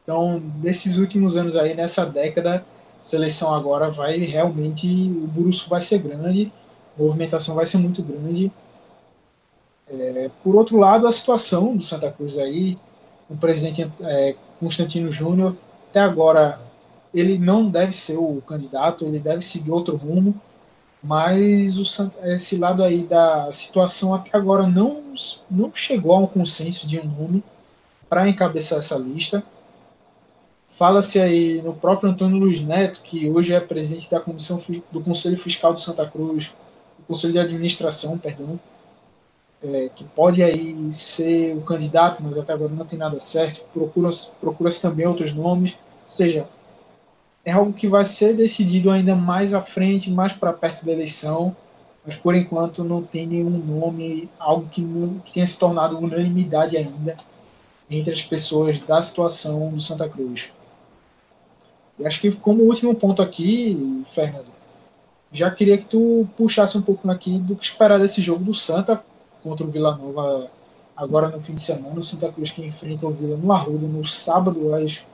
Então, 0.03 0.41
nesses 0.63 0.99
últimos 0.99 1.37
anos 1.37 1.57
aí, 1.57 1.75
nessa 1.75 2.07
década, 2.07 2.65
seleção 3.03 3.53
agora 3.53 3.91
vai 3.91 4.19
realmente, 4.19 4.87
o 4.87 5.27
buruço 5.27 5.69
vai 5.69 5.81
ser 5.81 5.99
grande, 5.99 6.53
a 6.97 7.03
movimentação 7.03 7.55
vai 7.57 7.67
ser 7.67 7.79
muito 7.79 8.03
grande. 8.03 8.51
É, 9.89 10.31
por 10.43 10.55
outro 10.55 10.79
lado, 10.79 11.07
a 11.07 11.13
situação 11.13 11.77
do 11.77 11.83
Santa 11.83 12.11
Cruz 12.11 12.39
aí, 12.39 12.79
o 13.29 13.37
presidente 13.37 13.91
é, 14.01 14.37
Constantino 14.61 15.11
Júnior, 15.11 15.57
até 15.91 16.01
agora 16.01 16.61
ele 17.17 17.39
não 17.39 17.71
deve 17.71 17.93
ser 17.93 18.19
o 18.19 18.43
candidato, 18.43 19.07
ele 19.07 19.19
deve 19.19 19.43
seguir 19.43 19.71
outro 19.71 19.97
rumo, 19.97 20.39
mas 21.03 21.79
o, 21.79 22.13
esse 22.25 22.59
lado 22.59 22.85
aí 22.85 23.05
da 23.05 23.51
situação 23.51 24.15
até 24.15 24.37
agora 24.37 24.67
não, 24.67 25.03
não 25.51 25.73
chegou 25.73 26.13
a 26.13 26.19
um 26.19 26.27
consenso 26.27 26.87
de 26.87 27.01
um 27.01 27.07
nome 27.07 27.43
para 28.07 28.29
encabeçar 28.29 28.81
essa 28.81 28.99
lista. 28.99 29.43
Fala-se 30.69 31.19
aí 31.19 31.63
no 31.63 31.73
próprio 31.73 32.11
Antônio 32.11 32.37
Luiz 32.37 32.63
Neto, 32.63 33.01
que 33.03 33.31
hoje 33.31 33.55
é 33.55 33.61
presidente 33.61 34.11
da 34.11 34.21
comissão 34.21 34.63
do 34.93 35.01
Conselho 35.01 35.39
Fiscal 35.39 35.73
de 35.73 35.81
Santa 35.81 36.07
Cruz, 36.07 36.53
do 36.99 37.05
Conselho 37.07 37.33
de 37.33 37.39
Administração, 37.39 38.19
perdão, 38.19 38.61
é, 39.63 39.89
que 39.89 40.05
pode 40.05 40.43
aí 40.43 40.77
ser 40.93 41.57
o 41.57 41.63
candidato, 41.63 42.23
mas 42.23 42.37
até 42.37 42.53
agora 42.53 42.71
não 42.75 42.85
tem 42.85 42.99
nada 42.99 43.19
certo. 43.19 43.65
Procura-se 43.73 44.33
procura 44.39 44.71
também 44.71 45.07
outros 45.07 45.33
nomes. 45.33 45.73
Ou 45.73 46.11
seja, 46.11 46.47
é 47.47 47.53
algo 47.53 47.73
que 47.73 47.87
vai 47.87 48.05
ser 48.05 48.35
decidido 48.35 48.91
ainda 48.91 49.15
mais 49.15 49.55
à 49.55 49.63
frente, 49.63 50.11
mais 50.11 50.33
para 50.33 50.53
perto 50.53 50.85
da 50.85 50.93
eleição. 50.93 51.55
mas 52.05 52.15
por 52.17 52.37
enquanto 52.37 52.85
não 52.85 53.03
tem 53.03 53.27
nenhum 53.27 53.51
nome, 53.51 54.29
algo 54.39 54.69
que, 54.69 54.81
não, 54.81 55.19
que 55.21 55.33
tenha 55.33 55.47
se 55.47 55.59
tornado 55.59 55.99
unanimidade 55.99 56.77
ainda 56.77 57.17
entre 57.91 58.13
as 58.13 58.23
pessoas 58.23 58.79
da 58.81 59.03
situação 59.03 59.73
do 59.73 59.81
Santa 59.81 60.09
Cruz. 60.09 60.53
E 61.99 62.07
acho 62.07 62.21
que 62.21 62.31
como 62.31 62.63
último 62.63 62.95
ponto 62.95 63.23
aqui, 63.23 64.05
Fernando, 64.13 64.47
já 65.33 65.51
queria 65.51 65.79
que 65.79 65.87
tu 65.87 66.29
puxasse 66.37 66.79
um 66.79 66.83
pouco 66.83 67.11
aqui 67.11 67.39
do 67.39 67.57
que 67.57 67.65
esperar 67.65 67.99
desse 67.99 68.23
jogo 68.23 68.45
do 68.45 68.55
Santa 68.55 69.03
contra 69.43 69.67
o 69.67 69.71
Vila 69.71 69.97
Nova 69.97 70.49
agora 70.97 71.29
no 71.29 71.41
fim 71.41 71.55
de 71.55 71.63
semana. 71.63 71.99
O 71.99 72.03
Santa 72.03 72.31
Cruz 72.31 72.51
que 72.51 72.63
enfrenta 72.63 73.07
o 73.07 73.11
Vila 73.11 73.37
no 73.37 73.53
Arruda 73.53 73.87
no 73.87 74.05
sábado 74.05 74.75
às, 74.75 75.05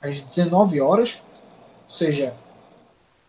às 0.00 0.22
19 0.22 0.80
horas. 0.80 1.18
Ou 1.44 1.90
seja, 1.90 2.34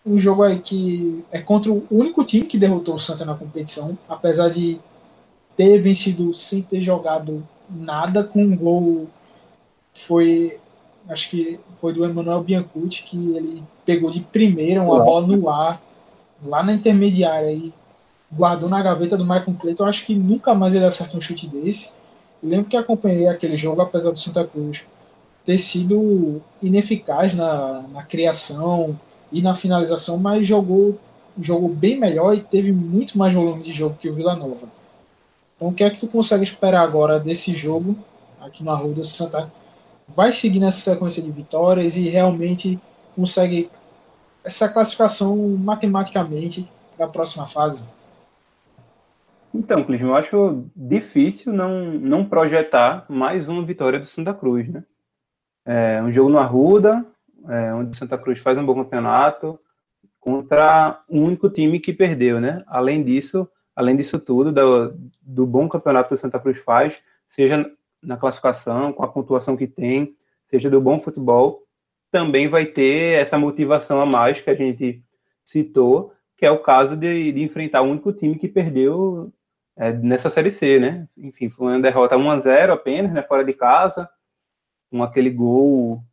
um 0.06 0.18
jogo 0.18 0.44
aí 0.44 0.60
que 0.60 1.24
é 1.32 1.40
contra 1.40 1.72
o 1.72 1.86
único 1.92 2.24
time 2.24 2.46
que 2.46 2.58
derrotou 2.58 2.96
o 2.96 3.00
Santa 3.00 3.26
na 3.26 3.36
competição, 3.36 3.98
apesar 4.08 4.50
de 4.50 4.80
ter 5.56 5.80
vencido 5.80 6.34
sem 6.34 6.62
ter 6.62 6.82
jogado 6.82 7.46
nada 7.70 8.24
com 8.24 8.44
um 8.44 8.56
gol 8.56 9.08
foi 9.94 10.60
acho 11.10 11.30
que 11.30 11.60
foi 11.82 11.94
do 11.94 12.06
Emmanuel 12.06 12.44
Biancucci 12.44 13.04
que 13.04 13.18
ele 13.36 13.64
pegou 13.86 14.12
de 14.12 14.20
primeira 14.20 14.82
uma 14.82 15.04
bola 15.04 15.26
no 15.26 15.50
ar 15.50 15.82
lá 16.46 16.62
na 16.64 16.74
intermediária 16.74 17.52
e 17.52 17.74
guardou 18.32 18.70
na 18.70 18.82
gaveta 18.82 19.18
do 19.18 19.24
Michael 19.24 19.56
Clayton. 19.60 19.86
Acho 19.86 20.06
que 20.06 20.14
nunca 20.14 20.54
mais 20.54 20.76
ele 20.76 20.86
acerta 20.86 21.18
um 21.18 21.22
chute 21.22 21.48
desse. 21.48 21.94
Eu 22.44 22.50
lembro 22.50 22.70
que 22.70 22.78
acompanhei 22.78 23.28
aquele 23.28 23.58
jogo 23.58 23.82
apesar 23.82 24.12
do 24.12 24.20
Santa 24.20 24.46
Cruz 24.46 24.86
ter 25.48 25.58
sido 25.58 26.44
ineficaz 26.62 27.34
na, 27.34 27.82
na 27.92 28.04
criação 28.04 29.00
e 29.32 29.42
na 29.42 29.56
finalização 29.56 30.20
mas 30.20 30.46
jogou 30.46 31.00
jogou 31.40 31.70
bem 31.70 32.00
melhor 32.00 32.36
e 32.36 32.42
teve 32.42 32.72
muito 32.72 33.18
mais 33.18 33.34
volume 33.34 33.64
de 33.64 33.72
jogo 33.72 33.98
que 34.00 34.10
o 34.10 34.14
Vila 34.14 34.36
Nova 34.36 34.78
então, 35.58 35.70
o 35.70 35.74
que 35.74 35.84
é 35.84 35.90
que 35.90 36.00
tu 36.00 36.08
consegue 36.08 36.44
esperar 36.44 36.82
agora 36.82 37.20
desse 37.20 37.54
jogo 37.56 37.98
aqui 38.40 38.64
no 38.64 38.70
Arruda 38.70 39.04
Santa? 39.04 39.52
Vai 40.08 40.32
seguir 40.32 40.60
nessa 40.60 40.92
sequência 40.92 41.22
de 41.22 41.32
vitórias 41.32 41.98
e 41.98 42.08
realmente 42.08 42.80
consegue 43.16 43.70
essa 44.44 44.70
classificação 44.70 45.36
matematicamente 45.58 46.70
para 46.96 47.08
a 47.08 47.10
próxima 47.10 47.48
fase? 47.48 47.86
Então, 49.52 49.84
Clisma, 49.84 50.10
eu 50.10 50.16
acho 50.16 50.66
difícil 50.76 51.52
não, 51.52 51.86
não 51.92 52.24
projetar 52.24 53.06
mais 53.10 53.50
uma 53.50 53.66
vitória 53.66 54.00
do 54.00 54.06
Santa 54.06 54.36
Cruz, 54.36 54.70
né? 54.70 54.84
É 55.68 56.02
um 56.02 56.14
jogo 56.14 56.30
no 56.30 56.40
Arruda, 56.40 57.06
é, 57.50 57.74
onde 57.74 57.92
o 57.92 57.96
Santa 57.96 58.18
Cruz 58.18 58.40
faz 58.40 58.58
um 58.58 58.66
bom 58.66 58.74
campeonato, 58.74 59.60
contra 60.18 61.04
o 61.10 61.20
único 61.20 61.50
time 61.50 61.80
que 61.80 61.92
perdeu, 61.92 62.40
né? 62.40 62.64
Além 62.68 63.04
disso, 63.04 63.48
além 63.76 63.96
disso 63.96 64.18
tudo, 64.18 64.52
do, 64.52 64.96
do 65.22 65.46
bom 65.46 65.68
campeonato 65.68 66.10
que 66.10 66.16
o 66.16 66.18
Santa 66.18 66.40
Cruz 66.40 66.60
faz, 66.60 67.04
seja 67.30 67.70
na 68.02 68.16
classificação, 68.16 68.94
com 68.94 69.04
a 69.04 69.08
pontuação 69.08 69.58
que 69.58 69.68
tem, 69.68 70.16
seja 70.46 70.70
do 70.70 70.80
bom 70.80 71.00
futebol, 71.00 71.64
também 72.10 72.48
vai 72.48 72.66
ter 72.66 73.20
essa 73.22 73.38
motivação 73.38 74.00
a 74.00 74.06
mais 74.06 74.42
que 74.42 74.50
a 74.50 74.56
gente 74.56 75.04
citou, 75.44 76.14
que 76.38 76.46
é 76.46 76.52
o 76.52 76.60
caso 76.60 76.96
de, 76.96 77.32
de 77.34 77.44
enfrentar 77.44 77.82
o 77.82 77.90
único 77.90 78.14
time 78.14 78.38
que 78.38 78.48
perdeu 78.48 79.32
é, 79.76 79.92
nessa 79.92 80.30
Série 80.30 80.52
C, 80.52 80.80
né? 80.80 81.08
Enfim, 81.18 81.50
foi 81.50 81.68
uma 81.68 81.82
derrota 81.82 82.18
1 82.18 82.32
a 82.32 82.40
0 82.40 82.74
apenas, 82.74 83.12
né, 83.12 83.22
fora 83.22 83.44
de 83.44 83.54
casa, 83.54 84.10
com 84.90 85.04
aquele 85.04 85.30
gol 85.30 86.04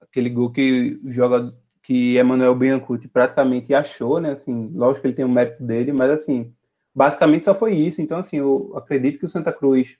aquele 0.00 0.30
gol 0.30 0.50
que 0.50 1.00
joga 1.06 1.54
que 1.82 2.18
Emmanuel 2.18 2.54
Biancuti 2.54 3.08
praticamente 3.08 3.72
achou, 3.74 4.20
né? 4.20 4.32
Assim, 4.32 4.70
lógico 4.74 5.02
que 5.02 5.06
ele 5.08 5.14
tem 5.14 5.24
o 5.24 5.28
mérito 5.28 5.62
dele, 5.62 5.92
mas 5.92 6.10
assim, 6.10 6.54
basicamente 6.94 7.46
só 7.46 7.54
foi 7.54 7.74
isso. 7.74 8.02
Então, 8.02 8.18
assim, 8.18 8.36
eu 8.38 8.74
acredito 8.76 9.18
que 9.18 9.24
o 9.24 9.28
Santa 9.28 9.52
Cruz 9.52 9.98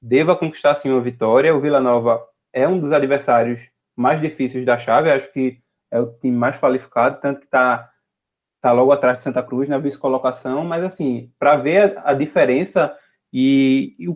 deva 0.00 0.36
conquistar 0.36 0.74
sim 0.74 0.90
uma 0.90 1.00
vitória. 1.00 1.54
O 1.54 1.60
Vila 1.60 1.80
Nova 1.80 2.22
é 2.52 2.68
um 2.68 2.78
dos 2.78 2.92
adversários 2.92 3.66
mais 3.96 4.20
difíceis 4.20 4.66
da 4.66 4.76
chave, 4.76 5.10
acho 5.10 5.32
que 5.32 5.60
é 5.90 6.00
o 6.00 6.12
time 6.18 6.36
mais 6.36 6.58
qualificado, 6.58 7.20
tanto 7.20 7.40
que 7.40 7.46
está 7.46 7.90
tá 8.60 8.72
logo 8.72 8.92
atrás 8.92 9.18
de 9.18 9.24
Santa 9.24 9.42
Cruz 9.42 9.68
na 9.68 9.78
vice-colocação, 9.78 10.64
mas 10.64 10.82
assim, 10.82 11.32
para 11.38 11.56
ver 11.56 11.96
a, 11.98 12.10
a, 12.10 12.14
diferença 12.14 12.96
e, 13.32 13.94
e, 13.98 14.08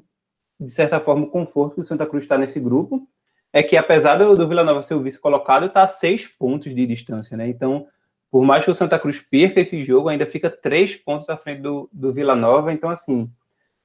de 0.59 0.71
certa 0.71 1.01
forma, 1.01 1.25
o 1.25 1.31
conforto 1.31 1.75
que 1.75 1.81
o 1.81 1.85
Santa 1.85 2.07
Cruz 2.07 2.25
está 2.25 2.39
nesse 2.39 2.59
grupo, 2.59 3.07
é 3.53 3.63
que 3.63 3.77
apesar 3.77 4.17
do, 4.17 4.49
Vila 4.49 4.65
Nova 4.65 4.83
ser 4.83 4.95
o 4.95 5.03
vice 5.03 5.19
colocado, 5.19 5.67
está 5.67 5.83
a 5.83 5.89
seis 5.89 6.27
pontos 6.27 6.75
de 6.75 6.87
distância, 6.87 7.37
né? 7.37 7.49
Então, 7.49 7.87
por 8.31 8.45
mais 8.45 8.65
que 8.65 8.71
o 8.71 8.75
Santa 8.75 8.99
Cruz 8.99 9.21
perca 9.21 9.61
esse 9.61 9.85
jogo, 9.85 10.09
ainda 10.09 10.27
fica 10.27 10.51
três 10.51 10.95
pontos 10.95 11.29
à 11.31 11.37
frente 11.37 11.63
do, 11.63 11.89
do 11.93 12.13
Vila 12.13 12.35
Nova. 12.35 12.73
Então, 12.73 12.91
assim, 12.91 13.31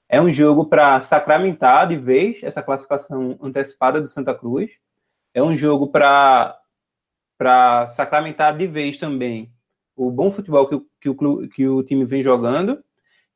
é 0.10 0.22
um 0.22 0.30
jogo 0.30 0.66
para 0.66 1.00
sacramentar 1.00 1.88
de 1.88 1.96
vez 1.96 2.44
essa 2.44 2.62
classificação 2.62 3.38
antecipada 3.42 4.02
do 4.02 4.08
Santa 4.08 4.34
Cruz. 4.34 4.72
É 5.34 5.42
um 5.42 5.56
jogo 5.56 5.88
para 5.88 6.58
para 7.38 7.88
sacramentar 7.88 8.56
de 8.56 8.68
vez 8.68 9.00
também 9.00 9.52
o 9.96 10.12
bom 10.12 10.32
futebol 10.32 10.68
que 10.68 10.76
o, 10.76 10.86
que 11.00 11.10
o, 11.10 11.50
que 11.50 11.68
o 11.68 11.82
time 11.82 12.06
vem 12.06 12.22
jogando 12.22 12.84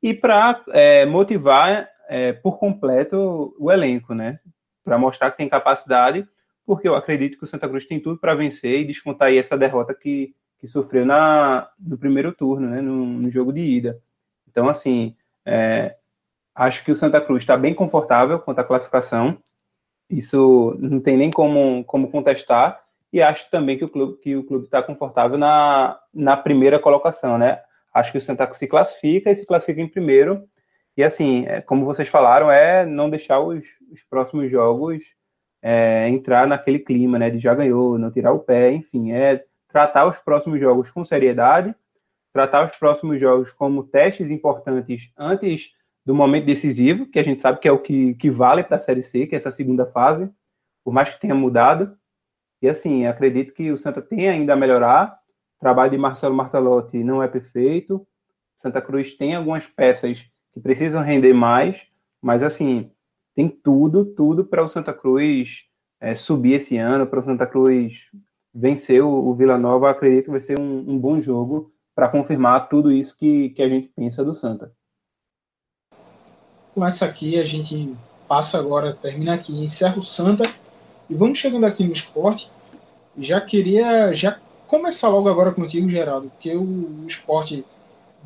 e 0.00 0.14
para 0.14 0.62
é, 0.68 1.04
motivar 1.06 1.88
é, 2.08 2.32
por 2.32 2.58
completo 2.58 3.54
o 3.58 3.70
elenco, 3.70 4.14
né? 4.14 4.38
para 4.86 4.96
mostrar 4.96 5.32
que 5.32 5.36
tem 5.36 5.48
capacidade, 5.48 6.26
porque 6.64 6.88
eu 6.88 6.94
acredito 6.94 7.36
que 7.36 7.42
o 7.42 7.46
Santa 7.46 7.68
Cruz 7.68 7.84
tem 7.84 7.98
tudo 7.98 8.20
para 8.20 8.36
vencer 8.36 8.80
e 8.80 8.84
descontar 8.84 9.28
aí 9.28 9.36
essa 9.36 9.58
derrota 9.58 9.92
que, 9.92 10.32
que 10.60 10.68
sofreu 10.68 11.04
na, 11.04 11.68
no 11.76 11.98
primeiro 11.98 12.32
turno, 12.32 12.68
né, 12.68 12.80
no, 12.80 13.04
no 13.04 13.28
jogo 13.28 13.52
de 13.52 13.60
ida. 13.60 14.00
Então, 14.48 14.68
assim, 14.68 15.16
é, 15.44 15.96
acho 16.54 16.84
que 16.84 16.92
o 16.92 16.96
Santa 16.96 17.20
Cruz 17.20 17.42
está 17.42 17.56
bem 17.56 17.74
confortável 17.74 18.38
quanto 18.38 18.60
à 18.60 18.64
classificação, 18.64 19.36
isso 20.08 20.76
não 20.78 21.00
tem 21.00 21.16
nem 21.16 21.32
como, 21.32 21.84
como 21.84 22.08
contestar, 22.08 22.80
e 23.12 23.20
acho 23.20 23.50
também 23.50 23.76
que 23.76 23.84
o 23.84 23.88
clube 23.88 24.18
que 24.20 24.36
o 24.36 24.44
clube 24.44 24.66
está 24.66 24.80
confortável 24.80 25.36
na, 25.36 25.98
na 26.14 26.36
primeira 26.36 26.78
colocação, 26.78 27.36
né? 27.36 27.60
Acho 27.92 28.12
que 28.12 28.18
o 28.18 28.20
Santa 28.20 28.52
se 28.52 28.68
classifica 28.68 29.32
e 29.32 29.36
se 29.36 29.44
classifica 29.44 29.80
em 29.80 29.88
primeiro, 29.88 30.48
e 30.96 31.04
assim, 31.04 31.44
é, 31.46 31.60
como 31.60 31.84
vocês 31.84 32.08
falaram, 32.08 32.50
é 32.50 32.86
não 32.86 33.10
deixar 33.10 33.40
os, 33.40 33.66
os 33.90 34.02
próximos 34.02 34.50
jogos 34.50 35.14
é, 35.62 36.08
entrar 36.08 36.46
naquele 36.46 36.78
clima, 36.78 37.18
né? 37.18 37.28
De 37.28 37.38
já 37.38 37.54
ganhou, 37.54 37.98
não 37.98 38.10
tirar 38.10 38.32
o 38.32 38.38
pé, 38.38 38.70
enfim, 38.72 39.12
é 39.12 39.44
tratar 39.68 40.06
os 40.06 40.18
próximos 40.18 40.60
jogos 40.60 40.90
com 40.90 41.04
seriedade, 41.04 41.74
tratar 42.32 42.64
os 42.64 42.76
próximos 42.76 43.20
jogos 43.20 43.52
como 43.52 43.84
testes 43.84 44.30
importantes 44.30 45.10
antes 45.18 45.72
do 46.04 46.14
momento 46.14 46.46
decisivo, 46.46 47.06
que 47.06 47.18
a 47.18 47.22
gente 47.22 47.40
sabe 47.40 47.58
que 47.58 47.68
é 47.68 47.72
o 47.72 47.78
que, 47.78 48.14
que 48.14 48.30
vale 48.30 48.62
para 48.62 48.76
a 48.76 48.80
Série 48.80 49.02
C, 49.02 49.26
que 49.26 49.34
é 49.34 49.38
essa 49.38 49.50
segunda 49.50 49.84
fase, 49.84 50.30
por 50.84 50.94
mais 50.94 51.10
que 51.10 51.20
tenha 51.20 51.34
mudado. 51.34 51.98
E 52.62 52.68
assim, 52.68 53.06
acredito 53.06 53.52
que 53.52 53.70
o 53.70 53.76
Santa 53.76 54.00
tem 54.00 54.28
ainda 54.28 54.52
a 54.52 54.56
melhorar. 54.56 55.18
O 55.56 55.60
trabalho 55.60 55.90
de 55.90 55.98
Marcelo 55.98 56.34
Martelotti 56.34 57.02
não 57.02 57.22
é 57.22 57.28
perfeito. 57.28 58.06
Santa 58.56 58.80
Cruz 58.80 59.14
tem 59.14 59.34
algumas 59.34 59.66
peças 59.66 60.30
que 60.56 60.60
precisam 60.60 61.02
render 61.02 61.34
mais, 61.34 61.86
mas 62.18 62.42
assim, 62.42 62.90
tem 63.34 63.46
tudo, 63.46 64.06
tudo 64.06 64.42
para 64.42 64.64
o 64.64 64.68
Santa 64.70 64.90
Cruz 64.90 65.64
é, 66.00 66.14
subir 66.14 66.54
esse 66.54 66.78
ano, 66.78 67.06
para 67.06 67.20
o 67.20 67.22
Santa 67.22 67.46
Cruz 67.46 67.92
vencer 68.54 69.02
o, 69.02 69.10
o 69.10 69.34
Vila 69.34 69.58
Nova. 69.58 69.90
Acredito 69.90 70.24
que 70.24 70.30
vai 70.30 70.40
ser 70.40 70.58
um, 70.58 70.78
um 70.78 70.98
bom 70.98 71.20
jogo 71.20 71.70
para 71.94 72.08
confirmar 72.08 72.70
tudo 72.70 72.90
isso 72.90 73.14
que, 73.18 73.50
que 73.50 73.60
a 73.60 73.68
gente 73.68 73.88
pensa 73.88 74.24
do 74.24 74.34
Santa. 74.34 74.72
Com 76.72 76.86
essa 76.86 77.04
aqui, 77.04 77.38
a 77.38 77.44
gente 77.44 77.94
passa 78.26 78.58
agora, 78.58 78.94
termina 78.94 79.34
aqui, 79.34 79.62
encerra 79.62 79.98
o 79.98 80.02
Santa 80.02 80.44
e 81.10 81.14
vamos 81.14 81.36
chegando 81.36 81.66
aqui 81.66 81.84
no 81.84 81.92
esporte. 81.92 82.50
Já 83.18 83.42
queria 83.42 84.14
já 84.14 84.40
começar 84.66 85.10
logo 85.10 85.28
agora 85.28 85.52
contigo, 85.52 85.90
Geraldo, 85.90 86.30
porque 86.30 86.56
o, 86.56 86.62
o 86.62 87.06
esporte 87.06 87.62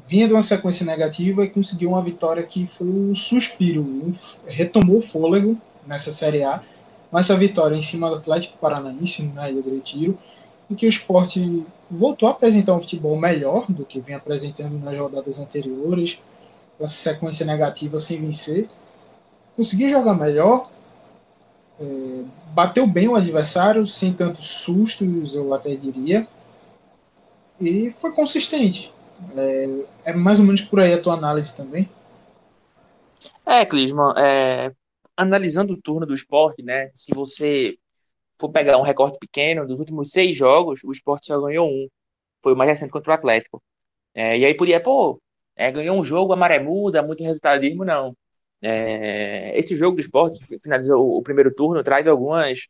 vinha 0.07 0.27
de 0.27 0.33
uma 0.33 0.43
sequência 0.43 0.85
negativa 0.85 1.45
e 1.45 1.51
conseguiu 1.51 1.91
uma 1.91 2.03
vitória 2.03 2.43
que 2.43 2.67
foi 2.67 2.87
um 2.87 3.15
suspiro, 3.15 4.13
retomou 4.47 4.99
o 4.99 5.03
fôlego 5.03 5.57
nessa 5.87 6.13
Série 6.13 6.43
A, 6.43 6.63
mas 7.11 7.27
essa 7.27 7.39
vitória 7.39 7.75
em 7.75 7.83
cima 7.83 8.09
do 8.09 8.17
Atlético 8.17 8.59
Paranaense 8.59 9.27
na 9.29 9.51
Ilha 9.51 9.63
do 9.63 9.75
Retiro, 9.75 10.19
em 10.71 10.75
que 10.75 10.87
o 10.87 10.89
esporte 10.89 11.65
voltou 11.91 12.29
a 12.29 12.33
apresentar 12.33 12.75
um 12.75 12.81
futebol 12.81 13.19
melhor 13.19 13.65
do 13.69 13.85
que 13.85 14.01
vinha 14.01 14.19
apresentando 14.19 14.79
nas 14.79 14.97
rodadas 14.97 15.41
anteriores, 15.41 16.19
essa 16.79 17.13
sequência 17.13 17.45
negativa 17.45 17.99
sem 17.99 18.21
vencer, 18.21 18.69
conseguiu 19.57 19.89
jogar 19.89 20.15
melhor, 20.15 20.71
é, 21.81 21.85
bateu 22.55 22.87
bem 22.87 23.09
o 23.09 23.17
adversário, 23.17 23.87
sem 23.87 24.13
tantos 24.13 24.45
sustos, 24.47 25.35
eu 25.35 25.53
até 25.53 25.75
diria, 25.75 26.27
e 27.61 27.91
foi 27.91 28.13
consistente. 28.13 28.95
É, 29.37 30.11
é, 30.11 30.13
mais 30.13 30.41
ou 30.41 30.47
menos 30.47 30.63
por 30.63 30.81
aí 30.81 30.93
a 30.93 31.01
tua 31.01 31.15
análise 31.15 31.57
também? 31.57 31.89
É, 33.47 33.65
Clisman, 33.67 34.15
é, 34.17 34.73
analisando 35.17 35.75
o 35.75 35.81
turno 35.81 36.07
do 36.07 36.15
esporte, 36.15 36.63
né? 36.63 36.91
Se 36.95 37.13
você 37.15 37.77
for 38.39 38.51
pegar 38.51 38.79
um 38.79 38.83
recorte 38.83 39.19
pequeno, 39.19 39.67
dos 39.67 39.81
últimos 39.81 40.11
seis 40.11 40.37
jogos, 40.37 40.83
o 40.85 40.93
esporte 40.93 41.27
só 41.27 41.41
ganhou 41.41 41.69
um. 41.69 41.89
Foi 42.43 42.55
o 42.55 42.57
mais 42.57 42.71
recente 42.71 42.91
contra 42.91 43.11
o 43.13 43.15
Atlético. 43.15 43.63
É, 44.15 44.39
e 44.39 44.45
aí 44.45 44.55
podia, 44.55 44.81
pô, 44.81 45.21
é, 45.57 45.71
ganhou 45.71 45.99
um 45.99 46.03
jogo, 46.03 46.33
a 46.33 46.37
maré 46.37 46.59
muda, 46.59 47.03
muito 47.03 47.23
resultadismo, 47.23 47.85
não. 47.85 48.17
É, 48.63 49.59
esse 49.59 49.75
jogo 49.75 49.97
do 49.97 50.01
esporte, 50.01 50.39
que 50.39 50.59
finalizou 50.59 51.19
o, 51.19 51.23
primeiro 51.23 51.53
turno, 51.53 51.83
traz 51.83 52.07
algumas, 52.07 52.67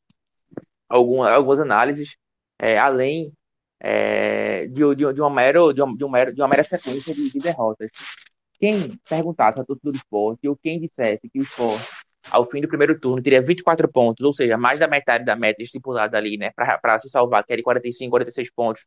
algumas, 0.88 1.32
algumas 1.32 1.60
análises, 1.60 2.16
é, 2.58 2.78
além 2.78 3.32
é, 3.80 4.66
de, 4.66 4.94
de, 4.94 5.12
de, 5.12 5.20
uma 5.20 5.30
mero, 5.30 5.72
de, 5.72 5.82
uma, 5.82 6.24
de, 6.26 6.34
de 6.34 6.40
uma 6.40 6.48
mera 6.48 6.62
sequência 6.62 7.14
de, 7.14 7.32
de 7.32 7.38
derrotas. 7.38 7.90
Quem 8.58 8.98
perguntasse 9.08 9.58
a 9.58 9.64
torcida 9.64 9.90
do 9.90 9.96
esporte, 9.96 10.46
ou 10.46 10.56
quem 10.56 10.78
dissesse 10.78 11.28
que 11.30 11.38
o 11.40 11.42
esporte, 11.42 11.82
ao 12.30 12.48
fim 12.48 12.60
do 12.60 12.68
primeiro 12.68 12.98
turno, 13.00 13.22
teria 13.22 13.40
24 13.40 13.90
pontos, 13.90 14.24
ou 14.24 14.32
seja, 14.34 14.58
mais 14.58 14.80
da 14.80 14.86
metade 14.86 15.24
da 15.24 15.34
meta 15.34 15.62
estipulada 15.62 16.18
ali, 16.18 16.36
né, 16.36 16.50
para 16.54 16.98
se 16.98 17.08
salvar, 17.08 17.44
que 17.44 17.52
é 17.54 17.56
de 17.56 17.62
45, 17.62 18.10
46 18.10 18.52
pontos, 18.52 18.86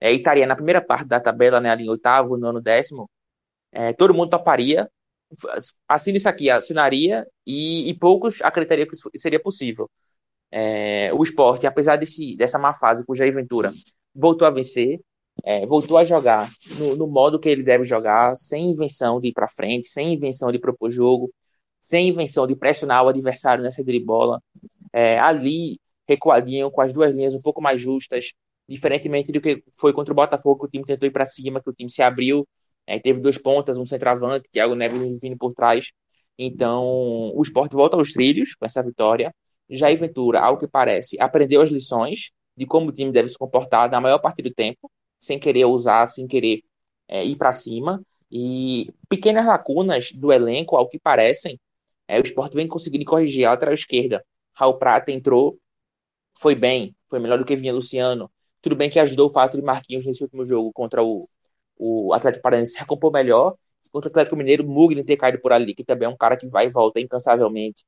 é, 0.00 0.12
e 0.12 0.16
estaria 0.16 0.46
na 0.46 0.56
primeira 0.56 0.80
parte 0.80 1.06
da 1.06 1.20
tabela, 1.20 1.60
né, 1.60 1.70
ali 1.70 1.84
em 1.84 1.90
oitavo, 1.90 2.38
nono, 2.38 2.60
décimo, 2.60 3.08
é, 3.70 3.92
todo 3.92 4.14
mundo 4.14 4.30
toparia, 4.30 4.88
assina 5.88 6.16
isso 6.16 6.28
aqui, 6.28 6.50
assinaria, 6.50 7.26
e, 7.46 7.88
e 7.90 7.94
poucos 7.94 8.40
acreditariam 8.42 8.86
que 8.86 8.94
isso 8.94 9.10
seria 9.16 9.40
possível. 9.40 9.90
É, 10.50 11.10
o 11.14 11.22
esporte, 11.22 11.66
apesar 11.66 11.96
desse, 11.96 12.36
dessa 12.36 12.58
má 12.58 12.74
fase 12.74 13.04
com 13.04 13.12
o 13.12 13.16
Jair 13.16 13.34
Ventura, 13.34 13.70
voltou 14.14 14.46
a 14.46 14.50
vencer, 14.50 15.00
é, 15.44 15.66
voltou 15.66 15.98
a 15.98 16.04
jogar 16.04 16.48
no, 16.78 16.96
no, 16.96 17.06
modo 17.06 17.38
que 17.38 17.48
ele 17.48 17.62
deve 17.62 17.84
jogar, 17.84 18.36
sem 18.36 18.70
invenção 18.70 19.20
de 19.20 19.28
ir 19.28 19.32
para 19.32 19.48
frente, 19.48 19.88
sem 19.88 20.14
invenção 20.14 20.52
de 20.52 20.58
propor 20.58 20.90
jogo, 20.90 21.32
sem 21.80 22.08
invenção 22.08 22.46
de 22.46 22.54
pressionar 22.54 23.04
o 23.04 23.08
adversário 23.08 23.64
nessa 23.64 23.82
de 23.82 24.00
bola. 24.00 24.40
É, 24.92 25.18
ali, 25.18 25.80
recuadinho, 26.08 26.70
com 26.70 26.80
as 26.80 26.92
duas 26.92 27.12
linhas 27.12 27.34
um 27.34 27.40
pouco 27.42 27.62
mais 27.62 27.80
justas, 27.80 28.32
diferentemente 28.68 29.32
do 29.32 29.40
que 29.40 29.62
foi 29.78 29.92
contra 29.92 30.12
o 30.12 30.16
Botafogo, 30.16 30.60
que 30.60 30.66
o 30.66 30.70
time 30.70 30.84
tentou 30.84 31.06
ir 31.08 31.12
para 31.12 31.26
cima, 31.26 31.62
que 31.62 31.70
o 31.70 31.72
time 31.72 31.90
se 31.90 32.02
abriu, 32.02 32.46
é, 32.86 32.98
teve 32.98 33.20
dois 33.20 33.38
pontas, 33.38 33.78
um 33.78 33.86
centroavante, 33.86 34.48
Thiago 34.50 34.74
Neves 34.74 35.20
vindo 35.20 35.36
por 35.38 35.54
trás. 35.54 35.92
Então, 36.38 36.84
o 37.34 37.42
esporte 37.42 37.74
volta 37.74 37.96
aos 37.96 38.12
trilhos 38.12 38.54
com 38.54 38.64
essa 38.64 38.82
vitória. 38.82 39.34
Jair 39.70 39.98
Ventura, 39.98 40.40
ao 40.40 40.58
que 40.58 40.66
parece, 40.66 41.18
aprendeu 41.20 41.62
as 41.62 41.70
lições 41.70 42.30
de 42.56 42.66
como 42.66 42.88
o 42.90 42.92
time 42.92 43.12
deve 43.12 43.28
se 43.28 43.38
comportar 43.38 43.90
na 43.90 44.00
maior 44.00 44.18
parte 44.18 44.42
do 44.42 44.52
tempo, 44.52 44.90
sem 45.18 45.38
querer 45.38 45.64
usar, 45.66 46.06
sem 46.06 46.26
querer 46.26 46.62
é, 47.08 47.24
ir 47.24 47.36
para 47.36 47.52
cima. 47.52 48.02
E 48.30 48.92
pequenas 49.08 49.46
lacunas 49.46 50.12
do 50.12 50.32
elenco, 50.32 50.76
ao 50.76 50.88
que 50.88 50.98
parecem, 50.98 51.60
é, 52.08 52.18
o 52.18 52.22
esporte 52.22 52.54
vem 52.54 52.66
conseguindo 52.68 53.04
corrigir. 53.04 53.46
A 53.46 53.50
lateral 53.50 53.74
esquerda, 53.74 54.24
Raul 54.54 54.78
Prata 54.78 55.12
entrou, 55.12 55.58
foi 56.38 56.54
bem, 56.54 56.94
foi 57.08 57.18
melhor 57.18 57.38
do 57.38 57.44
que 57.44 57.56
vinha 57.56 57.72
Luciano. 57.72 58.30
Tudo 58.60 58.76
bem 58.76 58.90
que 58.90 58.98
ajudou 59.00 59.28
o 59.28 59.32
fato 59.32 59.56
de 59.56 59.62
Marquinhos 59.62 60.06
nesse 60.06 60.22
último 60.22 60.46
jogo 60.46 60.72
contra 60.72 61.02
o, 61.02 61.28
o 61.76 62.12
Atlético 62.14 62.42
Paranaense 62.42 62.72
se 62.72 62.78
recompor 62.78 63.12
melhor. 63.12 63.56
Contra 63.92 64.08
o 64.08 64.12
Atlético 64.12 64.36
Mineiro, 64.36 64.64
Mugni 64.66 65.04
ter 65.04 65.16
caído 65.16 65.40
por 65.40 65.52
ali, 65.52 65.74
que 65.74 65.84
também 65.84 66.06
é 66.06 66.08
um 66.08 66.16
cara 66.16 66.36
que 66.36 66.46
vai 66.46 66.66
e 66.66 66.70
volta 66.70 67.00
incansavelmente. 67.00 67.84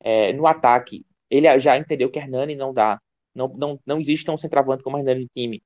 É, 0.00 0.32
no 0.32 0.46
ataque, 0.46 1.04
ele 1.30 1.58
já 1.60 1.76
entendeu 1.76 2.10
que 2.10 2.18
Hernani 2.18 2.54
não 2.56 2.72
dá. 2.72 3.00
Não, 3.34 3.48
não, 3.48 3.80
não 3.84 4.00
existe 4.00 4.30
um 4.30 4.36
centroavante 4.36 4.82
como 4.82 4.98
Hernani 4.98 5.22
no 5.22 5.28
time 5.34 5.62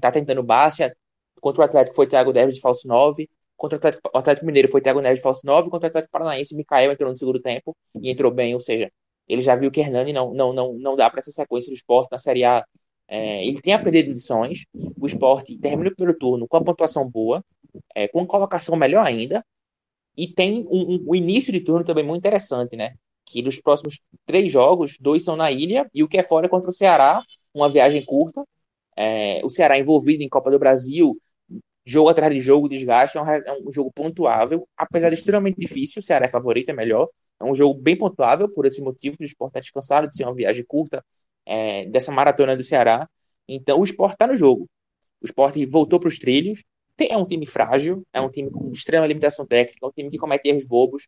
tá 0.00 0.10
tentando 0.10 0.42
Bárcia. 0.42 0.96
Contra 1.40 1.62
o 1.62 1.64
Atlético 1.64 1.94
foi 1.94 2.06
Thiago 2.06 2.32
Neves 2.32 2.56
de 2.56 2.60
falso 2.60 2.88
9. 2.88 3.28
Contra 3.56 3.76
o 3.76 3.78
Atlético, 3.78 4.10
o 4.12 4.18
Atlético 4.18 4.46
Mineiro 4.46 4.68
foi 4.68 4.80
Thiago 4.80 5.00
Neves 5.00 5.18
de 5.18 5.22
falso 5.22 5.42
9. 5.44 5.70
Contra 5.70 5.86
o 5.86 5.90
Atlético 5.90 6.10
Paranaense, 6.10 6.56
Mikael 6.56 6.92
entrou 6.92 7.10
no 7.10 7.16
segundo 7.16 7.40
tempo 7.40 7.76
e 8.00 8.10
entrou 8.10 8.32
bem. 8.32 8.54
Ou 8.54 8.60
seja, 8.60 8.90
ele 9.28 9.42
já 9.42 9.54
viu 9.54 9.70
que 9.70 9.80
Hernani 9.80 10.12
não, 10.12 10.32
não, 10.32 10.52
não, 10.52 10.72
não 10.74 10.96
dá 10.96 11.08
para 11.10 11.20
essa 11.20 11.30
sequência 11.30 11.70
do 11.70 11.74
esporte 11.74 12.10
na 12.10 12.18
Série 12.18 12.44
A. 12.44 12.64
É, 13.08 13.46
ele 13.46 13.60
tem 13.60 13.72
aprendido 13.72 14.10
lições. 14.10 14.64
O 14.98 15.06
esporte 15.06 15.56
termina 15.58 15.90
o 15.90 15.94
primeiro 15.94 16.18
turno 16.18 16.48
com 16.48 16.56
a 16.56 16.64
pontuação 16.64 17.08
boa, 17.08 17.44
é, 17.94 18.08
com 18.08 18.26
colocação 18.26 18.74
melhor 18.76 19.06
ainda. 19.06 19.44
E 20.16 20.26
tem 20.26 20.66
um, 20.70 20.94
um, 20.94 21.04
um, 21.10 21.14
início 21.14 21.52
de 21.52 21.60
turno 21.60 21.84
também 21.84 22.04
muito 22.04 22.18
interessante, 22.20 22.74
né? 22.74 22.94
Que 23.26 23.42
dos 23.42 23.60
próximos 23.60 24.00
três 24.24 24.50
jogos, 24.50 24.96
dois 24.98 25.24
são 25.24 25.36
na 25.36 25.50
ilha 25.50 25.88
e 25.92 26.02
o 26.02 26.08
que 26.08 26.18
é 26.18 26.22
fora 26.22 26.46
é 26.46 26.48
contra 26.48 26.70
o 26.70 26.72
Ceará, 26.72 27.22
uma 27.52 27.68
viagem 27.68 28.04
curta. 28.04 28.44
É, 28.96 29.40
o 29.44 29.50
Ceará 29.50 29.78
envolvido 29.78 30.22
em 30.22 30.28
Copa 30.28 30.50
do 30.50 30.58
Brasil, 30.58 31.20
jogo 31.86 32.08
atrás 32.08 32.34
de 32.34 32.40
jogo, 32.40 32.68
desgaste, 32.68 33.16
é 33.16 33.22
um, 33.22 33.28
é 33.30 33.52
um, 33.60 33.72
jogo 33.72 33.92
pontuável, 33.92 34.68
apesar 34.76 35.08
de 35.08 35.14
extremamente 35.14 35.56
difícil, 35.56 36.00
o 36.00 36.02
Ceará 36.02 36.26
é 36.26 36.28
favorito, 36.28 36.68
é 36.70 36.72
melhor, 36.72 37.08
é 37.40 37.44
um 37.44 37.54
jogo 37.54 37.80
bem 37.80 37.96
pontuável, 37.96 38.48
por 38.48 38.66
esse 38.66 38.82
motivo, 38.82 39.16
o 39.20 39.24
esporte 39.24 39.50
está 39.50 39.60
descansado 39.60 40.08
de 40.08 40.16
ser 40.16 40.24
uma 40.24 40.34
viagem 40.34 40.64
curta 40.66 41.04
é, 41.46 41.86
dessa 41.86 42.10
maratona 42.10 42.56
do 42.56 42.64
Ceará, 42.64 43.08
então 43.46 43.78
o 43.80 43.84
esporte 43.84 44.14
está 44.14 44.26
no 44.26 44.36
jogo, 44.36 44.68
o 45.22 45.26
esporte 45.26 45.64
voltou 45.64 46.00
para 46.00 46.08
os 46.08 46.18
trilhos, 46.18 46.64
tem, 46.96 47.12
é 47.12 47.16
um 47.16 47.26
time 47.26 47.46
frágil, 47.46 48.02
é 48.12 48.20
um 48.20 48.30
time 48.30 48.50
com 48.50 48.70
extrema 48.72 49.06
limitação 49.06 49.46
técnica, 49.46 49.78
é 49.84 49.88
um 49.88 49.92
time 49.92 50.10
que 50.10 50.18
comete 50.18 50.48
erros 50.48 50.66
bobos, 50.66 51.06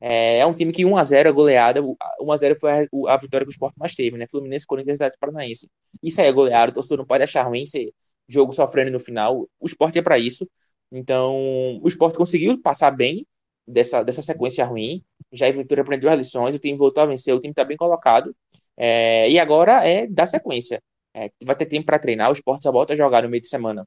é, 0.00 0.38
é 0.38 0.46
um 0.46 0.54
time 0.54 0.72
que 0.72 0.84
1x0 0.84 1.26
é 1.26 1.32
goleada. 1.32 1.82
1x0 1.82 2.58
foi 2.58 2.70
a, 2.72 3.14
a, 3.14 3.16
vitória 3.16 3.44
que 3.44 3.50
o 3.50 3.52
Sport 3.52 3.74
mais 3.76 3.94
teve, 3.94 4.16
né? 4.16 4.26
Fluminense, 4.28 4.66
Corinthians 4.66 4.98
e 5.00 5.18
Paranaense. 5.18 5.68
Isso 6.02 6.20
aí 6.20 6.28
é 6.28 6.32
goleado, 6.32 6.72
o 6.72 6.74
torcedor 6.74 6.98
não 6.98 7.06
pode 7.06 7.22
achar 7.22 7.42
ruim 7.42 7.66
ser 7.66 7.92
jogo 8.28 8.52
sofrendo 8.52 8.90
no 8.90 9.00
final. 9.00 9.48
O 9.60 9.66
Sport 9.66 9.96
é 9.96 10.02
para 10.02 10.18
isso. 10.18 10.48
Então, 10.90 11.78
o 11.82 11.88
Sport 11.88 12.16
conseguiu 12.16 12.60
passar 12.60 12.90
bem 12.90 13.26
dessa, 13.66 14.02
dessa 14.02 14.22
sequência 14.22 14.64
ruim. 14.64 15.02
Já 15.32 15.46
a 15.46 15.52
Ventura 15.52 15.82
aprendeu 15.82 16.10
as 16.10 16.18
lições, 16.18 16.54
o 16.54 16.58
time 16.58 16.76
voltou 16.76 17.02
a 17.02 17.06
vencer, 17.06 17.34
o 17.34 17.40
time 17.40 17.52
está 17.52 17.64
bem 17.64 17.76
colocado. 17.76 18.34
É, 18.76 19.30
e 19.30 19.38
agora 19.38 19.86
é 19.86 20.06
da 20.06 20.26
sequência. 20.26 20.82
É, 21.14 21.30
vai 21.44 21.56
ter 21.56 21.66
tempo 21.66 21.86
para 21.86 21.98
treinar, 21.98 22.30
o 22.30 22.32
Sport 22.32 22.62
só 22.62 22.72
volta 22.72 22.92
a 22.92 22.96
jogar 22.96 23.22
no 23.22 23.28
meio 23.28 23.40
de 23.40 23.48
semana 23.48 23.86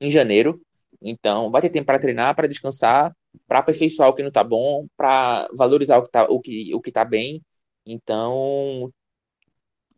em 0.00 0.10
janeiro. 0.10 0.60
Então, 1.02 1.50
vai 1.50 1.60
ter 1.60 1.70
tempo 1.70 1.86
para 1.86 1.98
treinar, 1.98 2.34
para 2.34 2.48
descansar, 2.48 3.14
para 3.46 3.60
aperfeiçoar 3.60 4.08
o 4.08 4.14
que 4.14 4.22
não 4.22 4.28
está 4.28 4.44
bom, 4.44 4.86
para 4.96 5.48
valorizar 5.54 5.98
o 5.98 6.02
que 6.02 6.08
está 6.08 6.24
o 6.24 6.40
que, 6.40 6.74
o 6.74 6.80
que 6.80 6.92
tá 6.92 7.04
bem. 7.04 7.42
Então, 7.86 8.92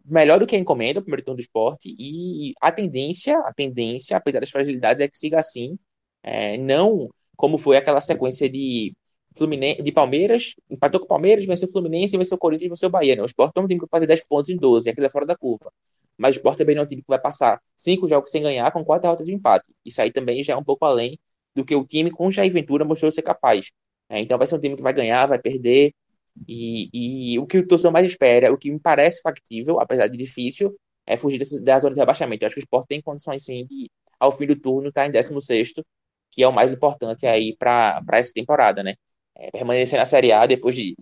melhor 0.04 0.38
do 0.38 0.46
que 0.46 0.56
a 0.56 0.58
encomenda, 0.58 1.00
o 1.00 1.02
primeiro 1.02 1.24
turno 1.24 1.36
do 1.36 1.40
esporte, 1.40 1.94
e 1.98 2.54
a 2.60 2.72
tendência, 2.72 3.38
a 3.40 3.52
tendência, 3.52 4.16
apesar 4.16 4.40
das 4.40 4.50
fragilidades, 4.50 5.00
é 5.02 5.08
que 5.08 5.18
siga 5.18 5.38
assim. 5.38 5.78
É, 6.22 6.56
não 6.58 7.08
como 7.36 7.58
foi 7.58 7.76
aquela 7.76 8.00
sequência 8.00 8.48
de 8.48 8.94
Fluminense, 9.36 9.82
de 9.82 9.92
Palmeiras, 9.92 10.54
empatou 10.70 11.00
com 11.00 11.06
o 11.06 11.08
Palmeiras, 11.08 11.44
venceu 11.44 11.68
o 11.68 11.72
Fluminense, 11.72 12.16
venceu 12.16 12.36
o 12.36 12.38
Corinthians, 12.38 12.70
venceu 12.70 12.88
o 12.88 12.90
Bahia. 12.90 13.14
Né? 13.14 13.22
O 13.22 13.26
Sport 13.26 13.52
não 13.54 13.68
tem 13.68 13.78
que 13.78 13.86
fazer 13.88 14.06
10 14.06 14.24
pontos 14.24 14.50
em 14.50 14.56
12, 14.56 14.88
aquilo 14.88 15.06
é 15.06 15.10
fora 15.10 15.26
da 15.26 15.36
curva. 15.36 15.70
Mas 16.16 16.36
o 16.36 16.38
Sport 16.38 16.56
também 16.58 16.74
não 16.74 16.82
é 16.82 16.84
um 16.84 16.88
time 16.88 17.02
que 17.02 17.08
vai 17.08 17.20
passar 17.20 17.60
cinco 17.76 18.08
jogos 18.08 18.30
sem 18.30 18.42
ganhar 18.42 18.70
com 18.72 18.82
quatro 18.84 19.02
derrotas 19.02 19.26
de 19.26 19.34
empate. 19.34 19.70
Isso 19.84 20.00
aí 20.00 20.10
também 20.10 20.42
já 20.42 20.54
é 20.54 20.56
um 20.56 20.64
pouco 20.64 20.84
além 20.86 21.18
do 21.56 21.64
que 21.64 21.74
o 21.74 21.84
time 21.84 22.10
com 22.10 22.30
Jair 22.30 22.52
Ventura 22.52 22.84
mostrou 22.84 23.10
ser 23.10 23.22
capaz. 23.22 23.72
É, 24.08 24.20
então 24.20 24.36
vai 24.38 24.46
ser 24.46 24.54
um 24.56 24.60
time 24.60 24.76
que 24.76 24.82
vai 24.82 24.92
ganhar, 24.92 25.26
vai 25.26 25.38
perder. 25.38 25.92
E, 26.46 27.32
e 27.32 27.38
o 27.38 27.46
que 27.46 27.58
o 27.58 27.66
torcedor 27.66 27.92
mais 27.92 28.06
espera, 28.06 28.52
o 28.52 28.58
que 28.58 28.70
me 28.70 28.78
parece 28.78 29.22
factível, 29.22 29.80
apesar 29.80 30.06
de 30.06 30.18
difícil, 30.18 30.76
é 31.06 31.16
fugir 31.16 31.38
dessa, 31.38 31.60
da 31.62 31.78
zona 31.78 31.94
de 31.94 32.00
rebaixamento. 32.00 32.44
Eu 32.44 32.46
acho 32.46 32.54
que 32.54 32.60
o 32.60 32.64
Sport 32.64 32.86
tem 32.86 33.00
condições 33.00 33.42
sim 33.44 33.66
de, 33.66 33.90
ao 34.20 34.30
fim 34.30 34.46
do 34.46 34.54
turno, 34.54 34.90
estar 34.90 35.02
tá 35.02 35.08
em 35.08 35.10
16, 35.10 35.74
que 36.30 36.42
é 36.42 36.48
o 36.48 36.52
mais 36.52 36.72
importante 36.72 37.26
aí 37.26 37.56
para 37.56 38.02
essa 38.12 38.32
temporada, 38.34 38.82
né? 38.82 38.94
É, 39.34 39.50
permanecer 39.50 39.98
na 39.98 40.04
Série 40.04 40.32
A 40.32 40.46
depois 40.46 40.74
de, 40.74 40.94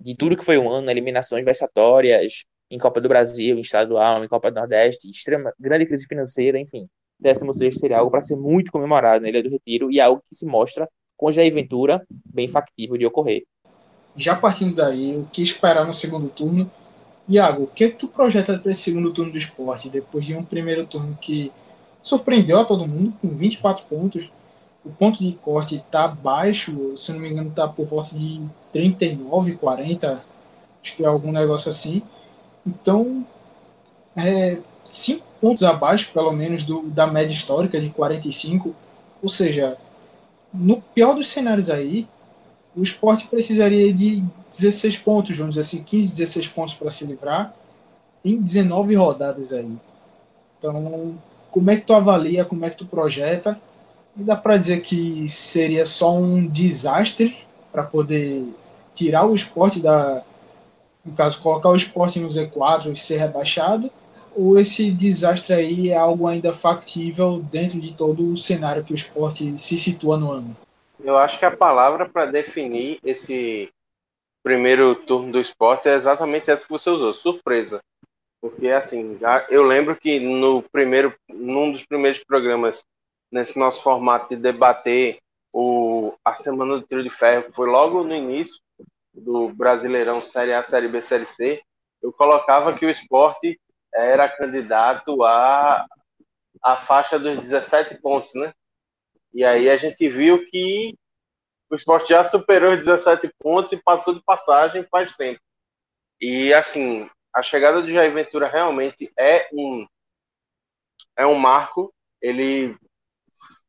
de 0.00 0.14
tudo 0.16 0.36
que 0.36 0.44
foi 0.44 0.58
um 0.58 0.68
ano, 0.68 0.90
eliminações 0.90 1.44
vexatórias, 1.44 2.44
em 2.70 2.78
Copa 2.78 3.00
do 3.00 3.08
Brasil, 3.08 3.58
em 3.58 3.60
estadual, 3.60 4.24
em 4.24 4.28
Copa 4.28 4.50
do 4.50 4.56
Nordeste, 4.56 5.10
extrema, 5.10 5.52
grande 5.58 5.86
crise 5.86 6.06
financeira, 6.06 6.58
enfim. 6.58 6.88
16 7.20 7.78
seria 7.78 7.98
algo 7.98 8.10
para 8.10 8.20
ser 8.20 8.36
muito 8.36 8.72
comemorado 8.72 9.22
na 9.22 9.28
Ilha 9.28 9.42
do 9.42 9.50
Retiro 9.50 9.90
e 9.90 10.00
algo 10.00 10.22
que 10.28 10.36
se 10.36 10.46
mostra 10.46 10.88
com 11.16 11.30
Jair 11.30 11.52
Ventura 11.52 12.04
bem 12.24 12.48
factível 12.48 12.96
de 12.96 13.06
ocorrer. 13.06 13.44
Já 14.16 14.34
partindo 14.34 14.74
daí, 14.74 15.16
o 15.16 15.26
que 15.32 15.42
esperar 15.42 15.86
no 15.86 15.94
segundo 15.94 16.28
turno? 16.28 16.70
Iago, 17.28 17.64
o 17.64 17.66
que, 17.66 17.84
é 17.84 17.88
tu 17.90 18.08
projeta 18.08 18.58
para 18.58 18.72
esse 18.72 18.82
segundo 18.82 19.12
turno 19.12 19.30
do 19.30 19.38
esporte, 19.38 19.88
depois 19.88 20.26
de 20.26 20.34
um 20.34 20.42
primeiro 20.42 20.84
turno 20.84 21.16
que 21.20 21.52
surpreendeu 22.02 22.58
a 22.58 22.64
todo 22.64 22.88
mundo, 22.88 23.12
com 23.20 23.28
24 23.28 23.84
pontos, 23.84 24.32
o 24.84 24.90
ponto 24.90 25.20
de 25.20 25.32
corte 25.34 25.76
está 25.76 26.08
baixo, 26.08 26.96
se 26.96 27.12
não 27.12 27.20
me 27.20 27.30
engano, 27.30 27.50
está 27.50 27.68
por 27.68 27.86
volta 27.86 28.16
de 28.16 28.40
39, 28.72 29.56
40, 29.56 30.24
acho 30.82 30.96
que 30.96 31.04
é 31.04 31.06
algum 31.06 31.30
negócio 31.30 31.70
assim. 31.70 32.02
Então, 32.66 33.24
é, 34.16 34.58
cinco 34.90 35.24
pontos 35.40 35.62
abaixo, 35.62 36.12
pelo 36.12 36.32
menos, 36.32 36.64
do, 36.64 36.82
da 36.82 37.06
média 37.06 37.32
histórica 37.32 37.80
de 37.80 37.90
45. 37.90 38.74
Ou 39.22 39.28
seja, 39.28 39.76
no 40.52 40.80
pior 40.80 41.14
dos 41.14 41.28
cenários 41.28 41.70
aí, 41.70 42.06
o 42.76 42.82
esporte 42.82 43.26
precisaria 43.26 43.92
de 43.92 44.24
16 44.50 44.98
pontos, 44.98 45.36
vamos 45.36 45.54
dizer 45.54 45.62
assim, 45.62 45.82
15, 45.82 46.10
16 46.10 46.48
pontos 46.48 46.74
para 46.74 46.90
se 46.90 47.04
livrar 47.06 47.54
em 48.24 48.40
19 48.40 48.94
rodadas 48.94 49.52
aí. 49.52 49.70
Então, 50.58 51.14
como 51.50 51.70
é 51.70 51.76
que 51.76 51.82
tu 51.82 51.94
avalia, 51.94 52.44
como 52.44 52.64
é 52.64 52.70
que 52.70 52.76
tu 52.76 52.86
projeta? 52.86 53.60
E 54.16 54.22
dá 54.22 54.36
para 54.36 54.56
dizer 54.56 54.82
que 54.82 55.28
seria 55.28 55.86
só 55.86 56.14
um 56.14 56.46
desastre 56.46 57.36
para 57.72 57.82
poder 57.82 58.44
tirar 58.94 59.24
o 59.24 59.34
esporte 59.34 59.80
da, 59.80 60.22
no 61.04 61.12
caso, 61.12 61.40
colocar 61.40 61.70
o 61.70 61.76
esporte 61.76 62.20
no 62.20 62.28
Z4 62.28 62.92
e 62.92 62.96
ser 62.96 63.18
rebaixado, 63.18 63.90
ou 64.34 64.58
esse 64.58 64.90
desastre 64.90 65.54
aí 65.54 65.90
é 65.90 65.96
algo 65.96 66.26
ainda 66.26 66.52
factível 66.52 67.40
dentro 67.40 67.80
de 67.80 67.94
todo 67.94 68.32
o 68.32 68.36
cenário 68.36 68.84
que 68.84 68.92
o 68.92 68.94
esporte 68.94 69.58
se 69.58 69.78
situa 69.78 70.16
no 70.16 70.30
ano? 70.30 70.56
Eu 71.02 71.16
acho 71.16 71.38
que 71.38 71.44
a 71.44 71.56
palavra 71.56 72.08
para 72.08 72.26
definir 72.26 72.98
esse 73.04 73.70
primeiro 74.42 74.94
turno 74.94 75.32
do 75.32 75.40
esporte 75.40 75.88
é 75.88 75.94
exatamente 75.94 76.50
essa 76.50 76.64
que 76.64 76.70
você 76.70 76.90
usou, 76.90 77.12
surpresa. 77.12 77.80
Porque 78.40 78.68
assim, 78.68 79.18
eu 79.50 79.62
lembro 79.62 79.94
que 79.96 80.18
no 80.18 80.62
primeiro, 80.62 81.14
num 81.28 81.70
dos 81.70 81.84
primeiros 81.84 82.22
programas 82.24 82.84
nesse 83.30 83.58
nosso 83.58 83.82
formato 83.82 84.30
de 84.30 84.36
debater 84.36 85.18
o, 85.52 86.14
a 86.24 86.34
semana 86.34 86.78
do 86.78 86.86
trio 86.86 87.02
de 87.02 87.10
ferro, 87.10 87.44
que 87.44 87.52
foi 87.52 87.68
logo 87.68 88.02
no 88.02 88.14
início 88.14 88.56
do 89.12 89.48
Brasileirão 89.50 90.22
Série 90.22 90.52
A, 90.52 90.62
Série 90.62 90.88
B, 90.88 91.02
Série 91.02 91.26
C, 91.26 91.60
eu 92.02 92.12
colocava 92.12 92.72
que 92.72 92.86
o 92.86 92.90
esporte 92.90 93.58
era 93.94 94.28
candidato 94.28 95.22
a 95.24 95.86
a 96.62 96.76
faixa 96.76 97.18
dos 97.18 97.38
17 97.38 98.00
pontos, 98.00 98.34
né? 98.34 98.52
E 99.32 99.44
aí 99.44 99.70
a 99.70 99.76
gente 99.76 100.08
viu 100.08 100.44
que 100.46 100.94
o 101.70 101.74
esporte 101.74 102.10
já 102.10 102.28
superou 102.28 102.72
os 102.72 102.78
17 102.78 103.32
pontos 103.38 103.72
e 103.72 103.82
passou 103.82 104.14
de 104.14 104.22
passagem 104.22 104.86
faz 104.90 105.14
tempo. 105.14 105.40
E 106.20 106.52
assim, 106.52 107.08
a 107.34 107.42
chegada 107.42 107.80
do 107.80 107.90
Jair 107.90 108.12
Ventura 108.12 108.48
realmente 108.48 109.10
é 109.18 109.48
um 109.52 109.86
é 111.16 111.24
um 111.24 111.34
marco. 111.34 111.94
Ele 112.20 112.76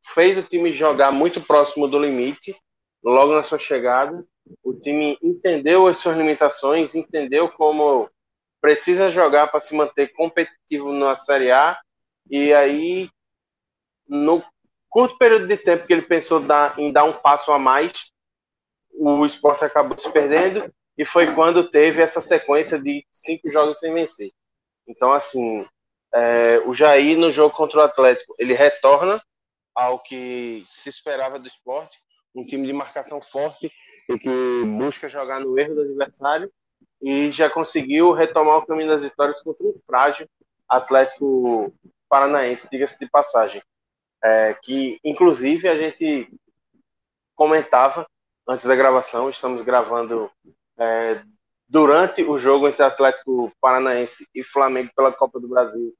fez 0.03 0.37
o 0.37 0.43
time 0.43 0.73
jogar 0.73 1.11
muito 1.11 1.39
próximo 1.41 1.87
do 1.87 1.99
limite 1.99 2.55
logo 3.03 3.33
na 3.33 3.43
sua 3.43 3.59
chegada. 3.59 4.25
O 4.63 4.73
time 4.73 5.17
entendeu 5.21 5.87
as 5.87 5.99
suas 5.99 6.17
limitações, 6.17 6.95
entendeu 6.95 7.49
como 7.49 8.09
precisa 8.61 9.09
jogar 9.09 9.47
para 9.47 9.59
se 9.59 9.75
manter 9.75 10.13
competitivo 10.13 10.93
na 10.93 11.17
Série 11.17 11.51
A. 11.51 11.77
E 12.29 12.53
aí, 12.53 13.09
no 14.07 14.43
curto 14.87 15.17
período 15.17 15.47
de 15.47 15.57
tempo 15.57 15.87
que 15.87 15.91
ele 15.91 16.03
pensou 16.03 16.39
dar, 16.39 16.77
em 16.79 16.91
dar 16.91 17.03
um 17.03 17.13
passo 17.13 17.51
a 17.51 17.57
mais, 17.57 18.11
o 18.93 19.25
esporte 19.25 19.65
acabou 19.65 19.97
se 19.97 20.09
perdendo. 20.11 20.71
E 20.97 21.03
foi 21.03 21.33
quando 21.33 21.69
teve 21.69 22.01
essa 22.01 22.21
sequência 22.21 22.79
de 22.79 23.05
cinco 23.11 23.49
jogos 23.49 23.79
sem 23.79 23.91
vencer. 23.91 24.31
Então, 24.87 25.11
assim, 25.11 25.65
é, 26.13 26.61
o 26.65 26.73
Jair 26.73 27.17
no 27.17 27.31
jogo 27.31 27.55
contra 27.55 27.79
o 27.79 27.83
Atlético, 27.83 28.35
ele 28.37 28.53
retorna 28.53 29.21
ao 29.73 29.99
que 29.99 30.63
se 30.67 30.89
esperava 30.89 31.39
do 31.39 31.47
esporte, 31.47 31.97
um 32.35 32.45
time 32.45 32.67
de 32.67 32.73
marcação 32.73 33.21
forte 33.21 33.71
e 34.09 34.19
que 34.19 34.65
busca 34.65 35.07
jogar 35.07 35.39
no 35.39 35.57
erro 35.57 35.75
do 35.75 35.81
adversário 35.81 36.51
e 37.01 37.31
já 37.31 37.49
conseguiu 37.49 38.11
retomar 38.11 38.57
o 38.57 38.65
caminho 38.65 38.89
das 38.89 39.03
vitórias 39.03 39.41
contra 39.41 39.65
um 39.65 39.79
frágil 39.85 40.27
Atlético 40.69 41.73
Paranaense, 42.07 42.69
diga-se 42.69 42.99
de 42.99 43.09
passagem. 43.09 43.61
É, 44.23 44.53
que, 44.61 44.99
inclusive, 45.03 45.67
a 45.67 45.75
gente 45.75 46.29
comentava 47.35 48.05
antes 48.47 48.65
da 48.65 48.75
gravação, 48.75 49.29
estamos 49.29 49.63
gravando 49.63 50.29
é, 50.77 51.23
durante 51.67 52.23
o 52.23 52.37
jogo 52.37 52.67
entre 52.67 52.83
Atlético 52.83 53.51
Paranaense 53.59 54.27
e 54.35 54.43
Flamengo 54.43 54.91
pela 54.95 55.11
Copa 55.11 55.39
do 55.39 55.47
Brasil, 55.47 55.93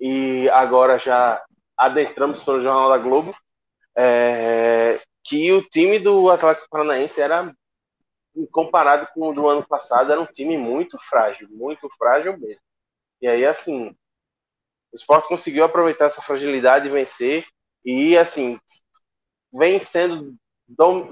e 0.00 0.48
agora 0.50 0.98
já 0.98 1.42
adentramos 1.76 2.42
pelo 2.42 2.60
Jornal 2.60 2.88
da 2.88 2.98
Globo, 2.98 3.34
é, 3.96 5.00
que 5.24 5.52
o 5.52 5.62
time 5.62 5.98
do 5.98 6.30
Atlético 6.30 6.68
Paranaense 6.70 7.20
era 7.20 7.52
comparado 8.46 9.08
com 9.14 9.28
o 9.28 9.32
do 9.32 9.48
ano 9.48 9.66
passado, 9.66 10.12
era 10.12 10.20
um 10.20 10.26
time 10.26 10.56
muito 10.56 10.98
frágil, 10.98 11.48
muito 11.50 11.88
frágil 11.98 12.38
mesmo. 12.38 12.62
E 13.20 13.28
aí, 13.28 13.44
assim, 13.44 13.88
o 14.92 14.96
Sport 14.96 15.26
conseguiu 15.26 15.64
aproveitar 15.64 16.06
essa 16.06 16.22
fragilidade 16.22 16.86
e 16.86 16.90
vencer, 16.90 17.46
e, 17.84 18.16
assim, 18.16 18.58
vem 19.52 19.80
sendo, 19.80 20.36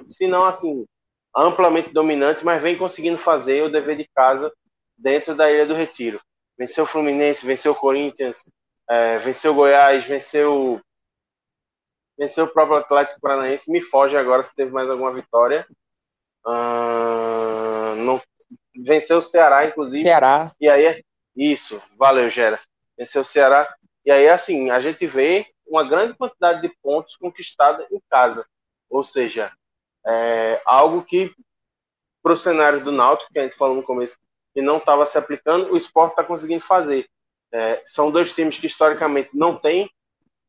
se 0.09 0.27
não 0.27 0.45
assim, 0.45 0.87
amplamente 1.35 1.93
dominante, 1.93 2.45
mas 2.45 2.63
vem 2.63 2.77
conseguindo 2.77 3.19
fazer 3.19 3.63
o 3.63 3.71
dever 3.71 3.97
de 3.97 4.09
casa 4.15 4.53
dentro 4.97 5.35
da 5.35 5.51
Ilha 5.51 5.67
do 5.67 5.75
Retiro. 5.75 6.21
Venceu 6.59 6.85
o 6.85 6.87
Fluminense, 6.87 7.47
venceu 7.47 7.73
o 7.73 7.77
Corinthians, 7.77 8.43
é, 8.89 9.19
venceu 9.19 9.53
o 9.53 9.55
Goiás, 9.55 10.05
venceu 10.05 10.81
venceu 12.19 12.47
o 12.47 12.53
próprio 12.53 12.79
Atlético 12.79 13.21
Paranaense. 13.21 13.71
Me 13.71 13.83
foge 13.83 14.17
agora 14.17 14.43
se 14.43 14.55
teve 14.55 14.71
mais 14.71 14.89
alguma 14.89 15.13
vitória. 15.13 15.67
Não, 16.47 18.21
venceu 18.77 19.19
o 19.19 19.23
Ceará, 19.23 19.67
inclusive. 19.67 20.03
Ceará. 20.03 20.53
E 20.61 20.69
aí, 20.69 21.05
isso, 21.35 21.83
valeu, 21.97 22.31
Gera. 22.31 22.61
Venceu 22.97 23.23
o 23.23 23.25
Ceará. 23.25 23.75
E 24.05 24.11
aí, 24.11 24.29
assim, 24.29 24.71
a 24.71 24.81
gente 24.81 25.07
vê 25.07 25.47
uma 25.67 25.87
grande 25.87 26.15
quantidade 26.15 26.63
de 26.63 26.69
pontos 26.83 27.17
conquistada 27.17 27.87
em 27.91 28.01
casa. 28.09 28.47
Ou 28.89 29.03
seja, 29.03 29.53
é, 30.07 30.63
algo 30.65 31.03
que, 31.03 31.35
para 32.23 32.33
o 32.33 32.37
cenário 32.37 32.83
do 32.83 32.93
Náutico, 32.93 33.33
que 33.33 33.39
a 33.39 33.43
gente 33.43 33.57
falou 33.57 33.75
no 33.75 33.83
começo, 33.83 34.19
que 34.55 34.63
não 34.63 34.79
estava 34.79 35.07
se 35.07 35.19
aplicando, 35.19 35.73
o 35.73 35.77
esporte 35.77 36.13
está 36.13 36.25
conseguindo 36.25 36.63
fazer. 36.63 37.09
É, 37.53 37.83
são 37.85 38.11
dois 38.11 38.33
times 38.33 38.59
que 38.59 38.67
historicamente 38.67 39.31
não 39.35 39.59
têm 39.59 39.91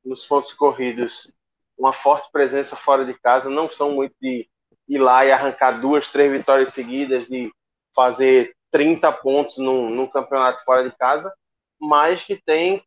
nos 0.04 0.26
pontos 0.26 0.54
corridos 0.54 1.34
uma 1.78 1.94
forte 1.94 2.32
presença 2.32 2.76
fora 2.76 3.06
de 3.06 3.14
casa, 3.20 3.50
não 3.50 3.70
são 3.70 3.92
muito 3.92 4.16
de 4.22 4.50
ir 4.88 4.98
lá 4.98 5.26
e 5.26 5.32
arrancar 5.32 5.80
duas, 5.80 6.12
três 6.12 6.32
vitórias 6.32 6.74
seguidas, 6.74 7.28
de 7.28 7.52
fazer 7.96 8.56
30 8.72 9.12
pontos 9.12 9.58
num, 9.58 9.90
num 9.90 10.08
campeonato 10.08 10.64
fora 10.64 10.88
de 10.88 10.96
casa, 10.96 11.34
mas 11.80 12.24
que 12.24 12.36
tem, 12.36 12.84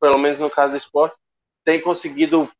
pelo 0.00 0.18
menos 0.18 0.38
no 0.38 0.50
caso 0.50 0.72
do 0.72 0.78
esporte, 0.78 1.18
tem 1.64 1.80
conseguido 1.80 2.50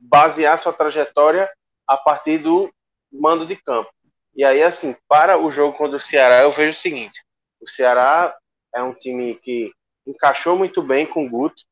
basear 0.00 0.58
sua 0.58 0.72
trajetória 0.72 1.50
a 1.86 1.96
partir 1.96 2.38
do 2.38 2.72
mando 3.12 3.46
de 3.46 3.56
campo. 3.56 3.90
E 4.34 4.44
aí, 4.44 4.62
assim, 4.62 4.94
para 5.08 5.38
o 5.38 5.50
jogo 5.50 5.76
contra 5.76 5.96
o 5.96 6.00
Ceará, 6.00 6.42
eu 6.42 6.50
vejo 6.50 6.78
o 6.78 6.80
seguinte: 6.80 7.20
o 7.60 7.68
Ceará 7.68 8.36
é 8.74 8.82
um 8.82 8.94
time 8.94 9.34
que 9.34 9.72
encaixou 10.06 10.56
muito 10.56 10.82
bem 10.82 11.06
com 11.06 11.26
o 11.26 11.28
Guto, 11.28 11.62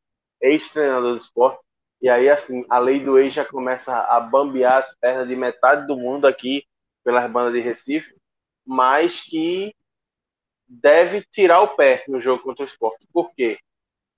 ex-treinador 0.40 1.12
do 1.12 1.18
esporte. 1.18 1.60
E 2.00 2.08
aí, 2.08 2.28
assim, 2.28 2.64
a 2.70 2.78
lei 2.78 3.00
do 3.00 3.18
ex 3.18 3.34
já 3.34 3.44
começa 3.44 3.96
a 3.96 4.20
bambear 4.20 4.82
as 4.82 4.94
pernas 4.96 5.26
de 5.26 5.34
metade 5.34 5.86
do 5.86 5.96
mundo 5.96 6.26
aqui 6.26 6.64
pelas 7.04 7.30
bandas 7.30 7.52
de 7.52 7.60
Recife, 7.60 8.14
mas 8.64 9.20
que 9.20 9.74
deve 10.66 11.22
tirar 11.32 11.60
o 11.60 11.74
pé 11.74 12.04
no 12.06 12.20
jogo 12.20 12.42
contra 12.42 12.62
o 12.62 12.68
esporte. 12.68 13.06
Por 13.12 13.32
quê? 13.34 13.58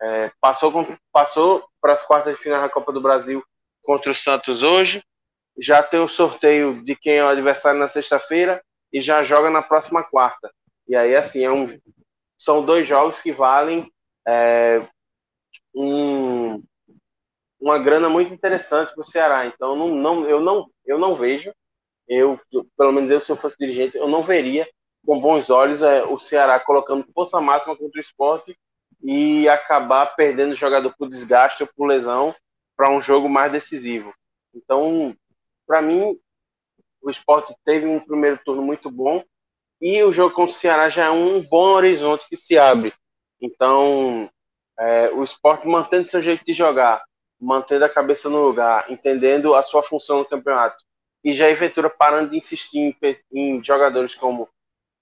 É, 0.02 0.30
passou 0.40 0.72
passou 1.12 1.68
para 1.80 1.92
as 1.92 2.02
quartas 2.02 2.34
de 2.36 2.42
final 2.42 2.60
da 2.60 2.68
Copa 2.68 2.92
do 2.92 3.00
Brasil 3.00 3.44
contra 3.82 4.10
o 4.10 4.14
Santos 4.14 4.62
hoje, 4.62 5.02
já 5.58 5.82
tem 5.82 6.00
o 6.00 6.08
sorteio 6.08 6.82
de 6.82 6.96
quem 6.96 7.16
é 7.16 7.24
o 7.24 7.28
adversário 7.28 7.78
na 7.78 7.88
sexta-feira 7.88 8.62
e 8.92 9.00
já 9.00 9.22
joga 9.22 9.50
na 9.50 9.62
próxima 9.62 10.02
quarta. 10.02 10.50
E 10.88 10.96
aí, 10.96 11.14
assim, 11.14 11.44
é 11.44 11.50
um, 11.50 11.66
são 12.38 12.64
dois 12.64 12.86
jogos 12.86 13.20
que 13.20 13.32
valem 13.32 13.90
é, 14.26 14.86
um, 15.74 16.62
uma 17.60 17.78
grana 17.78 18.08
muito 18.08 18.32
interessante 18.32 18.94
para 18.94 19.02
o 19.02 19.06
Ceará. 19.06 19.46
Então, 19.46 19.76
não, 19.76 19.88
não, 19.88 20.28
eu, 20.28 20.40
não, 20.40 20.70
eu 20.84 20.98
não 20.98 21.14
vejo, 21.14 21.52
eu, 22.08 22.40
pelo 22.76 22.92
menos 22.92 23.10
eu, 23.10 23.20
se 23.20 23.30
eu 23.30 23.36
fosse 23.36 23.56
dirigente, 23.58 23.96
eu 23.96 24.08
não 24.08 24.22
veria 24.22 24.68
com 25.06 25.20
bons 25.20 25.50
olhos 25.50 25.82
é, 25.82 26.02
o 26.04 26.18
Ceará 26.18 26.58
colocando 26.60 27.06
força 27.14 27.40
máxima 27.40 27.76
contra 27.76 27.98
o 27.98 28.00
esporte 28.00 28.56
e 29.02 29.48
acabar 29.48 30.06
perdendo 30.14 30.52
o 30.52 30.56
jogador 30.56 30.94
por 30.96 31.08
desgaste 31.08 31.62
ou 31.62 31.68
por 31.74 31.86
lesão 31.86 32.34
para 32.76 32.90
um 32.90 33.00
jogo 33.00 33.28
mais 33.28 33.52
decisivo. 33.52 34.12
Então, 34.54 35.14
para 35.66 35.80
mim, 35.80 36.18
o 37.02 37.10
esporte 37.10 37.54
teve 37.64 37.86
um 37.86 38.00
primeiro 38.00 38.38
turno 38.44 38.62
muito 38.62 38.90
bom 38.90 39.22
e 39.80 40.02
o 40.02 40.12
jogo 40.12 40.34
contra 40.34 40.54
o 40.54 40.58
Ceará 40.58 40.88
já 40.88 41.06
é 41.06 41.10
um 41.10 41.40
bom 41.42 41.68
horizonte 41.74 42.28
que 42.28 42.36
se 42.36 42.58
abre. 42.58 42.92
Então, 43.40 44.28
é, 44.78 45.10
o 45.10 45.22
esporte 45.22 45.66
mantendo 45.66 46.08
seu 46.08 46.20
jeito 46.20 46.44
de 46.44 46.52
jogar, 46.52 47.02
mantendo 47.40 47.84
a 47.84 47.88
cabeça 47.88 48.28
no 48.28 48.42
lugar, 48.42 48.90
entendendo 48.90 49.54
a 49.54 49.62
sua 49.62 49.82
função 49.82 50.18
no 50.18 50.24
campeonato, 50.24 50.84
e 51.24 51.32
já 51.32 51.52
Ventura 51.54 51.88
parando 51.88 52.30
de 52.30 52.38
insistir 52.38 52.78
em, 52.78 52.96
em 53.32 53.64
jogadores 53.64 54.14
como 54.14 54.48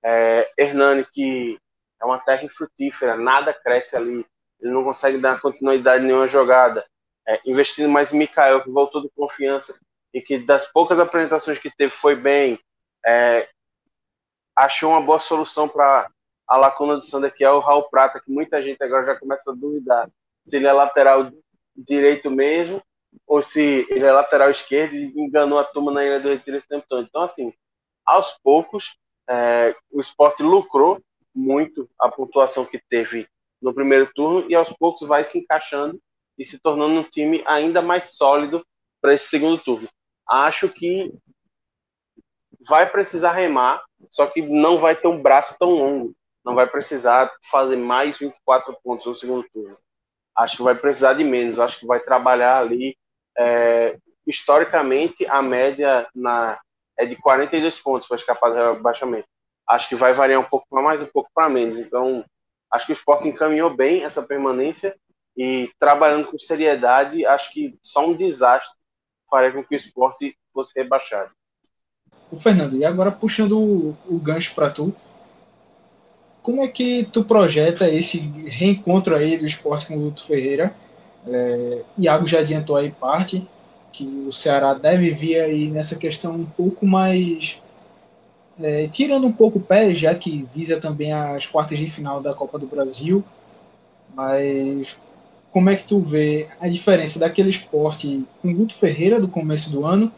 é, 0.03 0.49
Hernani, 0.57 1.05
que 1.05 1.59
é 2.01 2.05
uma 2.05 2.19
terra 2.19 2.45
infrutífera, 2.45 3.17
nada 3.17 3.53
cresce 3.53 3.97
ali, 3.97 4.25
ele 4.61 4.73
não 4.73 4.85
consegue 4.85 5.19
dar 5.19 5.41
continuidade 5.41 6.05
nenhuma 6.05 6.29
jogada. 6.29 6.85
É, 7.27 7.41
investindo 7.45 7.89
mais 7.89 8.13
em 8.13 8.19
Mikael, 8.19 8.63
que 8.63 8.71
voltou 8.71 9.03
de 9.03 9.11
confiança 9.15 9.79
e 10.15 10.21
que 10.21 10.39
das 10.39 10.67
poucas 10.67 10.99
apresentações 10.99 11.59
que 11.59 11.71
teve 11.71 11.93
foi 11.93 12.17
bem, 12.17 12.59
é, 13.05 13.49
achou 14.57 14.91
uma 14.91 15.01
boa 15.01 15.19
solução 15.19 15.69
para 15.69 16.11
a 16.47 16.57
lacuna 16.57 16.97
do 16.97 17.03
Sander, 17.03 17.33
que 17.33 17.45
é 17.45 17.51
o 17.51 17.61
Raul 17.61 17.89
Prata, 17.91 18.19
que 18.19 18.31
muita 18.31 18.63
gente 18.63 18.83
agora 18.83 19.07
já 19.07 19.17
começa 19.17 19.51
a 19.51 19.55
duvidar 19.55 20.09
se 20.43 20.57
ele 20.57 20.67
é 20.67 20.73
lateral 20.73 21.31
direito 21.79 22.31
mesmo 22.31 22.83
ou 23.27 23.41
se 23.43 23.87
ele 23.89 24.05
é 24.05 24.13
lateral 24.13 24.51
esquerdo 24.51 24.95
e 24.95 25.13
enganou 25.17 25.59
a 25.59 25.65
turma 25.65 25.93
na 25.93 26.05
Ilha 26.05 26.21
do 26.21 26.29
Retiro 26.29 26.57
esse 26.57 26.69
tempo 26.69 26.87
todo. 26.89 27.07
Então, 27.07 27.23
assim, 27.23 27.53
aos 28.05 28.39
poucos, 28.43 28.97
é, 29.29 29.75
o 29.91 30.01
esporte 30.01 30.43
lucrou 30.43 31.01
muito 31.35 31.89
a 31.99 32.11
pontuação 32.11 32.65
que 32.65 32.81
teve 32.89 33.29
no 33.61 33.75
primeiro 33.75 34.11
turno 34.15 34.49
e 34.49 34.55
aos 34.55 34.73
poucos 34.73 35.07
vai 35.07 35.25
se 35.25 35.39
encaixando 35.39 36.01
e 36.39 36.45
se 36.45 36.59
tornando 36.59 37.01
um 37.01 37.03
time 37.03 37.43
ainda 37.47 37.83
mais 37.83 38.17
sólido 38.17 38.65
para 39.01 39.15
esse 39.15 39.29
segundo 39.29 39.59
turno. 39.59 39.89
Acho 40.27 40.69
que 40.69 41.13
vai 42.69 42.89
precisar 42.91 43.33
remar, 43.33 43.83
só 44.11 44.27
que 44.27 44.43
não 44.43 44.79
vai 44.79 44.95
ter 44.95 45.09
um 45.09 45.21
braço 45.21 45.57
tão 45.59 45.71
longo. 45.71 46.15
Não 46.45 46.55
vai 46.55 46.67
precisar 46.67 47.31
fazer 47.51 47.77
mais 47.77 48.19
24 48.19 48.77
pontos 48.83 49.07
no 49.07 49.15
segundo 49.15 49.47
turno. 49.53 49.77
Acho 50.39 50.59
que 50.59 50.63
vai 50.63 50.75
precisar 50.75 51.15
de 51.15 51.25
menos. 51.25 51.59
Acho 51.59 51.81
que 51.81 51.87
vai 51.87 52.01
trabalhar 52.01 52.59
ali. 52.59 52.97
É, 53.37 53.99
historicamente, 54.27 55.27
a 55.27 55.43
média 55.43 56.07
na, 56.15 56.59
é 56.99 57.07
de 57.07 57.17
42 57.17 57.81
pontos 57.81 58.07
para 58.07 58.17
escapar 58.17 58.51
do 58.51 58.75
rebaixamento. 58.75 59.27
Acho 59.69 59.89
que 59.89 59.95
vai 59.95 60.13
variar 60.13 60.41
um 60.41 60.45
pouco 60.45 60.67
para 60.71 60.83
mais, 60.83 61.03
um 61.03 61.07
pouco 61.07 61.31
para 61.35 61.49
menos. 61.49 61.79
Então, 61.79 62.25
acho 62.73 62.87
que 62.87 62.93
o 62.93 62.95
esporte 62.95 63.29
encaminhou 63.29 63.75
bem 63.75 64.05
essa 64.05 64.23
permanência 64.23 64.97
e 65.37 65.71
trabalhando 65.79 66.27
com 66.27 66.39
seriedade, 66.39 67.25
acho 67.25 67.53
que 67.53 67.79
só 67.81 68.05
um 68.05 68.15
desastre 68.15 68.77
faria 69.31 69.53
com 69.53 69.63
que 69.63 69.75
o 69.75 69.79
esporte 69.79 70.37
fosse 70.53 70.73
rebaixado. 70.77 71.31
O 72.31 72.37
Fernando, 72.37 72.77
e 72.77 72.85
agora 72.85 73.13
puxando 73.13 73.59
o, 73.59 73.97
o 74.07 74.19
gancho 74.19 74.55
para 74.55 74.71
tu, 74.71 74.95
como 76.43 76.63
é 76.63 76.69
que 76.69 77.05
tu 77.13 77.25
projeta 77.25 77.89
esse 77.89 78.19
reencontro 78.47 79.15
aí 79.15 79.37
do 79.37 79.47
esporte 79.47 79.87
com 79.87 79.97
o 79.97 80.05
Luto 80.05 80.25
Ferreira? 80.25 80.75
É, 81.27 81.83
Iago 81.99 82.27
já 82.27 82.41
adiantou 82.41 82.77
aí 82.77 82.91
parte, 82.91 83.47
que 83.93 84.05
o 84.27 84.33
Ceará 84.33 84.75
deve 84.75 85.11
vir 85.11 85.41
aí 85.41 85.69
nessa 85.71 85.97
questão 85.97 86.35
um 86.35 86.47
pouco 86.47 86.87
mais. 86.87 87.61
É, 88.61 88.89
tirando 88.89 89.27
um 89.27 89.33
pouco 89.33 89.59
o 89.59 89.63
pé, 89.63 89.95
já 89.95 90.15
que 90.15 90.47
visa 90.55 90.81
também 90.81 91.13
as 91.13 91.47
quartas 91.47 91.79
de 91.79 91.89
final 91.89 92.21
da 92.21 92.35
Copa 92.35 92.59
do 92.59 92.67
Brasil. 92.67 93.25
Mas 94.15 94.97
como 95.53 95.71
é 95.71 95.77
que 95.77 95.85
tu 95.85 96.01
vê 96.01 96.49
a 96.61 96.69
diferença 96.69 97.19
daquele 97.19 97.51
esporte 97.51 98.25
com 98.43 98.55
Guto 98.55 98.75
Ferreira 98.75 99.21
do 99.21 99.29
começo 99.29 99.71
do 99.71 99.85
ano 99.85 100.13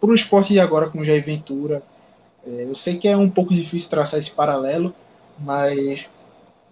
para 0.00 0.10
o 0.10 0.14
esporte 0.14 0.52
de 0.52 0.60
agora 0.60 0.88
com 0.88 1.04
Jair 1.04 1.24
Ventura? 1.24 1.82
É, 2.46 2.64
eu 2.64 2.74
sei 2.74 2.96
que 2.96 3.08
é 3.08 3.16
um 3.16 3.30
pouco 3.30 3.54
difícil 3.54 3.90
traçar 3.90 4.18
esse 4.18 4.32
paralelo, 4.32 4.94
mas 5.38 6.08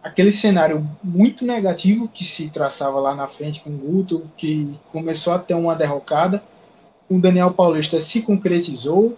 aquele 0.03 0.33
cenário 0.33 0.89
muito 1.03 1.45
negativo 1.45 2.09
que 2.09 2.25
se 2.25 2.49
traçava 2.51 2.99
lá 2.99 3.15
na 3.15 3.27
frente 3.27 3.61
com 3.61 3.71
o 3.71 3.77
Guto, 3.77 4.31
que 4.37 4.79
começou 4.91 5.33
a 5.33 5.39
ter 5.39 5.55
uma 5.55 5.75
derrocada, 5.75 6.43
com 7.09 7.17
o 7.17 7.21
Daniel 7.21 7.53
Paulista 7.53 8.01
se 8.01 8.23
concretizou 8.23 9.17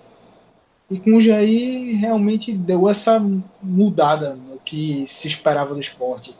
e 0.90 0.98
com 0.98 1.14
o 1.14 1.20
Jair 1.20 1.98
realmente 1.98 2.52
deu 2.52 2.88
essa 2.88 3.20
mudada 3.62 4.34
no 4.34 4.58
que 4.58 5.04
se 5.06 5.28
esperava 5.28 5.74
do 5.74 5.80
esporte. 5.80 6.36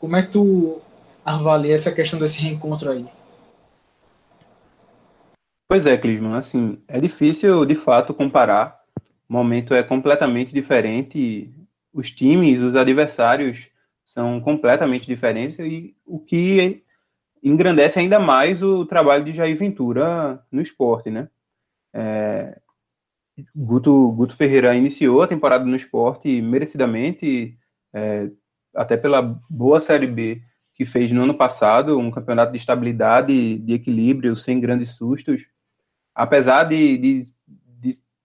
Como 0.00 0.16
é 0.16 0.22
que 0.22 0.32
tu 0.32 0.80
avalia 1.24 1.74
essa 1.74 1.92
questão 1.92 2.18
desse 2.18 2.42
reencontro 2.42 2.90
aí? 2.90 3.06
Pois 5.68 5.86
é, 5.86 5.96
Clisman, 5.96 6.36
assim, 6.36 6.78
é 6.86 7.00
difícil 7.00 7.64
de 7.64 7.74
fato 7.74 8.12
comparar. 8.12 8.80
O 9.28 9.32
momento 9.32 9.72
é 9.72 9.82
completamente 9.82 10.52
diferente, 10.52 11.50
os 11.92 12.10
times, 12.10 12.60
os 12.60 12.74
adversários 12.74 13.68
são 14.04 14.40
completamente 14.40 15.06
diferentes 15.06 15.58
e 15.58 15.94
o 16.04 16.18
que 16.18 16.82
engrandece 17.42 17.98
ainda 17.98 18.18
mais 18.18 18.62
o 18.62 18.84
trabalho 18.86 19.24
de 19.24 19.32
Jair 19.32 19.56
Ventura 19.56 20.42
no 20.50 20.60
esporte, 20.60 21.10
né? 21.10 21.28
É, 21.92 22.58
Guto, 23.54 24.12
Guto 24.12 24.36
Ferreira 24.36 24.74
iniciou 24.74 25.22
a 25.22 25.26
temporada 25.26 25.64
no 25.64 25.76
esporte 25.76 26.40
merecidamente, 26.40 27.58
é, 27.92 28.30
até 28.74 28.96
pela 28.96 29.38
boa 29.50 29.80
Série 29.80 30.06
B 30.06 30.42
que 30.74 30.86
fez 30.86 31.12
no 31.12 31.22
ano 31.22 31.34
passado, 31.34 31.98
um 31.98 32.10
campeonato 32.10 32.52
de 32.52 32.58
estabilidade, 32.58 33.58
de 33.58 33.74
equilíbrio, 33.74 34.34
sem 34.34 34.58
grandes 34.58 34.90
sustos. 34.90 35.46
Apesar 36.14 36.64
de, 36.64 36.98
de, 36.98 37.24
de 37.24 37.32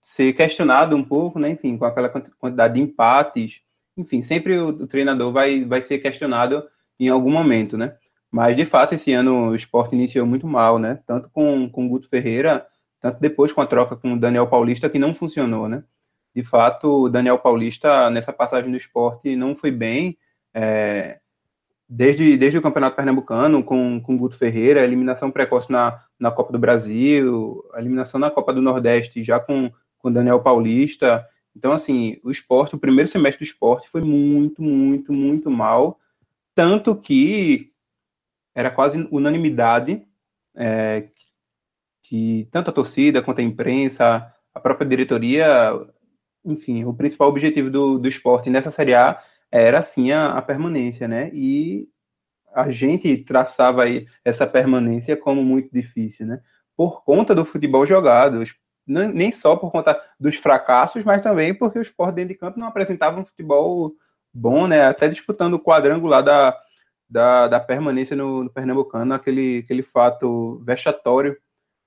ser 0.07 0.31
questionado 0.31 0.95
um 0.95 1.03
pouco, 1.03 1.37
né, 1.37 1.49
enfim, 1.49 1.77
com 1.77 1.83
aquela 1.83 2.07
quantidade 2.07 2.75
de 2.75 2.81
empates, 2.81 3.59
enfim, 3.97 4.21
sempre 4.21 4.57
o, 4.57 4.69
o, 4.69 4.87
treinador 4.87 5.33
vai, 5.33 5.65
vai 5.65 5.81
ser 5.81 5.97
questionado 5.97 6.63
em 6.97 7.09
algum 7.09 7.29
momento, 7.29 7.77
né? 7.77 7.93
Mas, 8.31 8.55
de 8.55 8.63
fato, 8.63 8.95
esse 8.95 9.11
ano 9.11 9.49
o 9.49 9.55
esporte 9.55 9.95
iniciou 9.95 10.25
muito 10.25 10.47
mal, 10.47 10.79
né? 10.79 11.01
Tanto 11.05 11.29
com, 11.29 11.69
com 11.69 11.85
o 11.85 11.89
Guto 11.89 12.07
Ferreira, 12.07 12.65
tanto 13.01 13.19
depois 13.19 13.51
com 13.51 13.59
a 13.59 13.65
troca 13.65 13.97
com 13.97 14.13
o 14.13 14.19
Daniel 14.19 14.47
Paulista, 14.47 14.89
que 14.89 14.97
não 14.97 15.13
funcionou, 15.13 15.67
né? 15.67 15.83
De 16.33 16.41
fato, 16.41 17.03
o 17.03 17.09
Daniel 17.09 17.37
Paulista, 17.37 18.09
nessa 18.09 18.31
passagem 18.31 18.71
do 18.71 18.77
esporte, 18.77 19.35
não 19.35 19.57
foi 19.57 19.71
bem. 19.71 20.17
É, 20.53 21.19
desde, 21.89 22.37
desde 22.37 22.57
o 22.57 22.61
Campeonato 22.61 22.95
Pernambucano, 22.95 23.61
com, 23.61 23.99
com 23.99 24.17
Guto 24.17 24.37
Ferreira, 24.37 24.85
eliminação 24.85 25.29
precoce 25.29 25.69
na, 25.69 26.01
na 26.17 26.31
Copa 26.31 26.53
do 26.53 26.59
Brasil, 26.59 27.61
eliminação 27.75 28.21
na 28.21 28.31
Copa 28.31 28.53
do 28.53 28.61
Nordeste 28.61 29.21
já 29.21 29.37
com, 29.37 29.69
com 30.07 30.11
Daniel 30.11 30.39
Paulista. 30.39 31.27
Então, 31.55 31.73
assim, 31.73 32.17
o 32.23 32.31
esporte, 32.31 32.75
o 32.75 32.79
primeiro 32.79 33.11
semestre 33.11 33.43
do 33.43 33.47
esporte 33.47 33.89
foi 33.89 34.01
muito, 34.01 34.61
muito, 34.61 35.11
muito 35.11 35.51
mal, 35.51 35.99
tanto 36.55 36.95
que 36.95 37.71
era 38.55 38.71
quase 38.71 39.07
unanimidade 39.11 40.01
é, 40.55 41.09
que 42.03 42.47
tanto 42.51 42.69
a 42.69 42.73
torcida 42.73 43.21
quanto 43.21 43.39
a 43.39 43.43
imprensa, 43.43 44.33
a 44.53 44.59
própria 44.59 44.87
diretoria, 44.87 45.47
enfim, 46.45 46.85
o 46.85 46.93
principal 46.93 47.27
objetivo 47.27 47.69
do, 47.69 47.99
do 47.99 48.07
esporte 48.07 48.49
nessa 48.49 48.71
Série 48.71 48.95
A 48.95 49.21
era 49.51 49.81
sim 49.81 50.11
a, 50.11 50.31
a 50.31 50.41
permanência, 50.41 51.07
né? 51.07 51.29
E 51.33 51.89
a 52.55 52.71
gente 52.71 53.17
traçava 53.17 53.83
aí 53.83 54.07
essa 54.23 54.47
permanência 54.47 55.17
como 55.17 55.43
muito 55.43 55.69
difícil, 55.71 56.25
né? 56.25 56.39
Por 56.75 57.03
conta 57.03 57.35
do 57.35 57.45
futebol 57.45 57.85
jogado, 57.85 58.41
nem 58.87 59.31
só 59.31 59.55
por 59.55 59.71
conta 59.71 60.01
dos 60.19 60.37
fracassos, 60.37 61.03
mas 61.03 61.21
também 61.21 61.53
porque 61.53 61.77
o 61.77 61.81
esporte 61.81 62.15
dentro 62.15 62.33
de 62.33 62.39
campo 62.39 62.59
não 62.59 62.67
apresentava 62.67 63.19
um 63.19 63.25
futebol 63.25 63.93
bom, 64.33 64.67
né? 64.67 64.85
Até 64.85 65.07
disputando 65.09 65.55
o 65.55 65.59
quadrangular 65.59 66.23
da, 66.23 66.57
da, 67.09 67.47
da 67.47 67.59
permanência 67.59 68.15
no, 68.15 68.45
no, 68.45 68.49
Pernambucano, 68.49 69.13
aquele, 69.13 69.59
aquele 69.59 69.83
fato 69.83 70.61
vexatório 70.65 71.37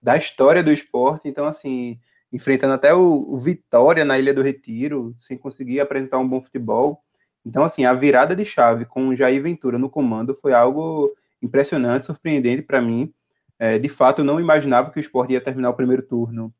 da 0.02 0.16
história 0.16 0.62
do 0.62 0.72
esporte. 0.72 1.28
Então, 1.28 1.46
assim, 1.46 1.98
enfrentando 2.32 2.74
até 2.74 2.92
o, 2.94 3.26
o 3.28 3.38
Vitória 3.38 4.04
na 4.04 4.18
Ilha 4.18 4.34
do 4.34 4.42
Retiro, 4.42 5.14
sem 5.18 5.38
conseguir 5.38 5.80
apresentar 5.80 6.18
um 6.18 6.28
bom 6.28 6.42
futebol. 6.42 7.02
Então, 7.44 7.64
assim, 7.64 7.84
a 7.84 7.94
virada 7.94 8.36
de 8.36 8.44
chave 8.44 8.84
com 8.84 9.08
o 9.08 9.16
Jair 9.16 9.42
Ventura 9.42 9.78
no 9.78 9.88
comando 9.88 10.38
foi 10.40 10.52
algo 10.52 11.14
impressionante, 11.42 12.06
surpreendente 12.06 12.62
para 12.62 12.80
mim. 12.80 13.12
É, 13.58 13.78
de 13.78 13.88
fato, 13.88 14.20
eu 14.20 14.24
não 14.24 14.40
imaginava 14.40 14.90
que 14.90 14.98
o 14.98 15.00
Sport 15.00 15.30
ia 15.30 15.40
terminar 15.40 15.70
o 15.70 15.74
primeiro 15.74 16.02
turno 16.02 16.52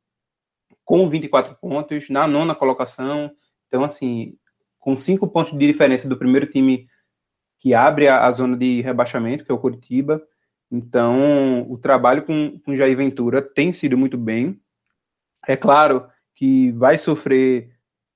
com 0.91 1.09
24 1.09 1.55
pontos, 1.55 2.11
na 2.11 2.27
nona 2.27 2.53
colocação. 2.53 3.31
Então, 3.69 3.85
assim, 3.85 4.35
com 4.81 4.97
cinco 4.97 5.29
pontos 5.29 5.57
de 5.57 5.65
diferença 5.65 6.09
do 6.09 6.17
primeiro 6.17 6.47
time 6.47 6.89
que 7.61 7.73
abre 7.73 8.09
a, 8.09 8.27
a 8.27 8.33
zona 8.33 8.57
de 8.57 8.81
rebaixamento, 8.81 9.45
que 9.45 9.53
é 9.53 9.55
o 9.55 9.59
Curitiba. 9.59 10.21
Então, 10.69 11.65
o 11.71 11.79
trabalho 11.79 12.25
com, 12.25 12.59
com 12.65 12.75
Jair 12.75 12.97
Ventura 12.97 13.41
tem 13.41 13.73
sido 13.73 13.97
muito 13.97 14.19
bem. 14.19 14.61
É 15.47 15.55
claro 15.57 16.09
que 16.35 16.73
vai 16.73 16.99
sofrer 16.99 17.71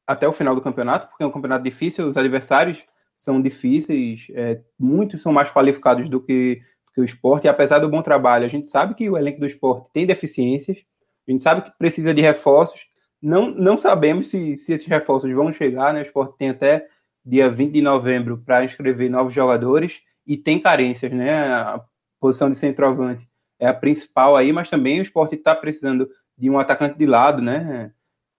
até 0.04 0.26
o 0.26 0.32
final 0.32 0.56
do 0.56 0.60
campeonato, 0.60 1.06
porque 1.06 1.22
é 1.22 1.26
um 1.28 1.30
campeonato 1.30 1.62
difícil, 1.62 2.08
os 2.08 2.16
adversários 2.16 2.84
são 3.14 3.40
difíceis, 3.40 4.26
é, 4.30 4.60
muitos 4.76 5.22
são 5.22 5.32
mais 5.32 5.48
qualificados 5.48 6.08
do 6.08 6.20
que, 6.20 6.60
que 6.92 7.00
o 7.00 7.04
esporte, 7.04 7.44
e 7.44 7.48
apesar 7.48 7.78
do 7.78 7.88
bom 7.88 8.02
trabalho, 8.02 8.44
a 8.44 8.48
gente 8.48 8.68
sabe 8.68 8.96
que 8.96 9.08
o 9.08 9.16
elenco 9.16 9.38
do 9.38 9.46
esporte 9.46 9.86
tem 9.92 10.04
deficiências, 10.04 10.84
a 11.26 11.30
gente 11.30 11.42
sabe 11.42 11.62
que 11.62 11.78
precisa 11.78 12.12
de 12.12 12.20
reforços, 12.20 12.86
não, 13.20 13.50
não 13.50 13.78
sabemos 13.78 14.28
se, 14.28 14.56
se 14.56 14.72
esses 14.72 14.86
reforços 14.86 15.32
vão 15.32 15.52
chegar, 15.52 15.94
né? 15.94 16.00
o 16.00 16.02
esporte 16.02 16.36
tem 16.36 16.50
até 16.50 16.86
dia 17.24 17.48
20 17.48 17.72
de 17.72 17.80
novembro 17.80 18.42
para 18.44 18.64
inscrever 18.64 19.10
novos 19.10 19.32
jogadores, 19.32 20.02
e 20.26 20.36
tem 20.36 20.58
carências, 20.58 21.12
né? 21.12 21.34
A 21.34 21.82
posição 22.18 22.50
de 22.50 22.56
centroavante 22.56 23.28
é 23.58 23.66
a 23.66 23.74
principal 23.74 24.36
aí, 24.36 24.52
mas 24.52 24.70
também 24.70 24.98
o 24.98 25.02
esporte 25.02 25.34
está 25.34 25.54
precisando 25.54 26.08
de 26.36 26.50
um 26.50 26.58
atacante 26.58 26.98
de 26.98 27.06
lado, 27.06 27.42
né? 27.42 27.92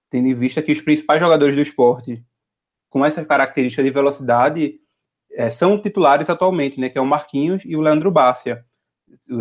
tendo 0.10 0.28
em 0.28 0.34
vista 0.34 0.62
que 0.62 0.72
os 0.72 0.82
principais 0.82 1.20
jogadores 1.20 1.56
do 1.56 1.62
esporte 1.62 2.24
com 2.90 3.06
essa 3.06 3.26
característica 3.26 3.84
de 3.84 3.90
velocidade 3.90 4.80
é, 5.34 5.50
são 5.50 5.78
titulares 5.82 6.30
atualmente, 6.30 6.80
né, 6.80 6.90
que 6.90 6.98
é 6.98 7.02
o 7.02 7.06
Marquinhos 7.06 7.66
e 7.66 7.76
o 7.76 7.82
Leandro 7.82 8.10
Bárcia. 8.10 8.66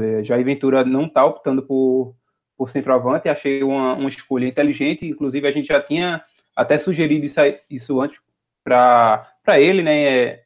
É, 0.03 0.25
Jair 0.25 0.45
Ventura 0.45 0.85
não 0.85 1.07
está 1.07 1.25
optando 1.25 1.63
por, 1.63 2.17
por 2.57 2.71
centroavante, 2.71 3.29
achei 3.29 3.63
uma, 3.63 3.95
uma 3.95 4.09
escolha 4.09 4.47
inteligente, 4.47 5.07
inclusive 5.07 5.47
a 5.47 5.51
gente 5.51 5.69
já 5.69 5.81
tinha 5.81 6.23
até 6.55 6.77
sugerido 6.77 7.27
isso, 7.27 7.41
isso 7.71 8.01
antes 8.01 8.21
para 8.63 9.27
ele, 9.59 9.83
né, 9.83 10.05
é, 10.05 10.43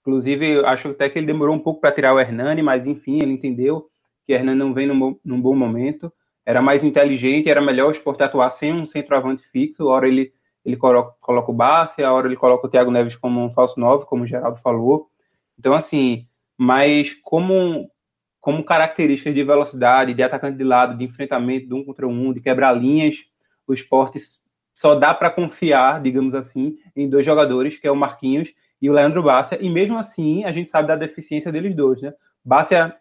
inclusive 0.00 0.64
acho 0.64 0.88
até 0.88 1.08
que 1.08 1.18
ele 1.18 1.26
demorou 1.26 1.54
um 1.54 1.58
pouco 1.58 1.80
para 1.80 1.92
tirar 1.92 2.14
o 2.14 2.20
Hernani, 2.20 2.62
mas 2.62 2.86
enfim, 2.86 3.18
ele 3.22 3.32
entendeu 3.32 3.88
que 4.26 4.32
o 4.32 4.36
Hernani 4.36 4.58
não 4.58 4.72
vem 4.72 4.86
num, 4.86 5.18
num 5.24 5.40
bom 5.40 5.54
momento, 5.54 6.12
era 6.44 6.60
mais 6.60 6.84
inteligente, 6.84 7.48
era 7.48 7.60
melhor 7.60 7.88
o 7.88 7.92
esporte 7.92 8.22
atuar 8.22 8.50
sem 8.50 8.72
um 8.72 8.86
centroavante 8.86 9.44
fixo. 9.50 9.86
Hora 9.86 10.08
ele, 10.08 10.32
ele 10.64 10.76
coloca, 10.76 11.14
coloca 11.20 11.50
o 11.50 11.54
Bassi, 11.54 12.02
a 12.02 12.12
hora 12.12 12.26
ele 12.26 12.36
coloca 12.36 12.66
o 12.66 12.70
Thiago 12.70 12.90
Neves 12.90 13.16
como 13.16 13.40
um 13.40 13.52
falso 13.52 13.78
9, 13.78 14.06
como 14.06 14.24
o 14.24 14.26
Geraldo 14.26 14.58
falou. 14.58 15.08
Então, 15.58 15.74
assim, 15.74 16.26
mas 16.58 17.14
como, 17.14 17.88
como 18.42 18.64
características 18.64 19.32
de 19.36 19.44
velocidade, 19.44 20.12
de 20.12 20.22
atacante 20.22 20.58
de 20.58 20.64
lado, 20.64 20.98
de 20.98 21.04
enfrentamento 21.04 21.68
de 21.68 21.74
um 21.74 21.84
contra 21.84 22.08
um, 22.08 22.32
de 22.32 22.40
quebrar 22.40 22.72
linhas, 22.72 23.18
o 23.68 23.72
esporte 23.72 24.18
só 24.74 24.96
dá 24.96 25.14
para 25.14 25.30
confiar, 25.30 26.02
digamos 26.02 26.34
assim, 26.34 26.76
em 26.96 27.08
dois 27.08 27.24
jogadores, 27.24 27.78
que 27.78 27.86
é 27.86 27.90
o 27.90 27.94
Marquinhos 27.94 28.52
e 28.80 28.90
o 28.90 28.92
Leandro 28.92 29.22
Bárcia, 29.22 29.58
e 29.60 29.70
mesmo 29.70 29.96
assim 29.96 30.42
a 30.42 30.50
gente 30.50 30.72
sabe 30.72 30.88
da 30.88 30.96
deficiência 30.96 31.52
deles 31.52 31.72
dois, 31.76 32.02
né? 32.02 32.12
Bárcia 32.44 32.92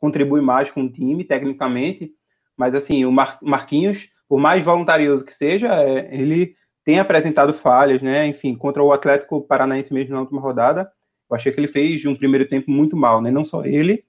contribui 0.00 0.40
mais 0.40 0.70
com 0.70 0.84
o 0.84 0.90
time, 0.90 1.22
tecnicamente, 1.22 2.10
mas 2.56 2.74
assim, 2.74 3.04
o 3.04 3.12
Mar 3.12 3.38
Marquinhos, 3.42 4.08
por 4.26 4.40
mais 4.40 4.64
voluntarioso 4.64 5.22
que 5.22 5.34
seja, 5.34 5.68
é, 5.82 6.08
ele 6.18 6.56
tem 6.82 6.98
apresentado 6.98 7.52
falhas, 7.52 8.00
né? 8.00 8.26
Enfim, 8.26 8.56
contra 8.56 8.82
o 8.82 8.90
Atlético 8.90 9.42
Paranaense 9.42 9.92
mesmo 9.92 10.14
na 10.14 10.20
última 10.20 10.40
rodada, 10.40 10.90
eu 11.28 11.36
achei 11.36 11.52
que 11.52 11.60
ele 11.60 11.68
fez 11.68 12.06
um 12.06 12.16
primeiro 12.16 12.48
tempo 12.48 12.70
muito 12.70 12.96
mal, 12.96 13.20
né? 13.20 13.30
Não 13.30 13.44
só 13.44 13.62
ele, 13.66 14.07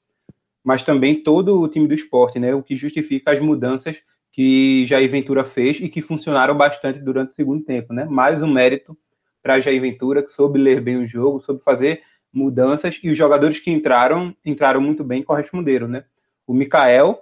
mas 0.69 0.83
também 0.83 1.23
todo 1.23 1.59
o 1.59 1.67
time 1.67 1.87
do 1.87 1.95
esporte, 1.95 2.37
né? 2.37 2.53
O 2.53 2.61
que 2.61 2.75
justifica 2.75 3.31
as 3.31 3.39
mudanças 3.39 3.97
que 4.31 4.85
Jair 4.85 5.09
Ventura 5.09 5.43
fez 5.43 5.79
e 5.79 5.89
que 5.89 5.99
funcionaram 5.99 6.55
bastante 6.55 6.99
durante 6.99 7.31
o 7.31 7.33
segundo 7.33 7.65
tempo, 7.65 7.91
né? 7.91 8.05
Mais 8.05 8.43
um 8.43 8.53
mérito 8.53 8.95
para 9.41 9.59
Jair 9.59 9.81
Ventura, 9.81 10.21
que 10.21 10.29
soube 10.29 10.59
ler 10.59 10.79
bem 10.79 10.97
o 10.97 11.07
jogo, 11.07 11.41
soube 11.41 11.63
fazer 11.63 12.03
mudanças 12.31 12.99
e 13.01 13.09
os 13.09 13.17
jogadores 13.17 13.59
que 13.59 13.71
entraram, 13.71 14.31
entraram 14.45 14.79
muito 14.79 15.03
bem 15.03 15.23
corresponderam, 15.23 15.87
né? 15.87 16.03
O 16.45 16.53
Mikael, 16.53 17.19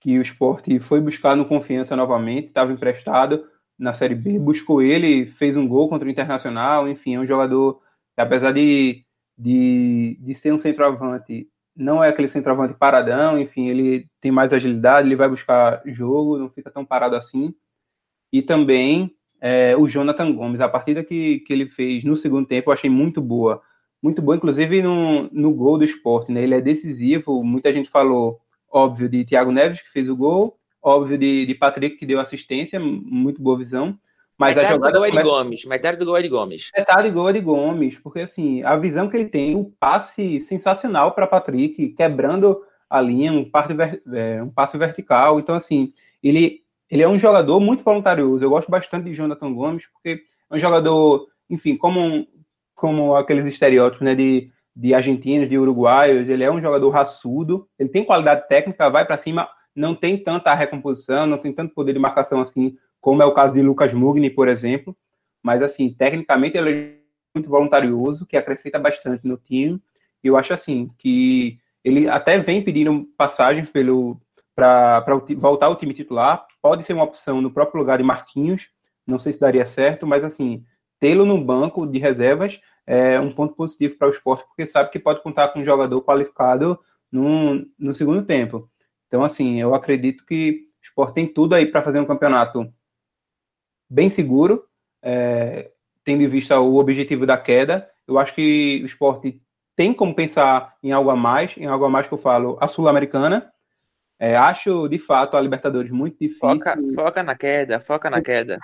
que 0.00 0.16
o 0.16 0.22
esporte 0.22 0.78
foi 0.78 1.00
buscar 1.00 1.34
no 1.34 1.44
Confiança 1.44 1.96
novamente, 1.96 2.46
estava 2.46 2.72
emprestado 2.72 3.44
na 3.76 3.94
Série 3.94 4.14
B, 4.14 4.38
buscou 4.38 4.80
ele, 4.80 5.26
fez 5.26 5.56
um 5.56 5.66
gol 5.66 5.88
contra 5.88 6.06
o 6.06 6.10
Internacional, 6.10 6.88
enfim, 6.88 7.16
é 7.16 7.18
um 7.18 7.26
jogador 7.26 7.80
que, 8.14 8.20
apesar 8.20 8.52
de, 8.52 9.04
de, 9.36 10.16
de 10.20 10.34
ser 10.36 10.54
um 10.54 10.58
centroavante, 10.60 11.48
não 11.76 12.02
é 12.02 12.08
aquele 12.08 12.28
centroavante 12.28 12.74
paradão, 12.74 13.38
enfim, 13.38 13.68
ele 13.68 14.06
tem 14.20 14.30
mais 14.30 14.52
agilidade, 14.52 15.08
ele 15.08 15.16
vai 15.16 15.28
buscar 15.28 15.82
jogo, 15.86 16.38
não 16.38 16.50
fica 16.50 16.70
tão 16.70 16.84
parado 16.84 17.16
assim. 17.16 17.54
E 18.32 18.42
também 18.42 19.14
é, 19.40 19.76
o 19.76 19.88
Jonathan 19.88 20.32
Gomes. 20.32 20.60
A 20.60 20.68
partida 20.68 21.02
que, 21.02 21.40
que 21.40 21.52
ele 21.52 21.66
fez 21.66 22.04
no 22.04 22.16
segundo 22.16 22.46
tempo 22.46 22.70
eu 22.70 22.74
achei 22.74 22.88
muito 22.88 23.20
boa. 23.20 23.60
Muito 24.02 24.22
boa, 24.22 24.36
inclusive 24.36 24.82
no, 24.82 25.28
no 25.32 25.52
gol 25.52 25.78
do 25.78 25.84
esporte. 25.84 26.30
Né? 26.30 26.42
Ele 26.42 26.54
é 26.54 26.60
decisivo. 26.60 27.42
Muita 27.42 27.72
gente 27.72 27.90
falou, 27.90 28.40
óbvio, 28.70 29.08
de 29.08 29.24
Thiago 29.24 29.52
Neves, 29.52 29.82
que 29.82 29.90
fez 29.90 30.08
o 30.08 30.16
gol, 30.16 30.58
óbvio, 30.82 31.18
de, 31.18 31.46
de 31.46 31.54
Patrick, 31.54 31.96
que 31.96 32.06
deu 32.06 32.20
assistência, 32.20 32.80
muito 32.80 33.42
boa 33.42 33.58
visão. 33.58 33.98
Mas 34.38 34.56
metade 34.56 34.72
a 34.72 34.76
jogada 34.76 34.92
do 34.92 34.98
gol 34.98 35.06
é 35.06 35.10
de 35.10 35.22
Gomes. 35.22 35.64
Metade 35.66 35.96
do 35.98 36.04
gol 36.04 36.16
é 36.16 36.22
de 36.22 36.28
Gomes. 36.28 36.70
Metade 36.76 37.08
do 37.08 37.14
gol 37.14 37.28
é 37.28 37.32
de 37.32 37.40
Gomes, 37.40 37.98
porque 37.98 38.20
assim, 38.20 38.62
a 38.62 38.76
visão 38.76 39.08
que 39.08 39.16
ele 39.16 39.28
tem, 39.28 39.54
o 39.54 39.72
passe 39.78 40.40
sensacional 40.40 41.12
para 41.12 41.26
Patrick, 41.26 41.88
quebrando 41.90 42.62
a 42.88 43.00
linha, 43.00 43.32
um, 43.32 43.48
passe, 43.48 43.72
é, 44.12 44.42
um 44.42 44.50
passe 44.50 44.76
vertical. 44.76 45.38
Então, 45.38 45.54
assim, 45.54 45.92
ele 46.22 46.62
ele 46.92 47.02
é 47.02 47.08
um 47.08 47.18
jogador 47.18 47.58
muito 47.58 47.82
voluntarioso. 47.82 48.44
Eu 48.44 48.50
gosto 48.50 48.70
bastante 48.70 49.04
de 49.04 49.14
Jonathan 49.14 49.50
Gomes, 49.54 49.86
porque 49.86 50.24
é 50.50 50.54
um 50.54 50.58
jogador, 50.58 51.26
enfim, 51.48 51.74
como, 51.74 52.28
como 52.74 53.16
aqueles 53.16 53.46
estereótipos 53.46 54.04
né, 54.04 54.14
de, 54.14 54.52
de 54.76 54.92
argentinos, 54.92 55.48
de 55.48 55.56
uruguaios. 55.56 56.28
Ele 56.28 56.44
é 56.44 56.52
um 56.52 56.60
jogador 56.60 56.90
raçudo, 56.90 57.66
ele 57.78 57.88
tem 57.88 58.04
qualidade 58.04 58.46
técnica, 58.46 58.90
vai 58.90 59.06
para 59.06 59.16
cima, 59.16 59.48
não 59.74 59.94
tem 59.94 60.18
tanta 60.18 60.52
recomposição, 60.52 61.26
não 61.26 61.38
tem 61.38 61.50
tanto 61.50 61.72
poder 61.72 61.94
de 61.94 61.98
marcação 61.98 62.42
assim, 62.42 62.76
como 63.02 63.22
é 63.22 63.26
o 63.26 63.34
caso 63.34 63.52
de 63.52 63.60
Lucas 63.60 63.92
Mugni, 63.92 64.30
por 64.30 64.48
exemplo. 64.48 64.96
Mas, 65.42 65.60
assim, 65.60 65.92
tecnicamente 65.92 66.56
ele 66.56 66.70
é 66.70 66.94
muito 67.34 67.50
voluntarioso, 67.50 68.24
que 68.24 68.36
acrescenta 68.36 68.78
bastante 68.78 69.26
no 69.26 69.36
time. 69.36 69.82
E 70.22 70.28
eu 70.28 70.36
acho, 70.36 70.54
assim, 70.54 70.88
que 70.96 71.58
ele 71.84 72.08
até 72.08 72.38
vem 72.38 72.62
pedindo 72.62 73.04
passagens 73.16 73.68
para 74.54 75.04
voltar 75.36 75.66
ao 75.66 75.76
time 75.76 75.92
titular. 75.92 76.46
Pode 76.62 76.84
ser 76.84 76.92
uma 76.92 77.02
opção 77.02 77.42
no 77.42 77.50
próprio 77.50 77.80
lugar 77.80 77.98
de 77.98 78.04
Marquinhos, 78.04 78.70
não 79.04 79.18
sei 79.18 79.32
se 79.32 79.40
daria 79.40 79.66
certo, 79.66 80.06
mas 80.06 80.22
assim, 80.22 80.64
tê-lo 81.00 81.26
no 81.26 81.42
banco 81.42 81.84
de 81.84 81.98
reservas 81.98 82.60
é 82.86 83.18
um 83.18 83.32
ponto 83.32 83.54
positivo 83.54 83.96
para 83.98 84.08
o 84.08 84.12
esporte, 84.12 84.46
porque 84.46 84.64
sabe 84.64 84.90
que 84.90 84.98
pode 84.98 85.22
contar 85.22 85.48
com 85.48 85.58
um 85.58 85.64
jogador 85.64 86.00
qualificado 86.02 86.78
no, 87.10 87.66
no 87.76 87.94
segundo 87.96 88.24
tempo. 88.24 88.70
Então, 89.08 89.24
assim, 89.24 89.60
eu 89.60 89.74
acredito 89.74 90.24
que 90.24 90.66
o 90.80 90.84
esporte 90.84 91.14
tem 91.14 91.26
tudo 91.26 91.54
aí 91.54 91.66
para 91.66 91.82
fazer 91.82 91.98
um 91.98 92.06
campeonato 92.06 92.72
bem 93.92 94.08
seguro, 94.08 94.64
é, 95.02 95.70
tendo 96.02 96.22
em 96.22 96.28
vista 96.28 96.58
o 96.58 96.78
objetivo 96.78 97.26
da 97.26 97.36
queda. 97.36 97.88
Eu 98.08 98.18
acho 98.18 98.34
que 98.34 98.80
o 98.82 98.86
esporte 98.86 99.40
tem 99.76 99.92
como 99.92 100.14
pensar 100.14 100.74
em 100.82 100.92
algo 100.92 101.10
a 101.10 101.16
mais, 101.16 101.56
em 101.56 101.66
algo 101.66 101.84
a 101.84 101.90
mais 101.90 102.08
que 102.08 102.14
eu 102.14 102.18
falo, 102.18 102.56
a 102.60 102.68
Sul-Americana, 102.68 103.52
é, 104.18 104.36
acho, 104.36 104.88
de 104.88 104.98
fato, 104.98 105.36
a 105.36 105.40
Libertadores 105.40 105.90
muito 105.90 106.16
difícil. 106.18 106.40
Foca, 106.40 106.78
foca 106.94 107.22
na 107.22 107.34
queda, 107.34 107.80
foca 107.80 108.08
na 108.08 108.22
queda. 108.22 108.58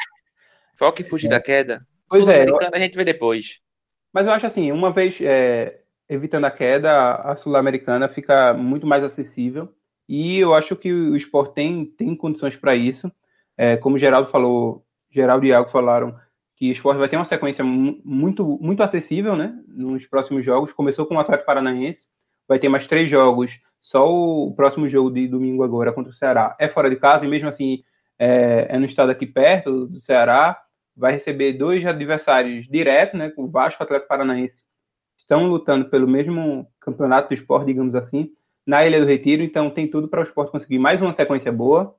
Foca 0.77 1.03
em 1.03 1.05
fugir 1.05 1.27
é. 1.27 1.31
da 1.31 1.41
queda. 1.41 1.87
Pois 2.09 2.27
é. 2.29 2.47
A 2.73 2.79
gente 2.79 2.97
vê 2.97 3.05
depois. 3.05 3.61
Mas 4.13 4.27
eu 4.27 4.33
acho 4.33 4.47
assim, 4.47 4.73
uma 4.73 4.93
vez 4.93 5.21
é, 5.21 5.81
evitando 6.09 6.45
a 6.45 6.51
queda, 6.51 7.17
a 7.17 7.37
Sul-Americana 7.37 8.09
fica 8.09 8.55
muito 8.55 8.87
mais 8.87 9.05
acessível. 9.05 9.75
E 10.09 10.39
eu 10.39 10.55
acho 10.55 10.75
que 10.75 10.93
o 10.93 11.17
esporte 11.17 11.55
tem, 11.55 11.85
tem 11.85 12.15
condições 12.15 12.57
para 12.57 12.75
isso. 12.75 13.13
É, 13.57 13.77
como 13.77 13.97
o 13.97 13.99
Geraldo 13.99 14.29
falou, 14.29 14.87
Geraldo 15.19 15.45
e 15.45 15.49
Iago 15.49 15.69
falaram 15.69 16.17
que 16.57 16.69
o 16.69 16.73
esporte 16.73 16.99
vai 16.99 17.09
ter 17.09 17.17
uma 17.17 17.25
sequência 17.25 17.65
muito, 17.65 18.59
muito 18.61 18.83
acessível 18.83 19.37
né, 19.37 19.55
nos 19.69 20.07
próximos 20.07 20.45
jogos. 20.45 20.73
Começou 20.73 21.07
com 21.07 21.15
o 21.15 21.21
Atlético 21.21 21.47
Paranaense, 21.47 22.07
vai 22.49 22.59
ter 22.59 22.69
mais 22.69 22.87
três 22.87 23.09
jogos 23.11 23.61
só 23.81 24.13
o 24.13 24.53
próximo 24.55 24.89
jogo 24.89 25.11
de 25.11 25.29
domingo 25.29 25.63
agora 25.63 25.93
contra 25.93 26.11
o 26.11 26.15
Ceará 26.15 26.57
é 26.59 26.69
fora 26.69 26.91
de 26.91 26.97
casa 26.97 27.25
e 27.25 27.29
mesmo 27.29 27.49
assim 27.49 27.83
é, 28.19 28.67
é 28.71 28.79
no 28.79 28.87
estado 28.87 29.11
aqui 29.11 29.27
perto 29.27 29.87
do 29.87 30.01
Ceará. 30.01 30.61
Vai 30.97 31.13
receber 31.13 31.53
dois 31.53 31.87
adversários 31.87 32.67
diretos, 32.69 33.15
né? 33.15 33.33
O 33.37 33.47
Vasco 33.47 33.81
e 33.81 33.85
o 33.85 33.87
Atlético 33.87 34.09
Paranaense 34.09 34.63
estão 35.17 35.47
lutando 35.47 35.89
pelo 35.89 36.09
mesmo 36.09 36.67
campeonato 36.81 37.29
do 37.29 37.35
esporte, 37.35 37.67
digamos 37.67 37.95
assim, 37.95 38.33
na 38.67 38.85
Ilha 38.85 39.01
do 39.01 39.07
Retiro. 39.07 39.43
Então 39.43 39.71
tem 39.71 39.89
tudo 39.89 40.09
para 40.09 40.21
o 40.21 40.25
esporte 40.25 40.51
conseguir 40.51 40.79
mais 40.79 41.01
uma 41.01 41.15
sequência 41.15 41.53
boa 41.53 41.95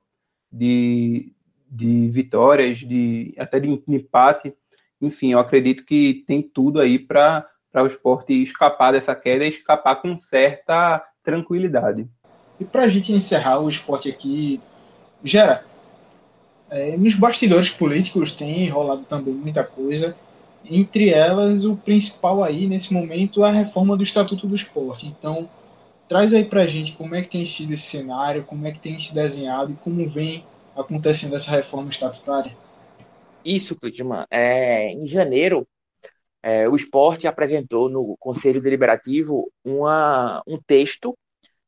de, 0.52 1.32
de 1.70 2.08
vitórias, 2.08 2.78
de 2.78 3.34
até 3.38 3.60
de 3.60 3.68
empate. 3.86 4.52
Enfim, 5.00 5.32
eu 5.32 5.38
acredito 5.38 5.84
que 5.84 6.24
tem 6.26 6.42
tudo 6.42 6.80
aí 6.80 6.98
para 6.98 7.46
o 7.74 7.86
esporte 7.86 8.32
escapar 8.32 8.92
dessa 8.92 9.14
queda 9.14 9.44
e 9.44 9.48
escapar 9.48 9.96
com 10.02 10.18
certa 10.20 11.02
tranquilidade. 11.22 12.08
E 12.58 12.64
para 12.64 12.82
a 12.82 12.88
gente 12.88 13.12
encerrar 13.12 13.60
o 13.60 13.68
esporte 13.68 14.08
aqui, 14.08 14.60
Gera, 15.22 15.64
é, 16.70 16.96
nos 16.96 17.14
bastidores 17.14 17.70
políticos 17.70 18.32
tem 18.32 18.68
rolado 18.68 19.04
também 19.04 19.34
muita 19.34 19.62
coisa. 19.62 20.16
Entre 20.64 21.10
elas, 21.10 21.64
o 21.64 21.76
principal 21.76 22.42
aí 22.42 22.66
nesse 22.66 22.92
momento 22.92 23.44
é 23.44 23.48
a 23.48 23.52
reforma 23.52 23.96
do 23.96 24.02
Estatuto 24.02 24.46
do 24.46 24.54
Esporte. 24.54 25.06
Então, 25.06 25.48
traz 26.08 26.34
aí 26.34 26.44
para 26.44 26.62
a 26.62 26.66
gente 26.66 26.92
como 26.92 27.14
é 27.14 27.22
que 27.22 27.28
tem 27.28 27.44
sido 27.44 27.72
esse 27.72 27.84
cenário, 27.84 28.44
como 28.44 28.66
é 28.66 28.70
que 28.70 28.78
tem 28.78 28.98
se 28.98 29.14
desenhado 29.14 29.72
e 29.72 29.76
como 29.76 30.06
vem 30.08 30.44
acontecendo 30.80 31.36
essa 31.36 31.50
reforma 31.50 31.88
estatutária. 31.88 32.56
Isso, 33.44 33.76
Clitman. 33.76 34.26
É, 34.30 34.92
em 34.92 35.06
janeiro, 35.06 35.66
é, 36.42 36.68
o 36.68 36.74
esporte 36.74 37.26
apresentou 37.26 37.88
no 37.88 38.16
Conselho 38.18 38.60
Deliberativo 38.60 39.50
uma, 39.64 40.42
um 40.46 40.58
texto, 40.66 41.16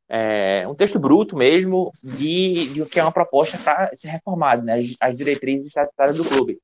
é, 0.09 0.67
um 0.67 0.75
texto 0.75 0.99
bruto 0.99 1.37
mesmo, 1.37 1.91
de, 2.03 2.69
de 2.69 2.85
que 2.87 3.01
é 3.01 3.03
uma 3.03 3.13
proposta 3.13 3.59
para 3.59 3.91
ser 3.95 4.09
reformado, 4.09 4.63
né, 4.63 4.79
as, 4.79 4.95
as 5.01 5.17
diretrizes 5.17 5.67
estatutárias 5.67 6.17
do 6.17 6.25
clube. 6.25 6.59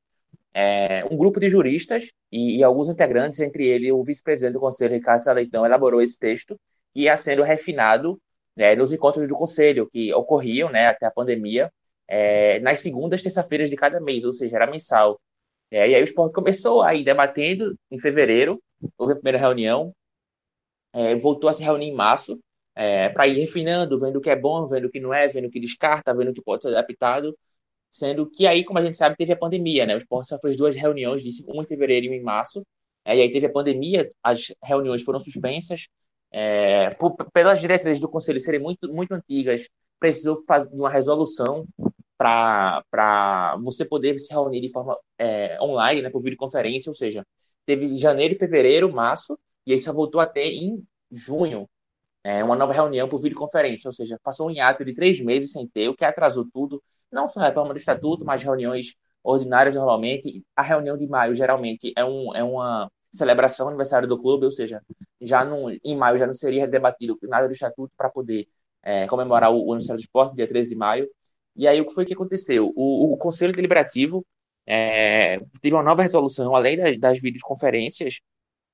É, 0.55 1.05
um 1.11 1.17
grupo 1.17 1.39
de 1.39 1.49
juristas 1.49 2.13
e, 2.33 2.59
e, 2.59 2.65
alguns 2.65 2.89
integrantes, 2.89 3.39
entre 3.41 3.67
eles 3.67 3.93
o 3.93 4.03
vice-presidente 4.03 4.55
do 4.55 4.61
Conselho, 4.61 4.95
Ricardo 4.95 5.23
Saleitão, 5.23 5.65
elaborou 5.65 6.03
esse 6.03 6.19
texto 6.19 6.59
que 6.93 7.03
ia 7.03 7.17
sendo 7.17 7.43
refinado 7.43 8.21
né, 8.57 8.75
nos 8.75 8.93
encontros 8.93 9.29
do 9.29 9.35
Conselho, 9.35 9.89
que 9.89 10.13
ocorriam 10.13 10.71
né, 10.71 10.87
até 10.87 11.07
a 11.07 11.11
pandemia, 11.11 11.71
é, 12.09 12.59
nas 12.61 12.81
segundas 12.81 13.23
terça-feiras 13.23 13.71
de 13.71 13.77
cada 13.77 14.01
mês, 14.01 14.25
ou 14.25 14.33
seja, 14.33 14.57
era 14.57 14.67
mensal. 14.67 15.21
É, 15.71 15.89
e 15.89 15.95
aí 15.95 16.01
o 16.01 16.05
esporte 16.05 16.33
começou 16.35 16.83
aí 16.83 17.05
debatendo 17.05 17.79
em 17.91 17.99
fevereiro, 17.99 18.61
houve 18.97 19.13
a 19.13 19.17
primeira 19.17 19.39
reunião, 19.39 19.93
é, 20.93 21.15
voltou 21.17 21.51
a 21.51 21.53
se 21.53 21.63
reunir 21.63 21.87
em 21.87 21.95
março, 21.95 22.39
é, 22.75 23.09
para 23.11 23.27
ir 23.27 23.39
refinando, 23.39 23.99
vendo 23.99 24.17
o 24.17 24.21
que 24.21 24.31
é 24.31 24.37
bom, 24.37 24.67
vendo 24.67 24.87
o 24.87 24.91
que 24.91 25.01
não 25.01 25.13
é, 25.13 25.29
vendo 25.29 25.47
o 25.49 25.51
que 25.51 25.61
descarta, 25.61 26.15
vendo 26.15 26.31
o 26.31 26.35
que 26.35 26.43
pode 26.43 26.63
ser 26.63 26.69
adaptado, 26.69 27.37
sendo 27.91 28.29
que 28.31 28.47
aí, 28.47 28.65
como 28.65 28.79
a 28.79 28.85
gente 28.85 28.97
sabe, 28.97 29.17
teve 29.17 29.33
a 29.33 29.37
pandemia, 29.37 29.85
né? 29.87 29.95
O 29.95 29.99
esporte 29.99 30.29
só 30.29 30.39
fez 30.39 30.57
duas 30.57 30.77
reuniões, 30.77 31.23
disse 31.23 31.45
uma 31.47 31.63
em 31.63 31.67
fevereiro 31.67 32.07
e 32.07 32.09
uma 32.09 32.17
em 32.17 32.23
março, 32.23 32.65
é, 33.05 33.17
e 33.17 33.23
aí 33.23 33.33
teve 33.33 33.47
a 33.47 33.53
pandemia, 33.53 34.11
as 34.23 34.55
reuniões 34.63 35.03
foram 35.03 35.21
suspensas, 35.21 35.89
é, 36.31 36.91
por, 36.91 37.17
pelas 37.33 37.61
diretrizes 37.61 38.01
do 38.01 38.09
conselho 38.09 38.39
serem 38.41 38.61
muito, 38.61 38.93
muito 38.93 39.13
antigas, 39.13 39.69
precisou 39.99 40.37
fazer 40.47 40.69
uma 40.73 40.91
resolução 40.91 41.67
para 42.19 43.57
você 43.63 43.85
poder 43.85 44.19
se 44.19 44.33
reunir 44.33 44.61
de 44.61 44.71
forma 44.71 44.99
é, 45.19 45.59
online, 45.63 46.03
né, 46.03 46.11
por 46.11 46.21
videoconferência, 46.21 46.91
ou 46.91 46.95
seja, 46.95 47.25
teve 47.65 47.97
janeiro, 47.97 48.37
fevereiro, 48.39 48.93
março, 48.93 49.39
e 49.67 49.73
aí 49.73 49.79
só 49.79 49.93
voltou 49.93 50.21
até 50.21 50.47
em 50.47 50.85
junho, 51.11 51.69
é, 52.25 52.43
uma 52.45 52.57
nova 52.57 52.73
reunião 52.73 53.09
por 53.09 53.19
videoconferência, 53.21 53.89
ou 53.89 53.93
seja, 53.93 54.19
passou 54.23 54.49
um 54.49 54.51
hiato 54.51 54.85
de 54.85 54.95
três 54.95 55.21
meses 55.21 55.53
sem 55.53 55.67
ter, 55.69 55.89
o 55.89 55.95
que 55.95 56.05
atrasou 56.05 56.47
tudo, 56.53 56.83
não 57.11 57.27
só 57.27 57.41
a 57.41 57.47
reforma 57.47 57.73
do 57.73 57.79
estatuto, 57.79 58.25
mas 58.25 58.43
reuniões 58.43 58.95
ordinárias 59.23 59.75
normalmente. 59.75 60.45
A 60.57 60.63
reunião 60.63 60.97
de 60.97 61.07
maio 61.07 61.35
geralmente 61.35 61.93
é, 61.97 62.05
um, 62.05 62.35
é 62.35 62.43
uma 62.43 62.91
celebração 63.13 63.69
aniversário 63.69 64.09
do 64.09 64.19
clube, 64.21 64.45
ou 64.45 64.51
seja, 64.51 64.83
já 65.21 65.45
não, 65.45 65.71
em 65.71 65.97
maio 65.97 66.19
já 66.19 66.27
não 66.27 66.35
seria 66.35 66.67
debatido 66.67 67.19
nada 67.23 67.47
do 67.47 67.53
estatuto 67.53 67.93
para 67.97 68.11
poder 68.11 68.49
é, 68.83 69.07
comemorar 69.07 69.51
o, 69.53 69.67
o 69.67 69.73
aniversário 69.73 70.01
do 70.01 70.05
esporte, 70.05 70.37
dia 70.37 70.47
13 70.49 70.71
de 70.71 70.77
maio. 70.77 71.09
E 71.59 71.67
aí 71.67 71.81
o 71.81 71.87
que 71.87 71.93
foi 71.93 72.07
que 72.07 72.15
aconteceu? 72.15 72.73
O, 72.77 73.13
o 73.13 73.17
Conselho 73.19 73.53
Deliberativo 73.53 74.25
é, 74.67 75.41
teve 75.61 75.75
uma 75.75 75.83
nova 75.83 76.03
resolução, 76.03 76.55
além 76.55 76.77
das, 76.77 76.99
das 76.99 77.21
videoconferências, 77.21 78.21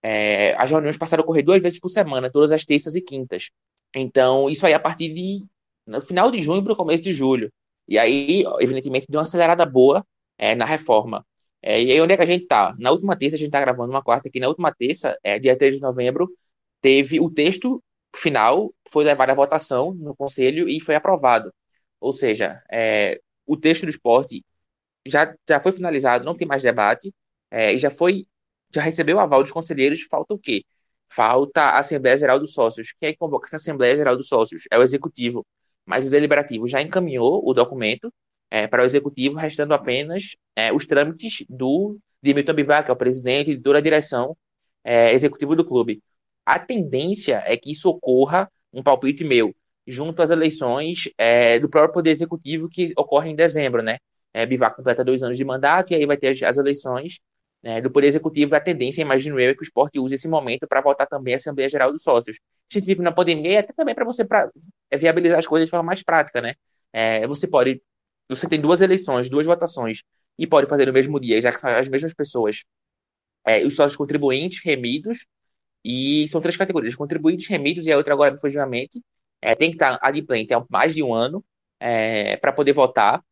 é, 0.03 0.55
as 0.59 0.71
reuniões 0.71 0.99
passaram 0.99 1.23
a 1.23 1.25
ocorrer 1.25 1.45
duas 1.45 1.63
vezes 1.63 1.81
por 1.81 1.89
semana, 1.89 2.31
todas 2.31 2.53
as 2.53 2.65
terças 2.65 2.95
e 2.95 3.01
quintas. 3.01 3.51
Então, 3.95 4.51
isso 4.51 4.67
aí 4.67 4.75
a 4.75 4.81
partir 4.81 5.09
de 5.13 5.43
no 5.87 6.01
final 6.01 6.31
de 6.31 6.41
junho 6.43 6.63
para 6.63 6.73
o 6.73 6.77
começo 6.77 7.03
de 7.03 7.13
julho. 7.13 7.51
E 7.89 7.99
aí, 7.99 8.45
evidentemente, 8.61 9.07
deu 9.09 9.19
uma 9.19 9.25
acelerada 9.25 9.65
boa 9.67 10.05
é, 10.39 10.55
na 10.55 10.65
reforma. 10.65 11.25
É, 11.63 11.83
e 11.83 11.93
aí, 11.93 12.01
onde 12.01 12.13
é 12.13 12.17
que 12.17 12.23
a 12.23 12.27
gente 12.27 12.43
está? 12.43 12.75
Na 12.79 12.91
última 12.91 13.17
terça, 13.17 13.37
a 13.37 13.39
gente 13.39 13.49
está 13.49 13.61
gravando 13.61 13.91
uma 13.91 14.03
quarta 14.03 14.29
aqui, 14.29 14.41
na 14.41 14.49
última 14.49 14.73
terça, 14.75 15.19
é, 15.23 15.39
dia 15.39 15.57
3 15.57 15.77
de 15.77 15.81
novembro, 15.81 16.31
teve 16.81 17.21
o 17.21 17.31
texto 17.31 17.83
final, 18.15 18.73
foi 18.91 19.05
levado 19.05 19.31
à 19.31 19.35
votação 19.35 19.95
no 19.95 20.15
Conselho 20.15 20.69
e 20.69 20.81
foi 20.81 20.95
aprovado. 20.95 21.53
Ou 22.05 22.13
seja, 22.13 22.63
é, 22.71 23.19
o 23.47 23.57
texto 23.57 23.85
do 23.85 23.91
esporte 23.91 24.45
já, 25.07 25.35
já 25.49 25.59
foi 25.59 25.73
finalizado, 25.73 26.25
não 26.25 26.37
tem 26.37 26.47
mais 26.47 26.63
debate, 26.63 27.15
é, 27.51 27.73
e 27.75 27.79
já 27.79 27.91
foi, 27.91 28.27
já 28.75 28.83
recebeu 28.83 29.17
o 29.17 29.21
aval 29.21 29.43
dos 29.43 29.51
conselheiros, 29.53 30.03
falta 30.03 30.35
o 30.35 30.39
quê? 30.39 30.65
Falta 31.09 31.63
a 31.63 31.79
Assembleia 31.79 32.19
Geral 32.19 32.39
dos 32.39 32.53
Sócios. 32.53 32.95
Quem 33.01 33.09
é 33.11 33.13
que 33.13 33.19
convoca 33.19 33.47
essa 33.47 33.57
Assembleia 33.57 33.97
Geral 33.97 34.17
dos 34.17 34.29
Sócios? 34.29 34.65
É 34.71 34.79
o 34.79 34.83
Executivo. 34.83 35.47
Mas 35.87 36.07
o 36.07 36.11
Deliberativo 36.11 36.67
já 36.69 36.83
encaminhou 36.83 37.43
o 37.43 37.55
documento 37.55 38.13
é, 38.51 38.67
para 38.67 38.83
o 38.83 38.87
Executivo, 38.87 39.37
restando 39.37 39.73
apenas 39.73 40.37
é, 40.57 40.73
os 40.73 40.87
trâmites 40.87 41.45
do 41.49 41.99
Dimitri 42.23 42.55
Bivac, 42.55 42.85
que 42.85 42.91
é 42.91 42.95
o 42.95 42.97
presidente 42.97 43.57
de 43.57 43.63
toda 43.63 43.79
a 43.79 43.83
direção 43.83 44.37
é, 44.85 45.13
executiva 45.15 45.57
do 45.57 45.65
clube. 45.65 46.03
A 46.45 46.59
tendência 46.59 47.43
é 47.47 47.57
que 47.57 47.71
isso 47.71 47.89
ocorra, 47.89 48.51
um 48.73 48.83
palpite 48.83 49.25
meu, 49.25 49.55
junto 49.87 50.23
às 50.23 50.31
eleições 50.31 51.11
é, 51.19 51.59
do 51.59 51.69
próprio 51.69 51.95
Poder 51.95 52.11
Executivo 52.11 52.69
que 52.69 52.93
ocorrem 52.97 53.33
em 53.33 53.37
dezembro, 53.37 53.83
né? 53.83 53.99
É, 54.33 54.45
Bivac 54.47 54.77
completa 54.77 55.05
dois 55.05 55.23
anos 55.23 55.37
de 55.37 55.45
mandato 55.45 55.93
e 55.93 55.95
aí 55.97 56.07
vai 56.07 56.17
ter 56.17 56.29
as, 56.29 56.43
as 56.43 56.57
eleições 56.59 57.21
né, 57.63 57.81
do 57.81 57.91
Poder 57.91 58.09
Executivo. 58.09 58.55
A 58.55 58.61
tendência, 58.61 59.03
imagino 59.03 59.39
eu, 59.41 59.51
é 59.51 59.55
que 59.55 59.63
o 59.63 59.65
esporte 59.65 59.99
use 59.99 60.15
esse 60.15 60.29
momento 60.29 60.67
para 60.67 60.81
votar 60.81 61.07
também 61.07 61.35
a 61.35 61.37
Assembleia 61.37 61.69
Geral 61.69 61.93
dos 61.93 62.03
Sócios. 62.03 62.39
A 62.71 62.75
gente 62.75 62.87
vive 62.87 63.03
na 63.03 63.13
pandemia 63.13 63.53
e 63.53 63.57
até 63.59 63.73
também 63.73 63.95
para 63.95 64.05
você 64.05 64.25
pra, 64.25 64.51
é, 64.91 64.97
viabilizar 64.97 65.39
as 65.39 65.47
coisas 65.47 65.67
de 65.67 65.71
forma 65.71 65.85
mais 65.85 66.03
prática, 66.03 66.41
né? 66.41 66.55
É, 66.93 67.27
você 67.27 67.49
pode, 67.49 67.83
você 68.29 68.49
tem 68.49 68.61
duas 68.61 68.81
eleições, 68.81 69.29
duas 69.29 69.47
votações 69.47 70.03
e 70.39 70.47
pode 70.47 70.69
fazer 70.69 70.87
no 70.87 70.93
mesmo 70.93 71.19
dia, 71.21 71.41
já 71.41 71.53
que 71.53 71.67
as 71.67 71.89
mesmas 71.89 72.15
pessoas, 72.15 72.65
é, 73.47 73.65
os 73.65 73.75
sócios 73.75 73.97
contribuintes, 73.97 74.61
remidos, 74.65 75.27
e 75.85 76.27
são 76.29 76.41
três 76.41 76.57
categorias, 76.57 76.95
contribuintes, 76.95 77.47
remidos 77.49 77.87
e 77.87 77.93
a 77.93 77.97
outra 77.97 78.15
agora 78.15 78.33
me 78.33 78.41
fugiu 78.41 78.63
a 78.63 78.67
mente, 78.67 79.03
é, 79.45 79.55
tem 79.55 79.71
que 79.71 79.77
estar 79.77 79.99
adimplente 80.03 80.55
há 80.55 80.65
mais 80.71 80.95
de 80.95 81.03
um 81.03 81.13
ano 81.15 81.45
é, 81.79 82.37
para 82.39 82.53
poder 82.53 82.73
votar. 82.73 83.23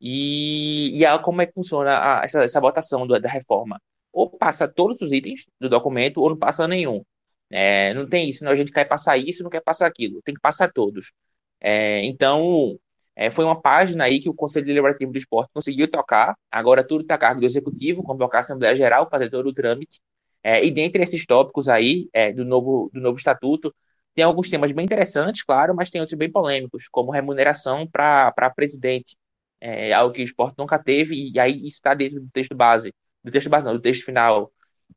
E, 0.00 1.02
e 1.02 1.18
como 1.20 1.42
é 1.42 1.46
que 1.46 1.52
funciona 1.54 2.20
a, 2.20 2.24
essa, 2.24 2.42
essa 2.42 2.60
votação 2.60 3.06
do, 3.06 3.20
da 3.20 3.28
reforma? 3.28 3.80
Ou 4.12 4.30
passa 4.30 4.66
todos 4.66 5.02
os 5.02 5.12
itens 5.12 5.44
do 5.60 5.68
documento, 5.68 6.20
ou 6.20 6.30
não 6.30 6.38
passa 6.38 6.66
nenhum. 6.66 7.04
É, 7.50 7.92
não 7.94 8.08
tem 8.08 8.28
isso, 8.30 8.44
não, 8.44 8.52
a 8.52 8.54
gente 8.54 8.72
quer 8.72 8.86
passar 8.86 9.18
isso, 9.18 9.42
não 9.42 9.50
quer 9.50 9.60
passar 9.60 9.86
aquilo, 9.86 10.22
tem 10.22 10.34
que 10.34 10.40
passar 10.40 10.72
todos. 10.72 11.12
É, 11.60 12.04
então, 12.06 12.78
é, 13.16 13.30
foi 13.30 13.44
uma 13.44 13.60
página 13.60 14.04
aí 14.04 14.20
que 14.20 14.28
o 14.30 14.34
Conselho 14.34 14.66
Deliberativo 14.66 15.12
do 15.12 15.18
Esporte 15.18 15.50
conseguiu 15.52 15.90
tocar, 15.90 16.36
agora 16.50 16.84
tudo 16.84 17.02
está 17.02 17.16
a 17.16 17.18
cargo 17.18 17.40
do 17.40 17.46
Executivo, 17.46 18.02
convocar 18.02 18.38
a 18.38 18.40
Assembleia 18.42 18.74
Geral, 18.76 19.10
fazer 19.10 19.28
todo 19.30 19.48
o 19.48 19.52
trâmite, 19.52 20.00
é, 20.42 20.64
e 20.64 20.70
dentre 20.70 21.02
esses 21.02 21.26
tópicos 21.26 21.68
aí 21.68 22.08
do, 22.34 22.44
novo, 22.44 22.90
do 22.94 23.00
novo 23.00 23.18
estatuto, 23.18 23.74
tem 24.14 24.24
alguns 24.24 24.48
temas 24.48 24.72
bem 24.72 24.84
interessantes, 24.84 25.42
claro, 25.42 25.74
mas 25.74 25.90
tem 25.90 26.00
outros 26.00 26.18
bem 26.18 26.30
polêmicos, 26.30 26.88
como 26.88 27.12
remuneração 27.12 27.86
para 27.86 28.52
presidente, 28.54 29.16
é 29.60 29.92
algo 29.92 30.14
que 30.14 30.22
o 30.22 30.24
esporte 30.24 30.56
nunca 30.58 30.78
teve, 30.78 31.30
e 31.32 31.38
aí 31.38 31.66
está 31.66 31.94
dentro 31.94 32.20
do 32.20 32.28
texto 32.30 32.54
base, 32.54 32.92
do 33.22 33.30
texto 33.30 33.50
base 33.50 33.66
não, 33.66 33.74
do 33.74 33.80
texto 33.80 34.04
final. 34.04 34.50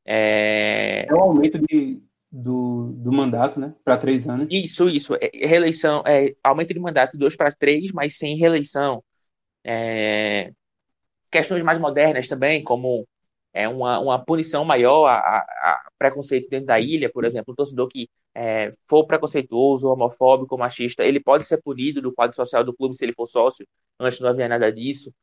É, 0.06 1.06
é 1.08 1.14
um 1.14 1.22
aumento 1.22 1.60
de, 1.60 2.02
do, 2.32 2.92
do 2.94 3.12
mandato, 3.12 3.60
né, 3.60 3.74
para 3.84 3.98
três 3.98 4.28
anos. 4.28 4.48
Isso, 4.50 4.90
isso, 4.90 5.16
é, 5.16 5.30
reeleição, 5.34 6.02
é, 6.08 6.34
aumento 6.44 6.74
de 6.74 6.80
mandato 6.80 7.14
de 7.14 7.18
dois 7.20 7.36
para 7.36 7.52
três, 7.52 7.92
mas 7.92 8.18
sem 8.18 8.38
reeleição. 8.38 9.04
É, 9.64 10.52
questões 11.30 11.64
mais 11.64 11.78
modernas 11.78 12.28
também, 12.28 12.64
como 12.64 13.08
é, 13.54 13.68
uma, 13.68 14.00
uma 14.00 14.24
punição 14.24 14.64
maior 14.64 15.08
a, 15.08 15.18
a, 15.18 15.40
a 15.40 15.92
preconceito 15.98 16.50
dentro 16.50 16.68
da 16.68 16.80
ilha, 16.80 17.12
por 17.12 17.26
exemplo, 17.26 17.54
o 17.54 17.56
torcedor 17.56 17.88
que 17.88 18.10
é, 18.36 18.74
for 18.88 19.06
preconceituoso, 19.06 19.90
homofóbico, 19.90 20.58
machista, 20.58 21.06
ele 21.06 21.20
pode 21.20 21.46
ser 21.46 21.62
punido 21.62 22.02
do 22.02 22.14
quadro 22.14 22.36
social 22.36 22.64
do 22.64 22.74
clube 22.74 22.96
se 22.96 23.06
ele 23.06 23.14
for 23.14 23.28
sócio. 23.28 23.68
Antes 24.00 24.20
não 24.20 24.30
havia 24.30 24.48
nada 24.48 24.72
disso. 24.72 25.14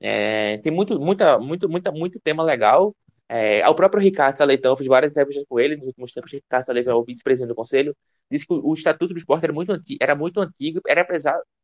É, 0.00 0.58
tem 0.58 0.72
muito, 0.72 0.98
muita, 1.00 1.38
muito, 1.38 1.68
muita, 1.68 1.92
muito 1.92 2.20
tema 2.20 2.42
legal. 2.42 2.94
É, 3.28 3.66
o 3.68 3.74
próprio 3.74 4.02
Ricardo 4.02 4.36
Saleitão, 4.36 4.76
fiz 4.76 4.86
várias 4.86 5.10
entrevistas 5.10 5.44
com 5.48 5.58
ele 5.58 5.76
nos 5.76 5.86
últimos 5.86 6.12
tempos. 6.12 6.32
Ricardo 6.32 6.66
Saleitão 6.66 6.92
é 6.92 6.96
o 6.96 7.04
vice-presidente 7.04 7.48
do 7.48 7.54
conselho. 7.54 7.96
Disse 8.30 8.46
que 8.46 8.52
o 8.54 8.74
estatuto 8.74 9.14
do 9.14 9.18
esporte 9.18 9.44
era 9.44 9.52
muito 9.52 9.72
antigo, 9.72 9.98
era 10.02 10.14
muito 10.14 10.40
antigo, 10.40 10.80
era, 10.86 11.06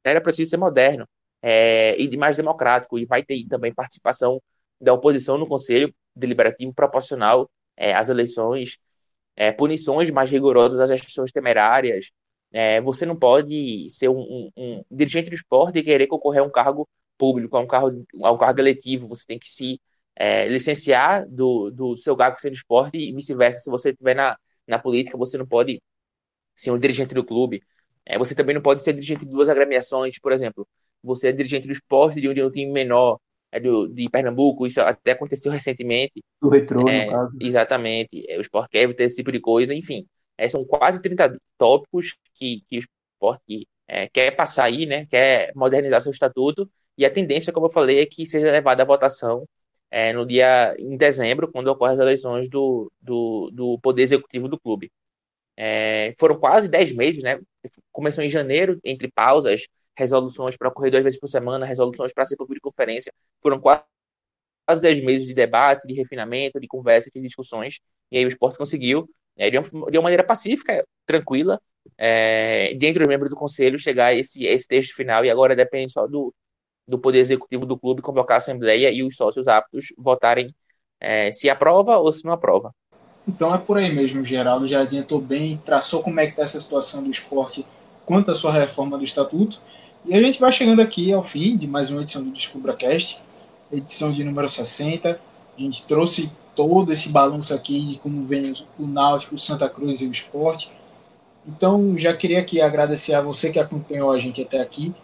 era 0.05 0.21
preciso 0.21 0.51
ser 0.51 0.57
moderno 0.57 1.07
é, 1.43 2.01
e 2.01 2.17
mais 2.17 2.37
democrático. 2.37 2.99
E 2.99 3.05
vai 3.05 3.23
ter 3.23 3.45
também 3.47 3.75
participação 3.75 4.41
da 4.81 4.95
oposição 4.95 5.37
no 5.37 5.47
conselho 5.47 5.95
deliberativo 6.17 6.73
proporcional 6.73 7.51
é, 7.77 7.95
às 7.95 8.09
eleições 8.09 8.79
é, 9.39 9.53
punições 9.53 10.11
mais 10.11 10.29
rigorosas 10.31 10.81
às 10.81 10.91
instituições 10.91 11.31
temerárias. 11.31 12.11
É, 12.53 12.81
você 12.81 13.07
não 13.07 13.17
pode 13.17 13.89
ser 13.89 14.09
um, 14.09 14.19
um, 14.19 14.51
um, 14.57 14.85
dirigente 14.91 15.31
do 15.31 15.35
esporte 15.37 15.79
e 15.79 15.83
querer 15.83 16.09
concorrer 16.09 16.43
a 16.43 16.45
um 16.45 16.51
cargo 16.51 16.89
público, 17.17 17.57
a 17.57 17.61
um 17.61 17.67
cargo, 17.67 18.05
a 18.23 18.33
um 18.33 18.39
cargo 18.39 18.61
eletivo. 18.61 19.07
Você 19.09 19.25
tem 19.27 19.39
que 19.39 19.49
se 19.49 19.81
é, 20.17 20.49
licenciar 20.49 21.25
do, 21.29 21.71
do 21.71 21.97
seu 21.97 22.17
cargo 22.17 22.41
sendo 22.41 22.55
esporte 22.55 22.99
e 22.99 23.13
vice-versa. 23.13 23.61
Se 23.61 23.71
você 23.71 23.91
estiver 23.91 24.15
na, 24.17 24.37
na 24.67 24.79
política, 24.79 25.17
você 25.17 25.39
não 25.39 25.47
pode 25.47 25.81
ser 26.55 26.73
um 26.73 26.79
dirigente 26.79 27.15
do 27.15 27.25
clube. 27.25 27.63
É, 28.05 28.19
você 28.19 28.35
também 28.35 28.55
não 28.55 28.63
pode 28.63 28.83
ser 28.83 28.93
dirigente 28.93 29.25
de 29.25 29.31
duas 29.31 29.49
agremiações, 29.49 30.19
por 30.19 30.33
exemplo. 30.33 30.67
Você 31.03 31.29
é 31.29 31.33
dirigente 31.33 31.67
do 31.69 31.73
esporte 31.73 32.21
de 32.21 32.29
um, 32.29 32.35
de 32.35 32.43
um 32.43 32.51
time 32.51 32.73
menor 32.73 33.21
é 33.51 33.59
do, 33.59 33.89
de 33.89 34.09
Pernambuco, 34.09 34.67
isso 34.67 34.81
até 34.81 35.13
aconteceu 35.13 35.51
recentemente. 35.51 36.23
Do 36.41 36.49
retrô, 36.49 36.89
é, 36.89 37.07
no 37.07 37.13
caso. 37.13 37.37
Exatamente. 37.41 38.25
É, 38.31 38.39
o 38.39 38.41
Sport 38.41 38.71
quer 38.71 38.93
ter 38.95 39.05
esse 39.05 39.17
tipo 39.17 39.33
de 39.33 39.41
coisa, 39.41 39.75
enfim. 39.75 40.07
É, 40.37 40.49
são 40.49 40.65
quase 40.65 41.01
30 41.03 41.37
tópicos 41.57 42.17
que, 42.35 42.63
que 42.69 42.77
o 42.77 42.81
esporte 42.81 43.67
é, 43.89 44.09
quer 44.09 44.31
passar 44.33 44.65
aí, 44.65 44.87
né? 44.87 45.07
Quer 45.07 45.53
modernizar 45.55 46.01
seu 46.01 46.13
estatuto. 46.13 46.71
E 46.97 47.05
a 47.05 47.11
tendência, 47.11 47.53
como 47.53 47.67
eu 47.67 47.71
falei, 47.71 48.01
é 48.01 48.07
que 48.07 48.27
seja 48.27 48.51
levada 48.51 48.83
à 48.83 48.87
votação 48.87 49.45
é, 49.91 50.13
no 50.13 50.27
dia 50.27 50.75
em 50.79 50.97
dezembro, 50.97 51.51
quando 51.51 51.69
ocorrem 51.69 51.95
as 51.95 52.01
eleições 52.01 52.49
do, 52.49 52.93
do, 53.01 53.51
do 53.53 53.79
Poder 53.81 54.03
Executivo 54.03 54.49
do 54.49 54.59
clube. 54.59 54.91
Foram 56.19 56.39
quase 56.39 56.69
10 56.69 56.93
meses, 56.93 57.23
né? 57.23 57.41
Começou 57.91 58.23
em 58.23 58.29
janeiro, 58.29 58.79
entre 58.85 59.11
pausas, 59.11 59.67
resoluções 59.99 60.57
para 60.57 60.69
ocorrer 60.69 60.93
duas 60.93 61.03
vezes 61.03 61.19
por 61.19 61.27
semana, 61.27 61.67
resoluções 61.67 62.13
para 62.13 62.25
ser 62.25 62.37
por 62.37 62.47
videoconferência. 62.47 63.13
Foram 63.43 63.61
quase, 63.61 63.83
10 64.81 65.03
meses 65.03 65.27
de 65.27 65.35
debate, 65.35 65.89
de 65.89 65.95
refinamento, 65.95 66.61
de 66.61 66.69
conversa, 66.69 67.11
de 67.13 67.21
discussões. 67.21 67.81
E 68.13 68.19
aí 68.19 68.25
o 68.25 68.29
esporte 68.29 68.57
conseguiu, 68.57 69.09
é, 69.37 69.51
de, 69.51 69.59
uma, 69.59 69.91
de 69.91 69.99
uma 69.99 70.05
maneira 70.05 70.23
pacífica, 70.23 70.87
tranquila, 71.05 71.61
é, 71.97 72.75
dentre 72.75 73.03
os 73.03 73.09
membros 73.09 73.31
do 73.31 73.37
conselho, 73.37 73.79
chegar 73.79 74.07
a 74.07 74.15
esse, 74.15 74.45
esse 74.45 74.69
texto 74.69 74.95
final. 74.95 75.25
E 75.25 75.31
agora 75.31 75.57
depende 75.57 75.93
só 75.93 76.07
do, 76.07 76.33
do 76.87 76.99
poder 76.99 77.19
executivo 77.19 77.67
do 77.67 77.77
clube 77.77 78.01
convocar 78.01 78.37
a 78.37 78.39
assembleia 78.39 78.93
e 78.93 79.03
os 79.03 79.17
sócios 79.17 79.49
aptos 79.49 79.87
votarem 79.99 80.55
é, 81.01 81.33
se 81.33 81.51
aprova 81.51 81.97
ou 81.99 82.13
se 82.13 82.25
não 82.25 82.33
aprova. 82.33 82.73
Então 83.27 83.53
é 83.53 83.59
por 83.59 83.79
aí 83.79 83.93
mesmo, 83.93 84.25
Geraldo 84.25 84.67
já 84.67 84.83
adiantou 84.83 85.21
bem, 85.21 85.61
traçou 85.65 86.03
como 86.03 86.21
é 86.21 86.25
que 86.25 86.31
está 86.31 86.45
essa 86.45 86.61
situação 86.61 87.03
do 87.03 87.11
esporte 87.11 87.67
quanto 88.07 88.31
à 88.31 88.35
sua 88.35 88.51
reforma 88.51 88.97
do 88.97 89.05
estatuto. 89.05 89.61
E 90.05 90.15
a 90.15 90.23
gente 90.23 90.41
vai 90.41 90.51
chegando 90.53 90.81
aqui 90.81 91.13
ao 91.13 91.23
fim 91.23 91.57
de 91.57 91.67
mais 91.67 91.91
uma 91.91 92.01
edição 92.01 92.23
do 92.23 92.31
DescubraCast, 92.31 93.21
edição 93.71 94.11
de 94.13 94.25
número 94.25 94.49
60. 94.49 95.21
A 95.57 95.61
gente 95.61 95.83
trouxe 95.87 96.31
todo 96.55 96.93
esse 96.93 97.09
balanço 97.11 97.53
aqui 97.53 97.81
de 97.85 97.99
como 97.99 98.25
vem 98.25 98.53
o 98.79 98.87
Náutico, 98.87 99.35
o 99.35 99.39
Santa 99.39 99.69
Cruz 99.69 100.01
e 100.01 100.07
o 100.07 100.13
esporte. 100.13 100.73
Então, 101.47 101.99
já 101.99 102.17
queria 102.17 102.41
aqui 102.41 102.61
agradecer 102.61 103.15
a 103.15 103.21
você 103.21 103.51
que 103.51 103.59
acompanhou 103.59 104.11
a 104.11 104.19
gente 104.19 104.41
até 104.41 104.61
aqui. 104.61 104.95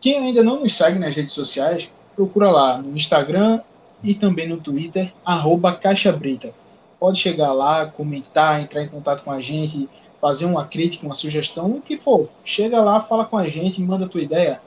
Quem 0.00 0.18
ainda 0.18 0.42
não 0.42 0.60
nos 0.60 0.76
segue 0.76 0.98
nas 0.98 1.14
redes 1.14 1.32
sociais, 1.32 1.90
procura 2.14 2.50
lá 2.50 2.78
no 2.78 2.96
Instagram 2.96 3.60
e 4.02 4.14
também 4.14 4.48
no 4.48 4.58
Twitter, 4.58 5.12
arroba 5.24 5.74
Caixa 5.74 6.12
Brita. 6.12 6.52
pode 6.98 7.18
chegar 7.18 7.52
lá, 7.52 7.86
comentar, 7.86 8.60
entrar 8.60 8.82
em 8.82 8.88
contato 8.88 9.24
com 9.24 9.32
a 9.32 9.40
gente, 9.40 9.88
fazer 10.22 10.44
uma 10.44 10.64
crítica, 10.64 11.04
uma 11.04 11.16
sugestão, 11.16 11.68
o 11.72 11.82
que 11.82 11.96
for. 11.96 12.28
Chega 12.44 12.80
lá, 12.80 13.00
fala 13.00 13.24
com 13.24 13.36
a 13.36 13.48
gente, 13.48 13.82
manda 13.82 14.04
a 14.04 14.08
tua 14.08 14.22
ideia 14.22 14.60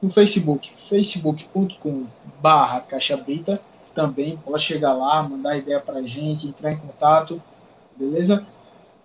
no 0.00 0.08
Facebook, 0.08 0.72
facebook.com 0.74 2.06
barra 2.40 2.80
Caixa 2.80 3.14
Brita, 3.18 3.60
também 3.94 4.38
pode 4.38 4.62
chegar 4.62 4.94
lá, 4.94 5.22
mandar 5.22 5.58
ideia 5.58 5.78
para 5.78 5.98
a 5.98 6.02
gente, 6.02 6.46
entrar 6.48 6.72
em 6.72 6.78
contato, 6.78 7.42
beleza? 7.94 8.42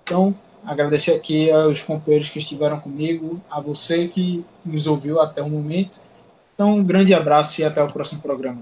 Então, 0.01 0.33
agradecer 0.65 1.11
aqui 1.13 1.51
aos 1.51 1.81
companheiros 1.83 2.29
que 2.29 2.39
estiveram 2.39 2.79
comigo, 2.79 3.41
a 3.51 3.59
você 3.59 4.07
que 4.07 4.45
nos 4.63 4.87
ouviu 4.87 5.19
até 5.19 5.41
o 5.41 5.49
momento. 5.49 5.99
Então, 6.53 6.77
um 6.77 6.83
grande 6.85 7.13
abraço 7.13 7.59
e 7.59 7.65
até 7.65 7.83
o 7.83 7.91
próximo 7.91 8.21
programa. 8.21 8.61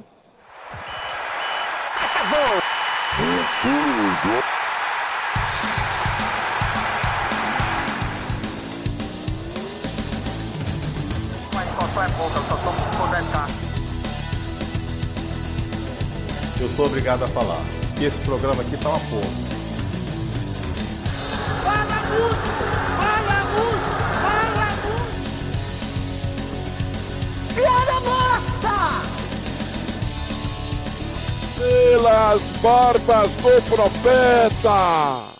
Sou 16.75 16.85
obrigado 16.87 17.23
a 17.23 17.27
falar 17.27 17.61
que 17.95 18.05
esse 18.05 18.17
programa 18.19 18.61
aqui 18.61 18.75
tá 18.77 18.89
uma 18.89 18.99
porra. 18.99 19.21
Fala 21.63 22.01
muito! 22.09 22.49
Fala 22.99 23.37
muito! 23.53 23.91
Fala 24.23 24.67
muito! 24.83 25.13
Piada 27.55 27.97
morta! 28.01 28.77
Pelas 31.57 32.41
barbas 32.61 33.31
do 33.31 33.61
profeta! 33.69 35.32